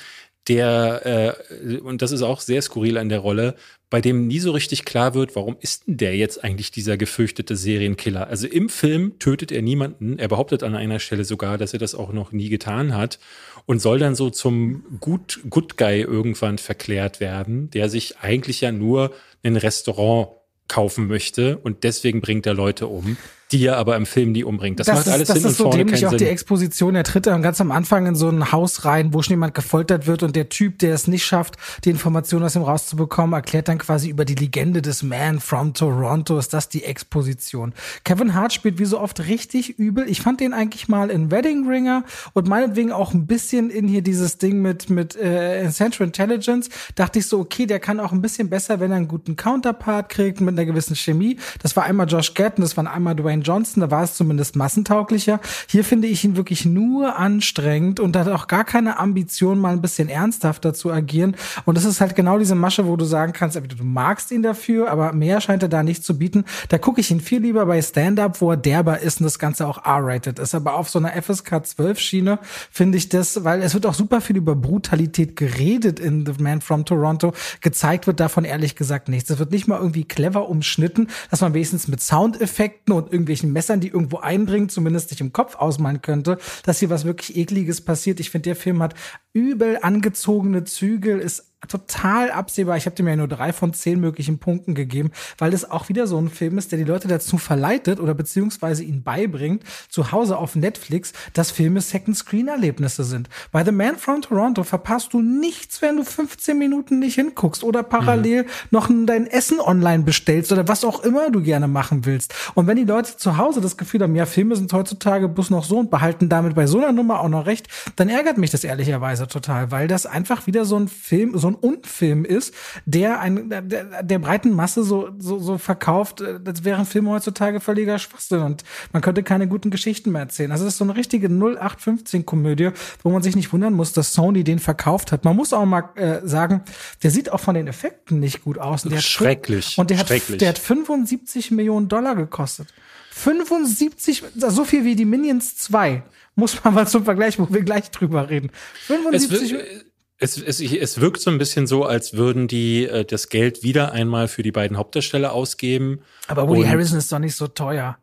der, 0.49 1.37
äh, 1.51 1.77
und 1.79 2.03
das 2.03 2.13
ist 2.13 2.23
auch 2.23 2.41
sehr 2.41 2.63
skurril 2.63 2.99
an 2.99 3.09
der 3.09 3.21
Rolle, 3.21 3.55
bei 3.91 4.01
dem 4.01 4.27
nie 4.27 4.39
so 4.39 4.53
richtig 4.53 4.85
klar 4.85 5.15
wird, 5.15 5.37
warum 5.37 5.57
ist 5.61 5.87
denn 5.87 5.99
der 5.99 6.17
jetzt 6.17 6.43
eigentlich 6.43 6.71
dieser 6.71 6.97
gefürchtete 6.97 7.57
Serienkiller? 7.57 8.27
Also 8.27 8.47
im 8.47 8.69
Film 8.69 9.19
tötet 9.19 9.53
er 9.53 9.63
niemanden. 9.63 10.19
Er 10.19 10.29
behauptet 10.29 10.63
an 10.63 10.75
einer 10.75 10.99
Stelle 10.99 11.25
sogar, 11.25 11.59
dass 11.59 11.75
er 11.75 11.79
das 11.79 11.95
auch 11.95 12.13
noch 12.13 12.33
nie 12.33 12.49
getan 12.49 12.97
hat 12.97 13.19
und 13.67 13.81
soll 13.81 13.99
dann 13.99 14.15
so 14.15 14.31
zum 14.31 14.99
Good, 15.01 15.41
Good 15.49 15.77
Guy 15.77 16.01
irgendwann 16.01 16.59
verklärt 16.59 17.21
werden, 17.21 17.71
der 17.71 17.89
sich 17.89 18.19
eigentlich 18.19 18.63
ja 18.63 18.73
nur 18.73 19.13
ein 19.43 19.57
Restaurant 19.57 20.29
kaufen 20.69 21.07
möchte 21.07 21.59
und 21.59 21.85
deswegen 21.85 22.21
bringt 22.23 22.47
er 22.47 22.55
Leute 22.55 22.87
um 22.87 23.19
die 23.53 23.67
er 23.67 23.77
aber 23.77 23.97
im 23.97 24.07
Film 24.07 24.33
nie 24.33 24.45
umbringt. 24.45 24.81
Das, 24.81 24.87
das 24.87 24.97
macht 24.97 25.07
ist, 25.07 25.13
alles 25.13 25.29
das 25.29 25.37
hin 25.37 25.47
ist 25.47 25.51
und 25.51 25.57
so 25.57 25.65
vorne 25.65 25.85
dämlich 25.85 26.07
auch 26.07 26.11
Sinn. 26.11 26.19
die 26.19 26.27
Exposition. 26.27 26.95
Er 26.95 27.05
tritt 27.05 27.27
dann 27.27 27.43
ganz 27.43 27.61
am 27.61 27.71
Anfang 27.71 28.07
in 28.07 28.15
so 28.15 28.29
ein 28.29 28.51
Haus 28.51 28.85
rein, 28.85 29.13
wo 29.13 29.23
schon 29.23 29.33
jemand 29.33 29.55
gefoltert 29.55 30.07
wird 30.07 30.23
und 30.23 30.35
der 30.35 30.49
Typ, 30.49 30.79
der 30.79 30.95
es 30.95 31.07
nicht 31.07 31.25
schafft, 31.25 31.57
die 31.85 31.91
Informationen 31.91 32.45
aus 32.45 32.57
ihm 32.57 32.63
rauszubekommen, 32.63 33.35
erklärt 33.35 33.69
dann 33.69 33.79
quasi 33.79 34.09
über 34.09 34.25
die 34.25 34.35
Legende 34.35 34.81
des 34.81 35.03
Man 35.03 35.41
from 35.41 35.75
Toronto. 35.75 36.39
Ist 36.39 36.55
das 36.55 36.69
die 36.69 36.85
Exposition? 36.85 37.75
Kevin 38.05 38.35
Hart 38.35 38.53
spielt 38.53 38.79
wie 38.79 38.85
so 38.85 38.99
oft 38.99 39.27
richtig 39.27 39.79
übel. 39.79 40.09
Ich 40.09 40.23
fand 40.23 40.41
den 40.41 40.55
eigentlich 40.55 40.89
mal 40.89 41.11
in 41.11 41.31
Wedding 41.31 41.69
Ringer 41.69 42.05
und 42.33 42.49
meinetwegen 42.49 42.93
auch 42.93 43.13
ein 43.13 43.27
bisschen 43.27 43.71
in 43.71 43.87
hier 43.87 44.03
dieses 44.03 44.39
Ding 44.39 44.63
mit 44.63 44.89
mit 44.89 45.15
äh, 45.17 45.69
Central 45.71 46.07
Intelligence. 46.07 46.71
Dachte 46.95 47.19
ich 47.19 47.27
so, 47.27 47.41
okay, 47.41 47.67
der 47.67 47.81
kann 47.81 48.01
auch 48.01 48.13
ein 48.13 48.23
bisschen 48.23 48.49
besser, 48.49 48.81
wenn 48.81 48.91
er 48.91 48.97
einen 48.97 49.09
guten 49.09 49.37
Counterpart 49.37 50.09
kriegt 50.09 50.41
mit 50.41 50.55
einer 50.55 50.65
gewissen 50.65 50.97
Chemie. 50.97 51.37
Das 51.63 51.77
war 51.77 51.85
einmal 51.85 52.09
Josh 52.09 52.35
Gatton, 52.35 52.63
das 52.63 52.77
war 52.77 52.91
einmal 52.91 53.15
Dwayne 53.15 53.42
Johnson. 53.43 53.81
Da 53.81 53.91
war 53.91 54.03
es 54.03 54.15
zumindest 54.15 54.57
massentauglicher. 54.57 55.41
Hier 55.69 55.85
finde 55.85 56.09
ich 56.09 56.25
ihn 56.25 56.37
wirklich 56.37 56.65
nur 56.65 57.17
anstrengend 57.17 58.01
und 58.01 58.17
hat 58.17 58.29
auch 58.29 58.47
gar 58.47 58.65
keine 58.65 58.99
Ambition, 58.99 59.59
mal 59.59 59.73
ein 59.73 59.83
bisschen 59.83 60.09
ernsthafter 60.09 60.75
zu 60.75 60.93
agieren. 60.93 61.37
Und 61.65 61.77
das 61.77 61.85
ist 61.85 62.01
halt 62.01 62.17
genau 62.17 62.39
diese 62.39 62.55
Masche, 62.55 62.87
wo 62.87 62.97
du 62.97 63.05
sagen 63.05 63.33
kannst, 63.33 63.57
entweder 63.57 63.77
du 63.77 63.85
magst 63.85 64.31
ihn 64.31 64.43
dafür, 64.43 64.91
aber 64.91 65.13
mehr 65.13 65.41
scheint 65.41 65.63
er 65.63 65.69
da 65.69 65.83
nicht 65.83 66.05
zu 66.05 66.19
bieten. 66.19 66.45
Da 66.69 66.79
gucke 66.79 67.01
ich 67.01 67.11
ihn 67.11 67.21
viel 67.21 67.43
lieber 67.43 67.67
bei 67.67 67.81
Stand-Up, 67.83 68.41
wo 68.41 68.51
er 68.51 68.57
derber 68.57 69.01
ist 69.01 69.21
und 69.21 69.25
das 69.25 69.39
Ganze 69.39 69.67
auch 69.67 69.85
R-rated 69.85 70.39
ist. 70.39 70.55
Aber 70.55 70.75
auf 70.75 70.89
so 70.89 70.99
einer 70.99 71.21
FSK 71.21 71.67
12 71.67 71.99
Schiene 71.99 72.39
finde 72.71 72.99
ich 72.99 73.09
das, 73.09 73.45
weil 73.45 73.63
es 73.63 73.75
wird 73.75 73.87
auch 73.87 73.95
super 73.95 74.21
viel 74.21 74.37
über 74.37 74.55
Brutalität 74.55 75.37
geredet 75.37 76.01
in 76.01 76.25
The 76.27 76.43
Man 76.43 76.61
from 76.61 76.85
Toronto. 76.85 77.33
Gezeigt 77.61 78.07
wird 78.07 78.21
davon 78.21 78.45
ehrlich 78.45 78.77
gesagt 78.77 79.09
nichts. 79.09 79.31
Es 79.31 79.39
wird 79.39 79.51
nicht 79.51 79.69
mal 79.69 79.79
irgendwie 79.79 80.05
clever 80.05 80.49
umschnitten, 80.49 81.09
dass 81.31 81.41
man 81.41 81.55
wenigstens 81.55 81.89
mit 81.89 82.01
Soundeffekten 82.01 82.95
und 82.95 83.13
irgendwelchen 83.33 83.53
Messern, 83.53 83.81
die 83.81 83.89
irgendwo 83.89 84.19
einbringen, 84.19 84.69
zumindest 84.69 85.11
nicht 85.11 85.21
im 85.21 85.33
Kopf 85.33 85.57
ausmalen 85.57 86.03
könnte, 86.03 86.39
dass 86.65 86.79
hier 86.79 86.91
was 86.91 87.05
wirklich 87.05 87.37
ekliges 87.37 87.81
passiert. 87.81 88.21
Ich 88.21 88.31
finde, 88.31 88.51
der 88.51 88.57
Film 88.57 88.83
hat 88.83 88.95
übel 89.33 89.79
angezogene 89.81 90.65
Zügel, 90.65 91.19
ist 91.19 91.52
total 91.69 92.31
absehbar. 92.31 92.77
Ich 92.77 92.87
habe 92.87 92.97
dem 92.97 93.09
ja 93.09 93.17
nur 93.17 93.29
drei 93.29 93.53
von 93.53 93.73
zehn 93.73 94.01
möglichen 94.01 94.39
Punkten 94.39 94.75
gegeben, 94.75 95.11
weil 95.39 95.53
es 95.55 95.71
auch 95.71 95.89
wieder 95.89 96.07
so 96.07 96.19
ein 96.19 96.29
Film 96.29 96.59
ist, 96.59 96.73
der 96.73 96.79
die 96.79 96.85
Leute 96.85 97.09
dazu 97.09 97.39
verleitet 97.39 98.01
oder 98.01 98.15
beziehungsweise 98.15 98.83
ihnen 98.83 99.03
beibringt, 99.03 99.63
zu 99.89 100.13
Hause 100.13 100.37
auf 100.39 100.57
Netflix, 100.57 101.13
dass 101.33 101.51
Filme 101.51 101.81
Second-Screen-Erlebnisse 101.81 103.05
sind. 103.05 103.29
Bei 103.51 103.65
The 103.65 103.73
Man 103.73 103.97
from 103.97 104.23
Toronto 104.23 104.65
verpasst 104.65 105.13
du 105.13 105.23
nichts, 105.23 105.83
wenn 105.83 105.97
du 105.97 106.05
15 106.05 106.59
Minuten 106.59 106.99
nicht 106.99 107.15
hinguckst 107.15 107.65
oder 107.65 107.83
parallel 107.83 108.45
mhm. 108.45 108.49
noch 108.71 108.89
dein 109.07 109.27
Essen 109.27 109.61
online 109.61 110.03
bestellst 110.03 110.53
oder 110.53 110.67
was 110.69 110.85
auch 110.85 111.03
immer 111.05 111.31
du 111.31 111.43
gerne 111.43 111.69
machen 111.69 112.05
willst. 112.05 112.35
Und 112.55 112.67
wenn 112.67 112.77
die 112.77 112.85
Leute 112.85 113.17
zu 113.17 113.37
Hause 113.37 113.61
das 113.61 113.77
Gefühl 113.77 114.03
haben, 114.03 114.15
ja, 114.17 114.27
Filme 114.27 114.57
sind 114.57 114.73
heutzutage 114.73 115.29
bloß 115.29 115.51
noch 115.51 115.65
so 115.65 115.79
und 115.79 115.91
behalten 115.91 116.29
damit 116.29 116.55
bei 116.55 116.67
so 116.67 116.79
einer 116.79 116.93
Nummer 116.93 117.21
auch 117.21 117.29
noch 117.29 117.47
recht, 117.47 117.69
dann 117.97 118.09
ärgert 118.09 118.39
mich 118.39 118.51
das 118.51 118.65
ehrlicherweise 118.65 119.27
total, 119.29 119.71
weil 119.71 119.89
das 119.89 120.07
einfach 120.07 120.47
wieder 120.47 120.65
so 120.65 120.77
ein 120.77 120.89
Film, 120.89 121.39
so 121.39 121.49
ein 121.49 121.52
Unfilm 121.55 122.25
ist, 122.25 122.55
der 122.87 123.21
ein, 123.21 123.49
der, 123.49 124.03
der 124.03 124.19
breiten 124.19 124.55
Masse 124.55 124.83
so, 124.83 125.11
so, 125.19 125.39
so 125.39 125.59
verkauft, 125.59 126.21
äh, 126.21 126.39
als 126.45 126.65
wären 126.65 126.87
Filme 126.87 127.11
heutzutage 127.11 127.61
völliger 127.61 127.99
Schwachsinn 127.99 128.41
und 128.41 128.65
man 128.93 129.03
könnte 129.03 129.23
keine 129.23 129.49
guten 129.49 129.71
Geschichten 129.71 130.13
mehr 130.13 130.23
erzählen. 130.23 130.53
Also 130.53 130.65
das 130.65 130.75
ist 130.75 130.79
so 130.79 130.85
eine 130.85 130.97
richtige 130.97 131.29
0815-Komödie, 131.29 132.71
wo 133.03 133.11
man 133.11 133.23
sich 133.23 133.37
nicht 133.37 133.53
wundern 133.53 133.75
muss, 133.75 133.93
dass 133.93 134.13
Sony 134.13 134.45
den 134.45 134.59
verkauft 134.59 135.13
hat. 135.13 135.25
Man 135.25 135.37
muss 135.37 135.53
auch 135.53 135.65
mal 135.65 135.91
äh, 135.97 136.21
sagen, 136.27 136.63
der 137.03 137.11
sieht 137.11 137.31
auch 137.33 137.41
von 137.41 137.55
den 137.55 137.67
Effekten 137.67 138.21
nicht 138.21 138.45
gut 138.45 138.59
aus. 138.59 138.85
Und 138.85 138.93
der 138.93 139.01
schrecklich. 139.01 139.79
und 139.79 139.91
der 139.91 139.99
hat, 139.99 140.11
der 140.11 140.49
hat 140.49 140.59
75 140.59 141.51
Millionen 141.51 141.89
Dollar 141.89 142.15
gekostet. 142.15 142.69
75, 143.11 144.25
so 144.35 144.65
viel 144.65 144.85
wie 144.85 144.97
die 144.97 145.05
Minions 145.05 145.57
2. 145.57 146.03
Muss 146.35 146.65
man 146.65 146.75
mal 146.75 146.89
zum 146.89 147.05
Vergleich, 147.05 147.39
wo 147.39 147.47
wir 147.51 147.63
gleich 147.63 147.91
drüber 147.91 148.31
reden. 148.31 148.51
75 148.87 149.53
es, 149.53 149.85
es, 150.23 150.61
es 150.61 151.01
wirkt 151.01 151.21
so 151.21 151.31
ein 151.31 151.39
bisschen 151.39 151.67
so, 151.67 151.85
als 151.85 152.15
würden 152.15 152.49
die 152.49 152.87
äh, 152.87 153.05
das 153.05 153.29
Geld 153.29 153.63
wieder 153.63 153.93
einmal 153.93 154.29
für 154.29 154.43
die 154.43 154.53
beiden 154.53 154.77
Hauptdarsteller 154.77 155.33
ausgeben. 155.33 156.01
Aber 156.29 156.49
Woody 156.49 156.65
Harrison 156.65 156.99
ist 156.99 157.11
doch 157.11 157.19
nicht 157.19 157.35
so 157.35 157.49
teuer. 157.49 157.99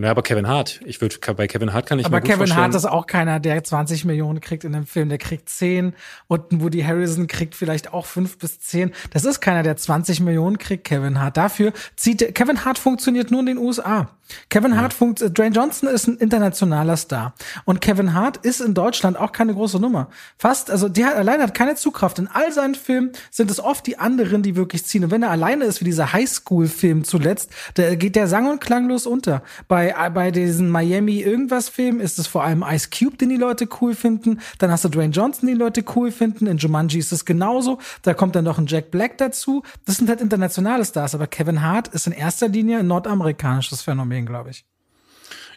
Na, 0.00 0.10
aber 0.10 0.22
Kevin 0.22 0.46
Hart. 0.46 0.80
Ich 0.84 1.00
würde 1.00 1.16
bei 1.34 1.48
Kevin 1.48 1.72
Hart 1.72 1.86
kann 1.86 1.98
ich 1.98 2.06
aber 2.06 2.18
mir 2.18 2.20
gut 2.20 2.28
Kevin 2.28 2.38
vorstellen. 2.38 2.62
Hart 2.62 2.74
ist 2.76 2.84
auch 2.84 3.08
keiner, 3.08 3.40
der 3.40 3.64
20 3.64 4.04
Millionen 4.04 4.40
kriegt 4.40 4.62
in 4.62 4.72
einem 4.72 4.86
Film. 4.86 5.08
Der 5.08 5.18
kriegt 5.18 5.48
10 5.48 5.92
und 6.28 6.60
Woody 6.60 6.82
Harrison 6.82 7.26
kriegt 7.26 7.56
vielleicht 7.56 7.92
auch 7.92 8.06
5 8.06 8.38
bis 8.38 8.60
10. 8.60 8.92
Das 9.10 9.24
ist 9.24 9.40
keiner, 9.40 9.64
der 9.64 9.76
20 9.76 10.20
Millionen 10.20 10.58
kriegt, 10.58 10.84
Kevin 10.84 11.20
Hart. 11.20 11.36
Dafür 11.36 11.72
zieht 11.96 12.32
Kevin 12.36 12.64
Hart 12.64 12.78
funktioniert 12.78 13.32
nur 13.32 13.40
in 13.40 13.46
den 13.46 13.58
USA. 13.58 14.08
Kevin 14.48 14.76
Hart 14.76 14.92
ja. 14.92 14.98
funkt, 14.98 15.20
Dwayne 15.20 15.54
Johnson 15.54 15.88
ist 15.88 16.06
ein 16.06 16.16
internationaler 16.16 16.96
Star. 16.96 17.34
Und 17.64 17.80
Kevin 17.80 18.14
Hart 18.14 18.38
ist 18.38 18.60
in 18.60 18.74
Deutschland 18.74 19.18
auch 19.18 19.32
keine 19.32 19.54
große 19.54 19.78
Nummer. 19.78 20.08
Fast, 20.38 20.70
also 20.70 20.88
der 20.88 21.16
alleine 21.16 21.42
hat 21.42 21.54
keine 21.54 21.74
Zugkraft. 21.74 22.18
In 22.18 22.28
all 22.28 22.52
seinen 22.52 22.74
Filmen 22.74 23.12
sind 23.30 23.50
es 23.50 23.60
oft 23.60 23.86
die 23.86 23.98
anderen, 23.98 24.42
die 24.42 24.56
wirklich 24.56 24.84
ziehen. 24.84 25.04
Und 25.04 25.10
wenn 25.10 25.22
er 25.22 25.30
alleine 25.30 25.64
ist, 25.64 25.80
wie 25.80 25.84
dieser 25.84 26.12
Highschool-Film 26.12 27.04
zuletzt, 27.04 27.50
da 27.74 27.94
geht 27.94 28.16
der 28.16 28.28
sang- 28.28 28.50
und 28.50 28.60
klanglos 28.60 29.06
unter. 29.06 29.42
Bei, 29.66 29.94
bei 30.10 30.30
diesen 30.30 30.70
Miami 30.70 31.20
irgendwas 31.20 31.68
Film 31.68 32.00
ist 32.00 32.18
es 32.18 32.26
vor 32.26 32.44
allem 32.44 32.64
Ice 32.68 32.88
Cube, 32.90 33.16
den 33.16 33.28
die 33.28 33.36
Leute 33.36 33.68
cool 33.80 33.94
finden. 33.94 34.40
Dann 34.58 34.70
hast 34.70 34.84
du 34.84 34.88
Dwayne 34.88 35.12
Johnson, 35.12 35.46
den 35.46 35.56
die 35.56 35.62
Leute 35.62 35.84
cool 35.94 36.10
finden. 36.10 36.46
In 36.46 36.58
Jumanji 36.58 36.98
ist 36.98 37.12
es 37.12 37.24
genauso. 37.24 37.78
Da 38.02 38.14
kommt 38.14 38.34
dann 38.36 38.44
noch 38.44 38.58
ein 38.58 38.66
Jack 38.66 38.90
Black 38.90 39.18
dazu. 39.18 39.62
Das 39.86 39.96
sind 39.96 40.08
halt 40.08 40.20
internationale 40.20 40.84
Stars. 40.84 41.14
Aber 41.14 41.26
Kevin 41.26 41.62
Hart 41.62 41.88
ist 41.88 42.06
in 42.06 42.12
erster 42.12 42.48
Linie 42.48 42.78
ein 42.78 42.86
nordamerikanisches 42.86 43.82
Phänomen, 43.82 44.17
glaube 44.26 44.50
ich. 44.50 44.64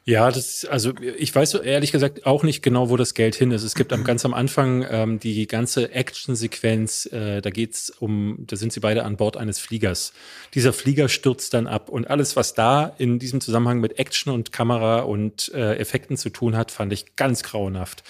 Ja, 0.03 0.31
das 0.31 0.65
also 0.65 0.93
ich 0.99 1.33
weiß 1.33 1.53
ehrlich 1.55 1.91
gesagt 1.91 2.25
auch 2.25 2.41
nicht 2.41 2.63
genau, 2.63 2.89
wo 2.89 2.97
das 2.97 3.13
Geld 3.13 3.35
hin 3.35 3.51
ist. 3.51 3.61
Es 3.61 3.75
gibt 3.75 3.93
am 3.93 4.03
ganz 4.03 4.25
am 4.25 4.33
Anfang 4.33 4.83
ähm, 4.89 5.19
die 5.19 5.45
ganze 5.45 5.91
Action-Sequenz, 5.91 7.05
äh, 7.05 7.39
da 7.39 7.51
geht's 7.51 7.91
um, 7.91 8.37
da 8.47 8.55
sind 8.55 8.73
sie 8.73 8.79
beide 8.79 9.03
an 9.03 9.17
Bord 9.17 9.37
eines 9.37 9.59
Fliegers. 9.59 10.13
Dieser 10.55 10.73
Flieger 10.73 11.07
stürzt 11.07 11.53
dann 11.53 11.67
ab 11.67 11.87
und 11.87 12.09
alles, 12.09 12.35
was 12.35 12.55
da 12.55 12.95
in 12.97 13.19
diesem 13.19 13.41
Zusammenhang 13.41 13.79
mit 13.79 13.99
Action 13.99 14.33
und 14.33 14.51
Kamera 14.51 15.01
und 15.01 15.51
äh, 15.53 15.75
Effekten 15.75 16.17
zu 16.17 16.31
tun 16.31 16.57
hat, 16.57 16.71
fand 16.71 16.91
ich 16.93 17.15
ganz 17.15 17.43
grauenhaft. 17.43 18.03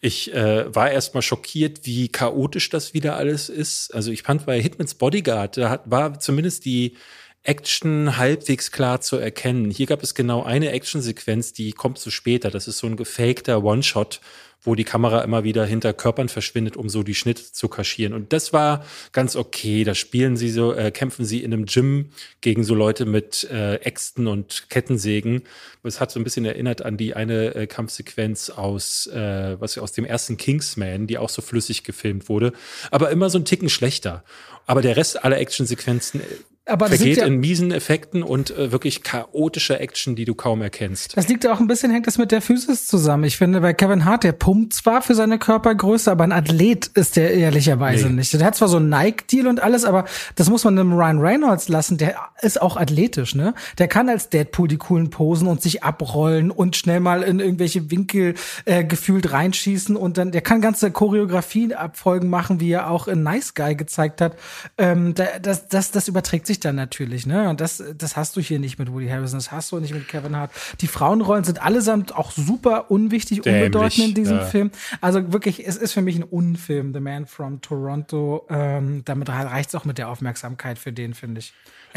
Ich 0.00 0.32
äh, 0.32 0.72
war 0.72 0.92
erstmal 0.92 1.22
schockiert, 1.22 1.80
wie 1.86 2.08
chaotisch 2.08 2.68
das 2.70 2.94
wieder 2.94 3.16
alles 3.16 3.48
ist. 3.48 3.92
Also 3.92 4.12
ich 4.12 4.22
fand 4.22 4.46
bei 4.46 4.62
Hitmans 4.62 4.94
Bodyguard, 4.94 5.56
da 5.56 5.70
hat, 5.70 5.90
war 5.90 6.20
zumindest 6.20 6.64
die 6.66 6.96
Action 7.44 8.16
halbwegs 8.16 8.70
klar 8.70 9.00
zu 9.00 9.16
erkennen. 9.16 9.70
Hier 9.70 9.86
gab 9.86 10.02
es 10.02 10.14
genau 10.14 10.42
eine 10.44 10.70
Actionsequenz, 10.70 11.52
die 11.52 11.72
kommt 11.72 11.98
zu 11.98 12.10
später. 12.10 12.50
Das 12.50 12.68
ist 12.68 12.78
so 12.78 12.86
ein 12.86 12.96
gefakter 12.96 13.64
One-Shot, 13.64 14.20
wo 14.64 14.76
die 14.76 14.84
Kamera 14.84 15.22
immer 15.22 15.42
wieder 15.42 15.66
hinter 15.66 15.92
Körpern 15.92 16.28
verschwindet, 16.28 16.76
um 16.76 16.88
so 16.88 17.02
die 17.02 17.16
Schnitte 17.16 17.42
zu 17.50 17.66
kaschieren. 17.66 18.14
Und 18.14 18.32
das 18.32 18.52
war 18.52 18.84
ganz 19.10 19.34
okay. 19.34 19.82
Da 19.82 19.96
spielen 19.96 20.36
sie 20.36 20.50
so, 20.50 20.72
äh, 20.72 20.92
kämpfen 20.92 21.24
sie 21.24 21.42
in 21.42 21.52
einem 21.52 21.66
Gym 21.66 22.10
gegen 22.42 22.62
so 22.62 22.76
Leute 22.76 23.04
mit 23.04 23.42
äh, 23.50 23.74
Äxten 23.76 24.28
und 24.28 24.66
Kettensägen. 24.70 25.42
Es 25.82 26.00
hat 26.00 26.12
so 26.12 26.20
ein 26.20 26.24
bisschen 26.24 26.44
erinnert 26.44 26.84
an 26.84 26.96
die 26.96 27.14
eine 27.14 27.56
äh, 27.56 27.66
Kampfsequenz 27.66 28.50
aus, 28.50 29.08
äh, 29.08 29.60
was 29.60 29.76
aus 29.78 29.90
dem 29.90 30.04
ersten 30.04 30.36
Kingsman, 30.36 31.08
die 31.08 31.18
auch 31.18 31.28
so 31.28 31.42
flüssig 31.42 31.82
gefilmt 31.82 32.28
wurde, 32.28 32.52
aber 32.92 33.10
immer 33.10 33.30
so 33.30 33.38
ein 33.38 33.44
Ticken 33.44 33.68
schlechter. 33.68 34.22
Aber 34.66 34.80
der 34.80 34.96
Rest 34.96 35.24
aller 35.24 35.38
Actionsequenzen 35.38 36.20
äh, 36.20 36.24
aber 36.72 36.88
das 36.88 36.98
vergeht 36.98 37.18
ja, 37.18 37.26
in 37.26 37.38
miesen 37.38 37.70
Effekten 37.70 38.22
und 38.22 38.50
äh, 38.50 38.72
wirklich 38.72 39.02
chaotischer 39.02 39.80
Action, 39.80 40.16
die 40.16 40.24
du 40.24 40.34
kaum 40.34 40.62
erkennst. 40.62 41.16
Das 41.16 41.28
liegt 41.28 41.44
ja 41.44 41.52
auch 41.52 41.60
ein 41.60 41.66
bisschen, 41.66 41.90
hängt 41.90 42.06
das 42.06 42.18
mit 42.18 42.32
der 42.32 42.40
Physis 42.40 42.86
zusammen. 42.86 43.24
Ich 43.24 43.36
finde, 43.36 43.60
bei 43.60 43.74
Kevin 43.74 44.04
Hart, 44.04 44.24
der 44.24 44.32
pumpt 44.32 44.72
zwar 44.72 45.02
für 45.02 45.14
seine 45.14 45.38
Körpergröße, 45.38 46.10
aber 46.10 46.24
ein 46.24 46.32
Athlet 46.32 46.86
ist 46.86 47.16
der 47.16 47.34
ehrlicherweise 47.34 48.08
nee. 48.08 48.14
nicht. 48.14 48.32
Der 48.32 48.44
hat 48.44 48.56
zwar 48.56 48.68
so 48.68 48.78
einen 48.78 48.88
Nike-Deal 48.88 49.46
und 49.46 49.62
alles, 49.62 49.84
aber 49.84 50.06
das 50.34 50.48
muss 50.48 50.64
man 50.64 50.76
dem 50.76 50.92
Ryan 50.92 51.18
Reynolds 51.18 51.68
lassen. 51.68 51.98
Der 51.98 52.16
ist 52.40 52.60
auch 52.60 52.76
athletisch, 52.76 53.34
ne? 53.34 53.54
Der 53.78 53.88
kann 53.88 54.08
als 54.08 54.30
Deadpool 54.30 54.68
die 54.68 54.78
coolen 54.78 55.10
Posen 55.10 55.48
und 55.48 55.60
sich 55.60 55.82
abrollen 55.82 56.50
und 56.50 56.76
schnell 56.76 57.00
mal 57.00 57.22
in 57.22 57.38
irgendwelche 57.38 57.90
Winkel 57.90 58.34
äh, 58.64 58.84
gefühlt 58.84 59.32
reinschießen 59.32 59.96
und 59.96 60.18
dann, 60.18 60.32
der 60.32 60.40
kann 60.40 60.60
ganze 60.60 60.90
Choreografien 60.90 61.72
abfolgen 61.72 62.30
machen, 62.30 62.60
wie 62.60 62.72
er 62.72 62.90
auch 62.90 63.08
in 63.08 63.22
Nice 63.22 63.54
Guy 63.54 63.74
gezeigt 63.74 64.20
hat. 64.20 64.36
Ähm, 64.78 65.14
das, 65.14 65.68
das, 65.68 65.90
das 65.90 66.08
überträgt 66.08 66.46
sich 66.46 66.60
dann 66.64 66.76
natürlich, 66.76 67.26
ne? 67.26 67.48
Und 67.48 67.60
das, 67.60 67.82
das 67.96 68.16
hast 68.16 68.36
du 68.36 68.40
hier 68.40 68.58
nicht 68.58 68.78
mit 68.78 68.92
Woody 68.92 69.08
Harrison, 69.08 69.38
das 69.38 69.52
hast 69.52 69.72
du 69.72 69.78
nicht 69.78 69.94
mit 69.94 70.08
Kevin 70.08 70.36
Hart. 70.36 70.50
Die 70.80 70.86
Frauenrollen 70.86 71.44
sind 71.44 71.62
allesamt 71.62 72.14
auch 72.14 72.30
super 72.30 72.90
unwichtig, 72.90 73.42
Dämlich, 73.42 73.66
unbedeutend 73.66 74.08
in 74.08 74.14
diesem 74.14 74.38
ja. 74.38 74.44
Film. 74.44 74.70
Also 75.00 75.32
wirklich, 75.32 75.66
es 75.66 75.76
ist 75.76 75.92
für 75.92 76.02
mich 76.02 76.16
ein 76.16 76.24
Unfilm, 76.24 76.92
The 76.92 77.00
Man 77.00 77.26
from 77.26 77.60
Toronto. 77.60 78.46
Ähm, 78.50 79.02
damit 79.04 79.28
reicht 79.28 79.70
es 79.70 79.74
auch 79.74 79.84
mit 79.84 79.98
der 79.98 80.08
Aufmerksamkeit 80.08 80.78
für 80.78 80.92
den, 80.92 81.14
finde 81.14 81.40
ich. 81.40 81.52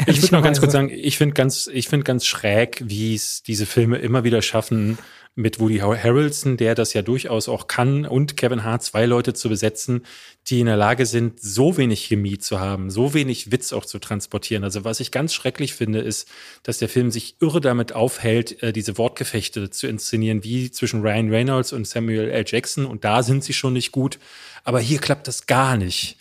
Ich 0.06 0.20
würde 0.22 0.34
noch 0.34 0.42
ganz 0.42 0.60
kurz 0.60 0.72
sagen, 0.72 0.90
ich 0.90 1.16
finde 1.16 1.34
ganz, 1.34 1.68
ich 1.72 1.88
finde 1.88 2.04
ganz 2.04 2.26
schräg, 2.26 2.82
wie 2.84 3.14
es 3.14 3.42
diese 3.42 3.64
Filme 3.64 3.96
immer 3.98 4.24
wieder 4.24 4.42
schaffen, 4.42 4.98
mit 5.36 5.60
Woody 5.60 5.78
Harrelson, 5.78 6.56
der 6.56 6.74
das 6.74 6.94
ja 6.94 7.02
durchaus 7.02 7.48
auch 7.48 7.68
kann, 7.68 8.06
und 8.06 8.38
Kevin 8.38 8.64
Hart 8.64 8.82
zwei 8.82 9.04
Leute 9.04 9.34
zu 9.34 9.50
besetzen, 9.50 10.06
die 10.48 10.60
in 10.60 10.66
der 10.66 10.78
Lage 10.78 11.04
sind, 11.04 11.40
so 11.40 11.76
wenig 11.76 12.04
Chemie 12.04 12.38
zu 12.38 12.58
haben, 12.58 12.90
so 12.90 13.12
wenig 13.12 13.52
Witz 13.52 13.74
auch 13.74 13.84
zu 13.84 13.98
transportieren. 13.98 14.64
Also 14.64 14.84
was 14.84 14.98
ich 14.98 15.12
ganz 15.12 15.34
schrecklich 15.34 15.74
finde, 15.74 16.00
ist, 16.00 16.26
dass 16.62 16.78
der 16.78 16.88
Film 16.88 17.10
sich 17.10 17.36
irre 17.40 17.60
damit 17.60 17.92
aufhält, 17.92 18.62
äh, 18.62 18.72
diese 18.72 18.96
Wortgefechte 18.96 19.68
zu 19.68 19.86
inszenieren, 19.86 20.42
wie 20.42 20.70
zwischen 20.70 21.02
Ryan 21.02 21.28
Reynolds 21.28 21.74
und 21.74 21.86
Samuel 21.86 22.30
L. 22.30 22.44
Jackson. 22.46 22.86
Und 22.86 23.04
da 23.04 23.22
sind 23.22 23.44
sie 23.44 23.52
schon 23.52 23.74
nicht 23.74 23.92
gut. 23.92 24.18
Aber 24.64 24.80
hier 24.80 24.98
klappt 24.98 25.28
das 25.28 25.46
gar 25.46 25.76
nicht 25.76 26.16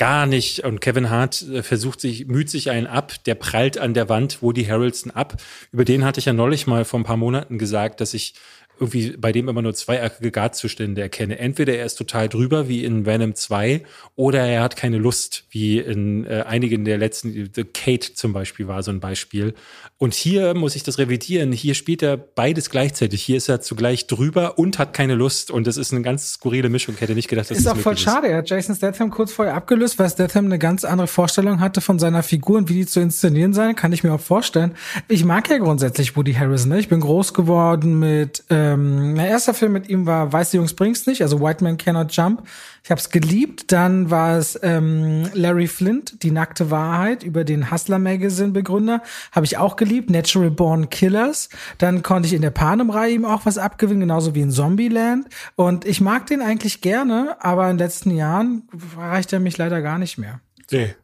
gar 0.00 0.24
nicht. 0.24 0.60
Und 0.60 0.80
Kevin 0.80 1.10
Hart 1.10 1.42
äh, 1.42 1.62
versucht 1.62 2.00
sich, 2.00 2.26
müht 2.26 2.48
sich 2.48 2.70
einen 2.70 2.86
ab, 2.86 3.22
der 3.26 3.34
prallt 3.34 3.76
an 3.76 3.92
der 3.92 4.08
Wand 4.08 4.42
Woody 4.42 4.64
Harrelson 4.64 5.12
ab. 5.12 5.36
Über 5.72 5.84
den 5.84 6.06
hatte 6.06 6.20
ich 6.20 6.24
ja 6.24 6.32
neulich 6.32 6.66
mal 6.66 6.86
vor 6.86 6.98
ein 6.98 7.04
paar 7.04 7.18
Monaten 7.18 7.58
gesagt, 7.58 8.00
dass 8.00 8.14
ich 8.14 8.34
irgendwie 8.80 9.14
bei 9.16 9.30
dem 9.30 9.48
immer 9.48 9.60
nur 9.60 9.74
zweieckige 9.74 10.30
Gartzustände 10.30 11.02
erkenne. 11.02 11.38
Entweder 11.38 11.74
er 11.74 11.84
ist 11.84 11.96
total 11.96 12.28
drüber, 12.28 12.66
wie 12.68 12.84
in 12.84 13.04
Venom 13.04 13.34
2, 13.34 13.82
oder 14.16 14.40
er 14.40 14.62
hat 14.62 14.76
keine 14.76 14.96
Lust, 14.96 15.44
wie 15.50 15.78
in 15.78 16.24
äh, 16.24 16.44
einigen 16.46 16.86
der 16.86 16.96
letzten, 16.96 17.50
The 17.54 17.64
Kate 17.64 18.14
zum 18.14 18.32
Beispiel 18.32 18.68
war 18.68 18.82
so 18.82 18.90
ein 18.90 19.00
Beispiel. 19.00 19.54
Und 19.98 20.14
hier 20.14 20.54
muss 20.54 20.76
ich 20.76 20.82
das 20.82 20.96
revidieren. 20.98 21.52
Hier 21.52 21.74
spielt 21.74 22.02
er 22.02 22.16
beides 22.16 22.70
gleichzeitig. 22.70 23.22
Hier 23.22 23.36
ist 23.36 23.50
er 23.50 23.60
zugleich 23.60 24.06
drüber 24.06 24.58
und 24.58 24.78
hat 24.78 24.94
keine 24.94 25.14
Lust. 25.14 25.50
Und 25.50 25.66
das 25.66 25.76
ist 25.76 25.92
eine 25.92 26.00
ganz 26.00 26.32
skurrile 26.32 26.70
Mischung. 26.70 26.94
Ich 26.94 27.02
hätte 27.02 27.14
nicht 27.14 27.28
gedacht, 27.28 27.50
dass 27.50 27.58
ist 27.58 27.66
das 27.66 27.74
auch 27.74 27.78
voll 27.78 27.94
ist. 27.94 28.00
schade. 28.00 28.28
Er 28.28 28.38
hat 28.38 28.48
Jason 28.48 28.74
Statham 28.74 29.10
kurz 29.10 29.30
vorher 29.30 29.54
abgelöst, 29.54 29.98
weil 29.98 30.08
Statham 30.08 30.46
eine 30.46 30.58
ganz 30.58 30.84
andere 30.84 31.06
Vorstellung 31.06 31.60
hatte 31.60 31.82
von 31.82 31.98
seiner 31.98 32.22
Figur 32.22 32.56
und 32.56 32.70
wie 32.70 32.74
die 32.74 32.86
zu 32.86 33.00
inszenieren 33.00 33.52
sein, 33.52 33.76
kann 33.76 33.92
ich 33.92 34.02
mir 34.02 34.14
auch 34.14 34.20
vorstellen. 34.20 34.74
Ich 35.08 35.26
mag 35.26 35.50
ja 35.50 35.58
grundsätzlich 35.58 36.16
Woody 36.16 36.32
Harrison. 36.32 36.70
Ne? 36.70 36.80
Ich 36.80 36.88
bin 36.88 37.00
groß 37.00 37.34
geworden 37.34 37.98
mit 37.98 38.44
äh, 38.48 38.69
ähm, 38.72 39.14
mein 39.14 39.26
erster 39.26 39.54
Film 39.54 39.72
mit 39.72 39.88
ihm 39.88 40.06
war 40.06 40.32
Weiße 40.32 40.56
Jungs 40.56 40.74
bringt's 40.74 41.06
nicht, 41.06 41.22
also 41.22 41.40
White 41.40 41.62
Man 41.62 41.76
Cannot 41.76 42.12
Jump. 42.12 42.42
Ich 42.82 42.90
habe 42.90 43.00
es 43.00 43.10
geliebt. 43.10 43.72
Dann 43.72 44.10
war 44.10 44.38
es 44.38 44.58
ähm, 44.62 45.28
Larry 45.34 45.66
Flint, 45.66 46.22
Die 46.22 46.30
nackte 46.30 46.70
Wahrheit, 46.70 47.22
über 47.22 47.44
den 47.44 47.70
Hustler 47.70 47.98
Magazine 47.98 48.52
Begründer. 48.52 49.02
Habe 49.32 49.46
ich 49.46 49.58
auch 49.58 49.76
geliebt. 49.76 50.10
Natural 50.10 50.50
Born 50.50 50.90
Killers. 50.90 51.48
Dann 51.78 52.02
konnte 52.02 52.26
ich 52.26 52.34
in 52.34 52.42
der 52.42 52.50
Panem-Reihe 52.50 53.14
ihm 53.14 53.24
auch 53.24 53.46
was 53.46 53.58
abgewinnen, 53.58 54.00
genauso 54.00 54.34
wie 54.34 54.40
in 54.40 54.50
Zombieland. 54.50 55.28
Und 55.56 55.84
ich 55.84 56.00
mag 56.00 56.26
den 56.26 56.42
eigentlich 56.42 56.80
gerne, 56.80 57.36
aber 57.40 57.70
in 57.70 57.76
den 57.76 57.86
letzten 57.86 58.10
Jahren 58.10 58.68
reicht 58.96 59.32
er 59.32 59.40
mich 59.40 59.58
leider 59.58 59.82
gar 59.82 59.98
nicht 59.98 60.18
mehr. 60.18 60.40
Nee. 60.70 60.94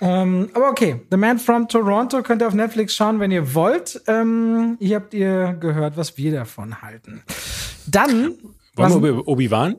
Ähm, 0.00 0.50
aber 0.52 0.68
okay, 0.70 1.00
The 1.10 1.16
Man 1.16 1.38
from 1.38 1.68
Toronto 1.68 2.22
könnt 2.22 2.42
ihr 2.42 2.48
auf 2.48 2.54
Netflix 2.54 2.94
schauen, 2.94 3.18
wenn 3.18 3.30
ihr 3.30 3.54
wollt. 3.54 4.00
Ähm, 4.06 4.76
hier 4.78 4.96
habt 4.96 5.14
ihr 5.14 5.56
gehört, 5.58 5.96
was 5.96 6.16
wir 6.18 6.32
davon 6.32 6.82
halten. 6.82 7.22
Dann. 7.86 8.34
Wollen 8.74 9.02
wir 9.02 9.10
über 9.10 9.28
Obi-Wan? 9.28 9.76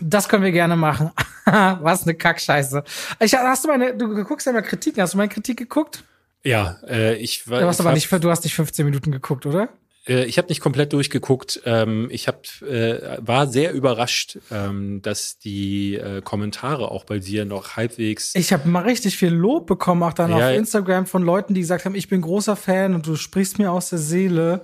Das 0.00 0.28
können 0.28 0.42
wir 0.42 0.52
gerne 0.52 0.76
machen. 0.76 1.12
was 1.44 2.04
eine 2.04 2.14
Kackscheiße. 2.14 2.82
Ich, 3.20 3.34
hast 3.34 3.64
du 3.64 3.68
meine, 3.68 3.96
du 3.96 4.24
guckst 4.24 4.46
ja 4.46 4.52
mal 4.52 4.62
Kritiken. 4.62 5.02
Hast 5.02 5.14
du 5.14 5.18
meine 5.18 5.28
Kritik 5.28 5.58
geguckt? 5.58 6.04
Ja, 6.42 6.78
äh, 6.88 7.16
ich 7.16 7.48
war. 7.48 7.60
Du 7.60 7.66
hast 7.66 7.80
aber 7.80 7.92
nicht, 7.92 8.10
du 8.10 8.30
hast 8.30 8.44
nicht 8.44 8.54
15 8.54 8.84
Minuten 8.84 9.12
geguckt, 9.12 9.46
oder? 9.46 9.68
Äh, 10.10 10.24
ich 10.24 10.36
habe 10.36 10.48
nicht 10.48 10.60
komplett 10.60 10.92
durchgeguckt. 10.92 11.62
Ähm, 11.64 12.08
ich 12.10 12.28
hab, 12.28 12.46
äh, 12.62 13.18
war 13.20 13.46
sehr 13.46 13.72
überrascht, 13.72 14.38
ähm, 14.50 15.00
dass 15.02 15.38
die 15.38 15.94
äh, 15.94 16.20
Kommentare 16.20 16.90
auch 16.90 17.04
bei 17.04 17.18
dir 17.18 17.44
noch 17.44 17.76
halbwegs. 17.76 18.34
Ich 18.34 18.52
habe 18.52 18.68
mal 18.68 18.82
richtig 18.82 19.16
viel 19.16 19.32
Lob 19.32 19.66
bekommen, 19.66 20.02
auch 20.02 20.12
dann 20.12 20.30
ja, 20.30 20.50
auf 20.50 20.56
Instagram 20.56 21.06
von 21.06 21.22
Leuten, 21.22 21.54
die 21.54 21.60
gesagt 21.60 21.84
haben, 21.84 21.94
ich 21.94 22.08
bin 22.08 22.20
großer 22.20 22.56
Fan 22.56 22.94
und 22.94 23.06
du 23.06 23.16
sprichst 23.16 23.58
mir 23.58 23.70
aus 23.70 23.90
der 23.90 23.98
Seele 23.98 24.62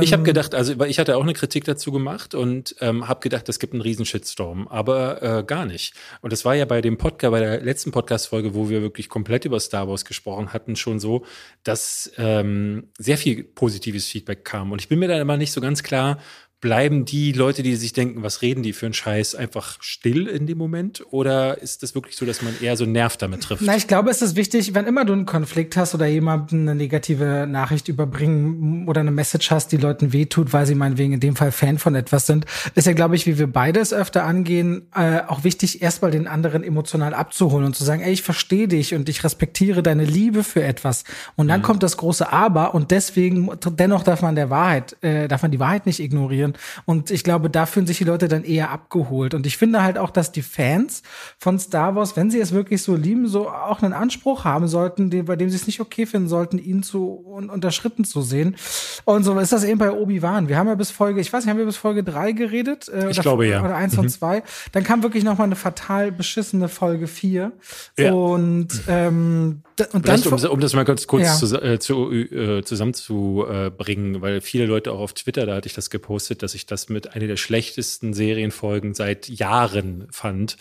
ich 0.00 0.12
habe 0.12 0.20
ähm. 0.20 0.24
gedacht, 0.24 0.54
also 0.54 0.82
ich 0.84 0.98
hatte 0.98 1.16
auch 1.16 1.22
eine 1.22 1.34
Kritik 1.34 1.64
dazu 1.64 1.92
gemacht 1.92 2.34
und 2.34 2.74
ähm, 2.80 3.06
habe 3.08 3.20
gedacht, 3.20 3.48
es 3.48 3.58
gibt 3.58 3.72
einen 3.74 3.82
riesen 3.82 4.06
Shitstorm, 4.06 4.66
aber 4.68 5.22
äh, 5.22 5.44
gar 5.44 5.66
nicht. 5.66 5.94
Und 6.22 6.32
das 6.32 6.44
war 6.44 6.54
ja 6.54 6.64
bei 6.64 6.80
dem 6.80 6.96
Podcast, 6.96 7.30
bei 7.30 7.40
der 7.40 7.60
letzten 7.60 7.90
Podcast-Folge, 7.90 8.54
wo 8.54 8.68
wir 8.68 8.82
wirklich 8.82 9.08
komplett 9.08 9.44
über 9.44 9.60
Star 9.60 9.88
Wars 9.88 10.04
gesprochen 10.04 10.52
hatten, 10.52 10.76
schon 10.76 11.00
so, 11.00 11.24
dass 11.62 12.10
ähm, 12.16 12.88
sehr 12.98 13.18
viel 13.18 13.44
positives 13.44 14.06
Feedback 14.06 14.44
kam. 14.44 14.72
Und 14.72 14.80
ich 14.80 14.88
bin 14.88 14.98
mir 14.98 15.08
da 15.08 15.20
immer 15.20 15.36
nicht 15.36 15.52
so 15.52 15.60
ganz 15.60 15.82
klar, 15.82 16.18
bleiben 16.64 17.04
die 17.04 17.32
Leute, 17.32 17.62
die 17.62 17.76
sich 17.76 17.92
denken, 17.92 18.22
was 18.22 18.40
reden 18.40 18.62
die 18.62 18.72
für 18.72 18.86
einen 18.86 18.94
Scheiß, 18.94 19.34
einfach 19.34 19.76
still 19.80 20.26
in 20.26 20.46
dem 20.46 20.56
Moment? 20.56 21.04
Oder 21.10 21.60
ist 21.60 21.82
das 21.82 21.94
wirklich 21.94 22.16
so, 22.16 22.24
dass 22.24 22.40
man 22.40 22.54
eher 22.58 22.78
so 22.78 22.86
Nerv 22.86 23.18
damit 23.18 23.42
trifft? 23.42 23.60
Na, 23.66 23.76
ich 23.76 23.86
glaube, 23.86 24.08
es 24.08 24.22
ist 24.22 24.34
wichtig, 24.34 24.72
wenn 24.72 24.86
immer 24.86 25.04
du 25.04 25.12
einen 25.12 25.26
Konflikt 25.26 25.76
hast 25.76 25.94
oder 25.94 26.06
jemandem 26.06 26.60
eine 26.60 26.74
negative 26.74 27.46
Nachricht 27.46 27.88
überbringen 27.88 28.88
oder 28.88 29.02
eine 29.02 29.10
Message 29.10 29.50
hast, 29.50 29.72
die 29.72 29.76
Leuten 29.76 30.14
wehtut, 30.14 30.54
weil 30.54 30.64
sie 30.64 30.74
meinetwegen 30.74 31.12
in 31.12 31.20
dem 31.20 31.36
Fall 31.36 31.52
Fan 31.52 31.76
von 31.76 31.94
etwas 31.94 32.26
sind, 32.26 32.46
ist 32.74 32.86
ja, 32.86 32.94
glaube 32.94 33.14
ich, 33.14 33.26
wie 33.26 33.38
wir 33.38 33.46
beide 33.46 33.80
es 33.80 33.92
öfter 33.92 34.24
angehen, 34.24 34.86
äh, 34.94 35.20
auch 35.28 35.44
wichtig, 35.44 35.82
erstmal 35.82 36.12
den 36.12 36.26
anderen 36.26 36.64
emotional 36.64 37.12
abzuholen 37.12 37.66
und 37.66 37.76
zu 37.76 37.84
sagen, 37.84 38.00
ey, 38.00 38.14
ich 38.14 38.22
verstehe 38.22 38.68
dich 38.68 38.94
und 38.94 39.10
ich 39.10 39.22
respektiere 39.22 39.82
deine 39.82 40.06
Liebe 40.06 40.42
für 40.42 40.62
etwas. 40.62 41.04
Und 41.36 41.48
dann 41.48 41.60
mhm. 41.60 41.64
kommt 41.64 41.82
das 41.82 41.98
große 41.98 42.32
Aber 42.32 42.74
und 42.74 42.90
deswegen, 42.90 43.50
dennoch 43.72 44.02
darf 44.02 44.22
man 44.22 44.34
der 44.34 44.48
Wahrheit, 44.48 44.96
äh, 45.02 45.28
darf 45.28 45.42
man 45.42 45.50
die 45.50 45.60
Wahrheit 45.60 45.84
nicht 45.84 46.00
ignorieren 46.00 46.53
und 46.84 47.10
ich 47.10 47.24
glaube, 47.24 47.50
da 47.50 47.66
fühlen 47.66 47.86
sich 47.86 47.98
die 47.98 48.04
Leute 48.04 48.28
dann 48.28 48.44
eher 48.44 48.70
abgeholt. 48.70 49.34
Und 49.34 49.46
ich 49.46 49.56
finde 49.56 49.82
halt 49.82 49.98
auch, 49.98 50.10
dass 50.10 50.32
die 50.32 50.42
Fans 50.42 51.02
von 51.38 51.58
Star 51.58 51.94
Wars, 51.94 52.16
wenn 52.16 52.30
sie 52.30 52.40
es 52.40 52.52
wirklich 52.52 52.82
so 52.82 52.94
lieben, 52.94 53.28
so 53.28 53.48
auch 53.48 53.82
einen 53.82 53.92
Anspruch 53.92 54.44
haben 54.44 54.68
sollten, 54.68 55.10
den, 55.10 55.24
bei 55.26 55.36
dem 55.36 55.50
sie 55.50 55.56
es 55.56 55.66
nicht 55.66 55.80
okay 55.80 56.06
finden 56.06 56.28
sollten, 56.28 56.58
ihn 56.58 56.82
zu 56.82 57.24
un 57.26 57.50
unterschritten 57.50 58.04
zu 58.04 58.22
sehen. 58.22 58.56
Und 59.04 59.24
so 59.24 59.38
ist 59.38 59.52
das 59.52 59.64
eben 59.64 59.78
bei 59.78 59.92
Obi-Wan. 59.92 60.48
Wir 60.48 60.58
haben 60.58 60.68
ja 60.68 60.74
bis 60.74 60.90
Folge, 60.90 61.20
ich 61.20 61.32
weiß 61.32 61.44
nicht, 61.44 61.50
haben 61.50 61.58
wir 61.58 61.66
bis 61.66 61.76
Folge 61.76 62.02
drei 62.02 62.32
geredet? 62.32 62.88
Äh, 62.88 63.10
ich 63.10 63.20
glaube 63.20 63.46
ja. 63.46 63.62
Oder 63.64 63.76
eins 63.76 63.94
mhm. 63.94 64.00
und 64.00 64.08
zwei. 64.10 64.42
Dann 64.72 64.84
kam 64.84 65.02
wirklich 65.02 65.24
noch 65.24 65.38
mal 65.38 65.44
eine 65.44 65.56
fatal 65.56 66.12
beschissene 66.12 66.68
Folge 66.68 67.06
vier. 67.06 67.52
Ja. 67.98 68.12
Und, 68.12 68.68
ähm, 68.88 69.62
und 69.92 70.08
dann, 70.08 70.22
um, 70.22 70.50
um, 70.50 70.60
das 70.60 70.74
mal 70.74 70.84
ganz 70.84 71.06
kurz 71.06 71.24
ja. 71.24 71.34
zu, 71.34 71.62
äh, 71.62 71.78
zu, 71.78 72.12
äh, 72.12 72.62
zusammenzubringen, 72.62 74.20
weil 74.20 74.40
viele 74.40 74.66
Leute 74.66 74.92
auch 74.92 75.00
auf 75.00 75.12
Twitter, 75.14 75.46
da 75.46 75.56
hatte 75.56 75.66
ich 75.66 75.74
das 75.74 75.90
gepostet, 75.90 76.33
dass 76.42 76.54
ich 76.54 76.66
das 76.66 76.88
mit 76.88 77.14
einer 77.14 77.26
der 77.26 77.36
schlechtesten 77.36 78.14
Serienfolgen 78.14 78.94
seit 78.94 79.28
Jahren 79.28 80.06
fand. 80.10 80.56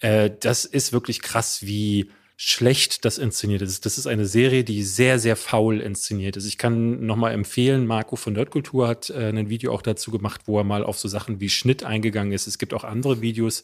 Äh, 0.00 0.30
das 0.40 0.64
ist 0.64 0.92
wirklich 0.92 1.22
krass, 1.22 1.60
wie 1.62 2.10
schlecht 2.44 3.04
das 3.04 3.18
inszeniert 3.18 3.62
ist. 3.62 3.86
Das 3.86 3.98
ist 3.98 4.08
eine 4.08 4.26
Serie, 4.26 4.64
die 4.64 4.82
sehr, 4.82 5.20
sehr 5.20 5.36
faul 5.36 5.80
inszeniert 5.80 6.36
ist. 6.36 6.44
Ich 6.44 6.58
kann 6.58 7.06
nochmal 7.06 7.32
empfehlen, 7.32 7.86
Marco 7.86 8.16
von 8.16 8.32
Nerdkultur 8.32 8.88
hat 8.88 9.10
äh, 9.10 9.28
ein 9.28 9.48
Video 9.48 9.72
auch 9.72 9.80
dazu 9.80 10.10
gemacht, 10.10 10.40
wo 10.46 10.58
er 10.58 10.64
mal 10.64 10.82
auf 10.82 10.98
so 10.98 11.06
Sachen 11.06 11.40
wie 11.40 11.48
Schnitt 11.48 11.84
eingegangen 11.84 12.32
ist. 12.32 12.48
Es 12.48 12.58
gibt 12.58 12.74
auch 12.74 12.82
andere 12.82 13.20
Videos, 13.20 13.62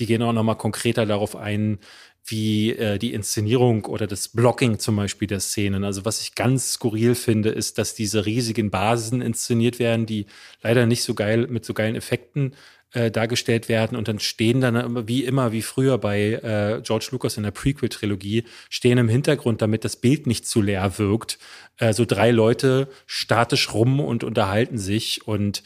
die 0.00 0.06
gehen 0.06 0.22
auch 0.22 0.32
nochmal 0.32 0.56
konkreter 0.56 1.06
darauf 1.06 1.36
ein, 1.36 1.78
wie 2.26 2.72
äh, 2.72 2.98
die 2.98 3.14
Inszenierung 3.14 3.84
oder 3.84 4.06
das 4.06 4.28
Blocking 4.28 4.78
zum 4.78 4.96
Beispiel 4.96 5.28
der 5.28 5.40
Szenen. 5.40 5.84
Also 5.84 6.04
was 6.04 6.20
ich 6.20 6.34
ganz 6.34 6.72
skurril 6.72 7.14
finde, 7.14 7.50
ist, 7.50 7.78
dass 7.78 7.94
diese 7.94 8.26
riesigen 8.26 8.70
Basen 8.70 9.22
inszeniert 9.22 9.78
werden, 9.78 10.06
die 10.06 10.26
leider 10.62 10.86
nicht 10.86 11.02
so 11.02 11.14
geil 11.14 11.46
mit 11.48 11.64
so 11.64 11.74
geilen 11.74 11.94
Effekten 11.94 12.52
äh, 12.92 13.10
dargestellt 13.10 13.68
werden. 13.68 13.96
Und 13.96 14.08
dann 14.08 14.18
stehen 14.18 14.60
dann 14.60 15.06
wie 15.06 15.24
immer, 15.24 15.52
wie 15.52 15.62
früher 15.62 15.98
bei 15.98 16.32
äh, 16.32 16.80
George 16.82 17.08
Lucas 17.12 17.36
in 17.36 17.42
der 17.42 17.50
Prequel-Trilogie, 17.50 18.44
stehen 18.70 18.98
im 18.98 19.08
Hintergrund, 19.08 19.62
damit 19.62 19.84
das 19.84 19.96
Bild 19.96 20.26
nicht 20.26 20.46
zu 20.46 20.62
leer 20.62 20.98
wirkt, 20.98 21.38
äh, 21.78 21.92
so 21.92 22.04
drei 22.04 22.30
Leute 22.30 22.88
statisch 23.06 23.72
rum 23.72 24.00
und 24.00 24.24
unterhalten 24.24 24.78
sich. 24.78 25.26
Und 25.26 25.62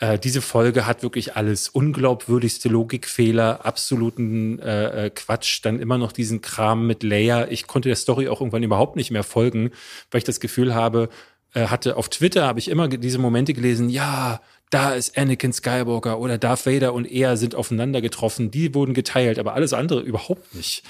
äh, 0.00 0.18
diese 0.18 0.40
Folge 0.40 0.86
hat 0.86 1.02
wirklich 1.02 1.36
alles. 1.36 1.68
Unglaubwürdigste 1.68 2.68
Logikfehler, 2.68 3.64
absoluten 3.66 4.58
äh, 4.58 5.06
äh, 5.06 5.10
Quatsch, 5.10 5.60
dann 5.62 5.78
immer 5.78 5.98
noch 5.98 6.12
diesen 6.12 6.40
Kram 6.40 6.86
mit 6.86 7.02
Leia. 7.02 7.46
Ich 7.48 7.66
konnte 7.66 7.90
der 7.90 7.96
Story 7.96 8.28
auch 8.28 8.40
irgendwann 8.40 8.62
überhaupt 8.62 8.96
nicht 8.96 9.10
mehr 9.10 9.24
folgen, 9.24 9.70
weil 10.10 10.18
ich 10.18 10.24
das 10.24 10.40
Gefühl 10.40 10.74
habe, 10.74 11.10
äh, 11.52 11.66
hatte 11.66 11.96
auf 11.96 12.08
Twitter 12.08 12.46
habe 12.46 12.58
ich 12.58 12.68
immer 12.68 12.88
diese 12.88 13.18
Momente 13.18 13.52
gelesen, 13.52 13.90
ja, 13.90 14.40
da 14.70 14.94
ist 14.94 15.18
Anakin 15.18 15.52
Skywalker 15.52 16.18
oder 16.18 16.38
Darth 16.38 16.64
Vader 16.64 16.94
und 16.94 17.04
er 17.04 17.36
sind 17.36 17.54
aufeinander 17.54 18.00
getroffen, 18.00 18.50
die 18.50 18.74
wurden 18.74 18.94
geteilt, 18.94 19.38
aber 19.38 19.54
alles 19.54 19.72
andere 19.72 20.00
überhaupt 20.00 20.54
nicht. 20.54 20.82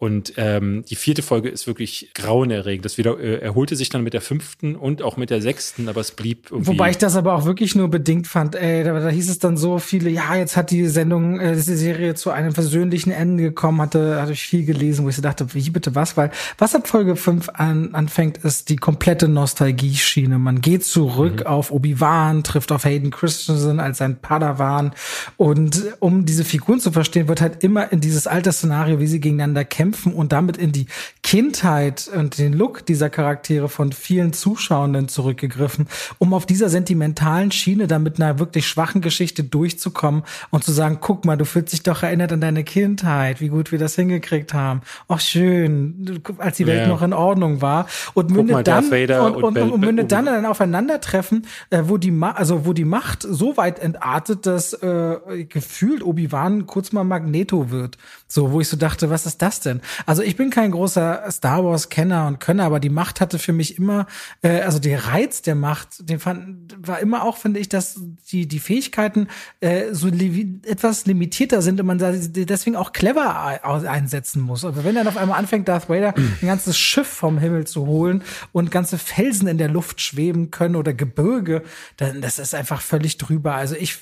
Und 0.00 0.32
ähm, 0.38 0.82
die 0.88 0.96
vierte 0.96 1.20
Folge 1.20 1.50
ist 1.50 1.66
wirklich 1.66 2.08
grauenerregend. 2.14 2.86
Das 2.86 2.96
wieder 2.96 3.20
äh, 3.20 3.34
erholte 3.40 3.76
sich 3.76 3.90
dann 3.90 4.02
mit 4.02 4.14
der 4.14 4.22
fünften 4.22 4.74
und 4.74 5.02
auch 5.02 5.18
mit 5.18 5.28
der 5.28 5.42
sechsten, 5.42 5.90
aber 5.90 6.00
es 6.00 6.12
blieb 6.12 6.50
irgendwie. 6.50 6.68
Wobei 6.68 6.88
ich 6.88 6.96
das 6.96 7.16
aber 7.16 7.34
auch 7.34 7.44
wirklich 7.44 7.74
nur 7.74 7.88
bedingt 7.88 8.26
fand. 8.26 8.54
Ey, 8.54 8.82
da, 8.82 8.98
da 8.98 9.10
hieß 9.10 9.28
es 9.28 9.40
dann 9.40 9.58
so 9.58 9.78
viele, 9.78 10.08
ja, 10.08 10.34
jetzt 10.36 10.56
hat 10.56 10.70
die 10.70 10.86
Sendung, 10.86 11.38
äh, 11.38 11.54
diese 11.54 11.76
Serie 11.76 12.14
zu 12.14 12.30
einem 12.30 12.52
versöhnlichen 12.52 13.12
Ende 13.12 13.42
gekommen, 13.42 13.82
hatte, 13.82 14.22
hatte 14.22 14.32
ich 14.32 14.40
viel 14.40 14.64
gelesen, 14.64 15.04
wo 15.04 15.10
ich 15.10 15.16
so 15.16 15.20
dachte, 15.20 15.52
wie 15.52 15.68
bitte 15.68 15.94
was? 15.94 16.16
Weil 16.16 16.30
was 16.56 16.74
ab 16.74 16.88
Folge 16.88 17.14
fünf 17.14 17.50
an, 17.50 17.94
anfängt, 17.94 18.38
ist 18.38 18.70
die 18.70 18.76
komplette 18.76 19.28
Nostalgie-Schiene. 19.28 20.38
Man 20.38 20.62
geht 20.62 20.82
zurück 20.82 21.40
mhm. 21.40 21.46
auf 21.46 21.70
Obi-Wan, 21.70 22.42
trifft 22.42 22.72
auf 22.72 22.86
Hayden 22.86 23.10
Christensen 23.10 23.80
als 23.80 23.98
sein 23.98 24.16
Padawan. 24.16 24.92
Und 25.36 25.84
um 25.98 26.24
diese 26.24 26.44
Figuren 26.44 26.80
zu 26.80 26.90
verstehen, 26.90 27.28
wird 27.28 27.42
halt 27.42 27.62
immer 27.62 27.92
in 27.92 28.00
dieses 28.00 28.26
alte 28.26 28.50
Szenario, 28.50 28.98
wie 28.98 29.06
sie 29.06 29.20
gegeneinander 29.20 29.66
kämpfen, 29.66 29.89
kämpfen 29.90 30.14
und 30.14 30.32
damit 30.32 30.56
in 30.56 30.72
die 30.72 30.86
Kindheit 31.22 32.08
und 32.14 32.38
den 32.38 32.52
Look 32.52 32.86
dieser 32.86 33.10
Charaktere 33.10 33.68
von 33.68 33.92
vielen 33.92 34.32
Zuschauenden 34.32 35.08
zurückgegriffen, 35.08 35.88
um 36.18 36.32
auf 36.32 36.46
dieser 36.46 36.68
sentimentalen 36.68 37.50
Schiene 37.50 37.86
dann 37.86 38.02
mit 38.02 38.20
einer 38.20 38.38
wirklich 38.38 38.66
schwachen 38.66 39.00
Geschichte 39.00 39.42
durchzukommen 39.42 40.22
und 40.50 40.62
zu 40.64 40.72
sagen, 40.72 40.98
guck 41.00 41.24
mal, 41.24 41.36
du 41.36 41.44
fühlst 41.44 41.72
dich 41.72 41.82
doch 41.82 42.02
erinnert 42.02 42.32
an 42.32 42.40
deine 42.40 42.62
Kindheit, 42.62 43.40
wie 43.40 43.48
gut 43.48 43.72
wir 43.72 43.78
das 43.78 43.96
hingekriegt 43.96 44.54
haben. 44.54 44.82
Ach 45.08 45.20
schön, 45.20 46.22
als 46.38 46.56
die 46.56 46.66
Welt 46.66 46.82
ja. 46.82 46.88
noch 46.88 47.02
in 47.02 47.12
Ordnung 47.12 47.60
war 47.60 47.86
und 48.14 48.30
mündet 48.30 48.66
dann 48.66 48.84
und, 48.84 49.36
und, 49.36 49.58
und, 49.58 49.72
und 49.72 49.80
mündet 49.80 50.12
dann 50.12 50.28
ein 50.28 50.46
Aufeinandertreffen, 50.46 51.46
äh, 51.70 51.82
wo 51.86 51.96
die 51.96 52.10
Ma 52.10 52.30
also 52.30 52.64
wo 52.64 52.72
die 52.72 52.84
Macht 52.84 53.22
so 53.22 53.56
weit 53.56 53.80
entartet, 53.80 54.46
dass 54.46 54.72
äh, 54.72 55.44
gefühlt 55.48 56.02
Obi-Wan 56.04 56.66
kurz 56.66 56.92
mal 56.92 57.04
Magneto 57.04 57.70
wird. 57.70 57.98
So, 58.32 58.52
wo 58.52 58.60
ich 58.60 58.68
so 58.68 58.76
dachte, 58.76 59.10
was 59.10 59.26
ist 59.26 59.42
das 59.42 59.58
denn? 59.58 59.80
Also 60.06 60.22
ich 60.22 60.36
bin 60.36 60.50
kein 60.50 60.70
großer 60.70 61.24
Star 61.32 61.64
Wars-Kenner 61.64 62.28
und 62.28 62.38
Könner, 62.38 62.62
aber 62.62 62.78
die 62.78 62.88
Macht 62.88 63.20
hatte 63.20 63.40
für 63.40 63.52
mich 63.52 63.76
immer, 63.76 64.06
äh, 64.42 64.60
also 64.60 64.78
der 64.78 65.08
Reiz 65.08 65.42
der 65.42 65.56
Macht, 65.56 66.08
den 66.08 66.20
fand, 66.20 66.76
war 66.78 67.00
immer 67.00 67.24
auch, 67.24 67.36
finde 67.36 67.58
ich, 67.58 67.68
dass 67.68 68.00
die, 68.30 68.46
die 68.46 68.60
Fähigkeiten 68.60 69.26
äh, 69.58 69.92
so 69.92 70.06
li 70.06 70.60
etwas 70.64 71.06
limitierter 71.06 71.60
sind 71.60 71.80
und 71.80 71.86
man 71.86 71.98
deswegen 71.98 72.76
auch 72.76 72.92
clever 72.92 73.64
einsetzen 73.64 74.42
muss. 74.42 74.64
Aber 74.64 74.84
wenn 74.84 74.94
dann 74.94 75.08
auf 75.08 75.16
einmal 75.16 75.38
anfängt, 75.38 75.66
Darth 75.66 75.88
Vader 75.88 76.14
ein 76.16 76.46
ganzes 76.46 76.78
Schiff 76.78 77.08
vom 77.08 77.36
Himmel 77.36 77.66
zu 77.66 77.86
holen 77.86 78.22
und 78.52 78.70
ganze 78.70 78.96
Felsen 78.98 79.48
in 79.48 79.58
der 79.58 79.68
Luft 79.68 80.00
schweben 80.00 80.52
können 80.52 80.76
oder 80.76 80.94
Gebirge, 80.94 81.62
dann 81.96 82.20
das 82.20 82.38
ist 82.38 82.54
einfach 82.54 82.80
völlig 82.80 83.18
drüber. 83.18 83.56
Also 83.56 83.74
ich 83.74 83.98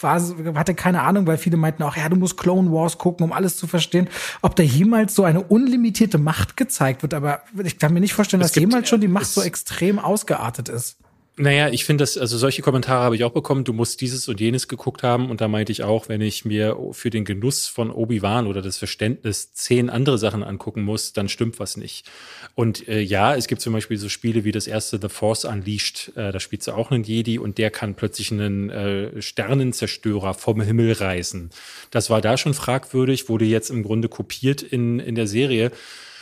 war, 0.00 0.22
hatte 0.54 0.74
keine 0.74 1.02
Ahnung, 1.02 1.26
weil 1.26 1.36
viele 1.36 1.58
meinten 1.58 1.82
auch, 1.82 1.96
ja, 1.98 2.08
du 2.08 2.16
musst 2.16 2.38
Clone 2.38 2.72
Wars 2.72 2.96
gucken, 2.96 3.24
um 3.24 3.32
alles 3.32 3.57
zu 3.58 3.66
verstehen, 3.66 4.08
ob 4.42 4.56
da 4.56 4.62
jemals 4.62 5.14
so 5.14 5.24
eine 5.24 5.42
unlimitierte 5.42 6.18
Macht 6.18 6.56
gezeigt 6.56 7.02
wird. 7.02 7.14
Aber 7.14 7.42
ich 7.62 7.78
kann 7.78 7.92
mir 7.92 8.00
nicht 8.00 8.14
vorstellen, 8.14 8.40
dass 8.40 8.52
gibt, 8.52 8.70
jemals 8.70 8.88
schon 8.88 9.00
die 9.00 9.08
Macht 9.08 9.26
so 9.26 9.42
extrem 9.42 9.98
ausgeartet 9.98 10.68
ist. 10.68 10.96
Naja, 11.40 11.68
ich 11.68 11.84
finde 11.84 12.02
das, 12.02 12.18
also 12.18 12.36
solche 12.36 12.62
Kommentare 12.62 13.04
habe 13.04 13.14
ich 13.14 13.22
auch 13.22 13.30
bekommen, 13.30 13.62
du 13.62 13.72
musst 13.72 14.00
dieses 14.00 14.28
und 14.28 14.40
jenes 14.40 14.66
geguckt 14.66 15.04
haben. 15.04 15.30
Und 15.30 15.40
da 15.40 15.46
meinte 15.46 15.70
ich 15.70 15.84
auch, 15.84 16.08
wenn 16.08 16.20
ich 16.20 16.44
mir 16.44 16.76
für 16.90 17.10
den 17.10 17.24
Genuss 17.24 17.68
von 17.68 17.92
Obi-Wan 17.92 18.48
oder 18.48 18.60
das 18.60 18.76
Verständnis 18.76 19.52
zehn 19.52 19.88
andere 19.88 20.18
Sachen 20.18 20.42
angucken 20.42 20.82
muss, 20.82 21.12
dann 21.12 21.28
stimmt 21.28 21.60
was 21.60 21.76
nicht. 21.76 22.10
Und 22.56 22.88
äh, 22.88 23.00
ja, 23.00 23.36
es 23.36 23.46
gibt 23.46 23.60
zum 23.60 23.72
Beispiel 23.72 23.98
so 23.98 24.08
Spiele 24.08 24.42
wie 24.42 24.50
das 24.50 24.66
erste 24.66 24.98
The 25.00 25.08
Force 25.08 25.44
Unleashed, 25.44 26.10
äh, 26.16 26.32
da 26.32 26.40
spielst 26.40 26.66
du 26.66 26.72
auch 26.72 26.90
einen 26.90 27.04
Jedi 27.04 27.38
und 27.38 27.56
der 27.58 27.70
kann 27.70 27.94
plötzlich 27.94 28.32
einen 28.32 28.70
äh, 28.70 29.22
Sternenzerstörer 29.22 30.34
vom 30.34 30.60
Himmel 30.60 30.90
reißen. 30.92 31.50
Das 31.92 32.10
war 32.10 32.20
da 32.20 32.36
schon 32.36 32.54
fragwürdig, 32.54 33.28
wurde 33.28 33.44
jetzt 33.44 33.70
im 33.70 33.84
Grunde 33.84 34.08
kopiert 34.08 34.62
in, 34.62 34.98
in 34.98 35.14
der 35.14 35.28
Serie. 35.28 35.70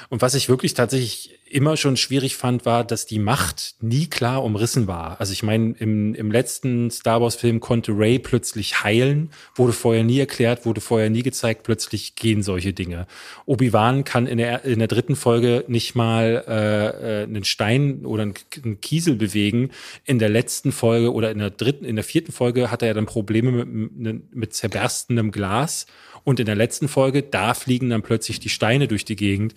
Und 0.09 0.23
was 0.23 0.35
ich 0.35 0.49
wirklich 0.49 0.75
tatsächlich 0.75 1.39
immer 1.49 1.77
schon 1.77 1.97
schwierig 1.97 2.37
fand, 2.37 2.67
war, 2.67 2.85
dass 2.85 3.07
die 3.07 3.19
Macht 3.19 3.77
nie 3.81 4.07
klar 4.07 4.43
umrissen 4.43 4.87
war. 4.87 5.21
Also 5.21 5.33
ich 5.33 5.43
meine, 5.43 5.75
im, 5.79 6.15
im 6.15 6.31
letzten 6.31 6.91
Star 6.91 7.21
Wars-Film 7.21 7.61
konnte 7.61 7.93
Ray 7.93 8.19
plötzlich 8.19 8.83
heilen, 8.83 9.31
wurde 9.55 9.73
vorher 9.73 10.03
nie 10.03 10.19
erklärt, 10.19 10.67
wurde 10.67 10.81
vorher 10.81 11.09
nie 11.09 11.23
gezeigt, 11.23 11.63
plötzlich 11.63 12.17
gehen 12.17 12.43
solche 12.43 12.73
Dinge. 12.73 13.07
Obi-Wan 13.47 14.05
kann 14.05 14.27
in 14.27 14.39
der, 14.39 14.65
in 14.65 14.81
der 14.81 14.89
dritten 14.89 15.15
Folge 15.15 15.65
nicht 15.69 15.95
mal 15.95 16.45
äh, 16.49 17.21
äh 17.21 17.25
einen 17.25 17.45
Stein 17.45 18.05
oder 18.05 18.23
einen 18.25 18.81
Kiesel 18.81 19.15
bewegen. 19.15 19.71
In 20.05 20.19
der 20.19 20.29
letzten 20.29 20.73
Folge 20.73 21.13
oder 21.13 21.31
in 21.31 21.39
der 21.39 21.51
dritten, 21.51 21.85
in 21.85 21.97
der 21.97 22.05
vierten 22.05 22.33
Folge 22.33 22.71
hat 22.71 22.83
er 22.83 22.89
ja 22.89 22.95
dann 22.95 23.07
Probleme 23.07 23.65
mit, 23.65 24.35
mit 24.35 24.55
zerberstendem 24.55 25.31
Glas. 25.31 25.87
Und 26.25 26.41
in 26.41 26.47
der 26.47 26.57
letzten 26.57 26.89
Folge, 26.89 27.23
da 27.23 27.55
fliegen 27.55 27.91
dann 27.91 28.03
plötzlich 28.03 28.41
die 28.41 28.49
Steine 28.49 28.89
durch 28.89 29.05
die 29.05 29.15
Gegend 29.15 29.55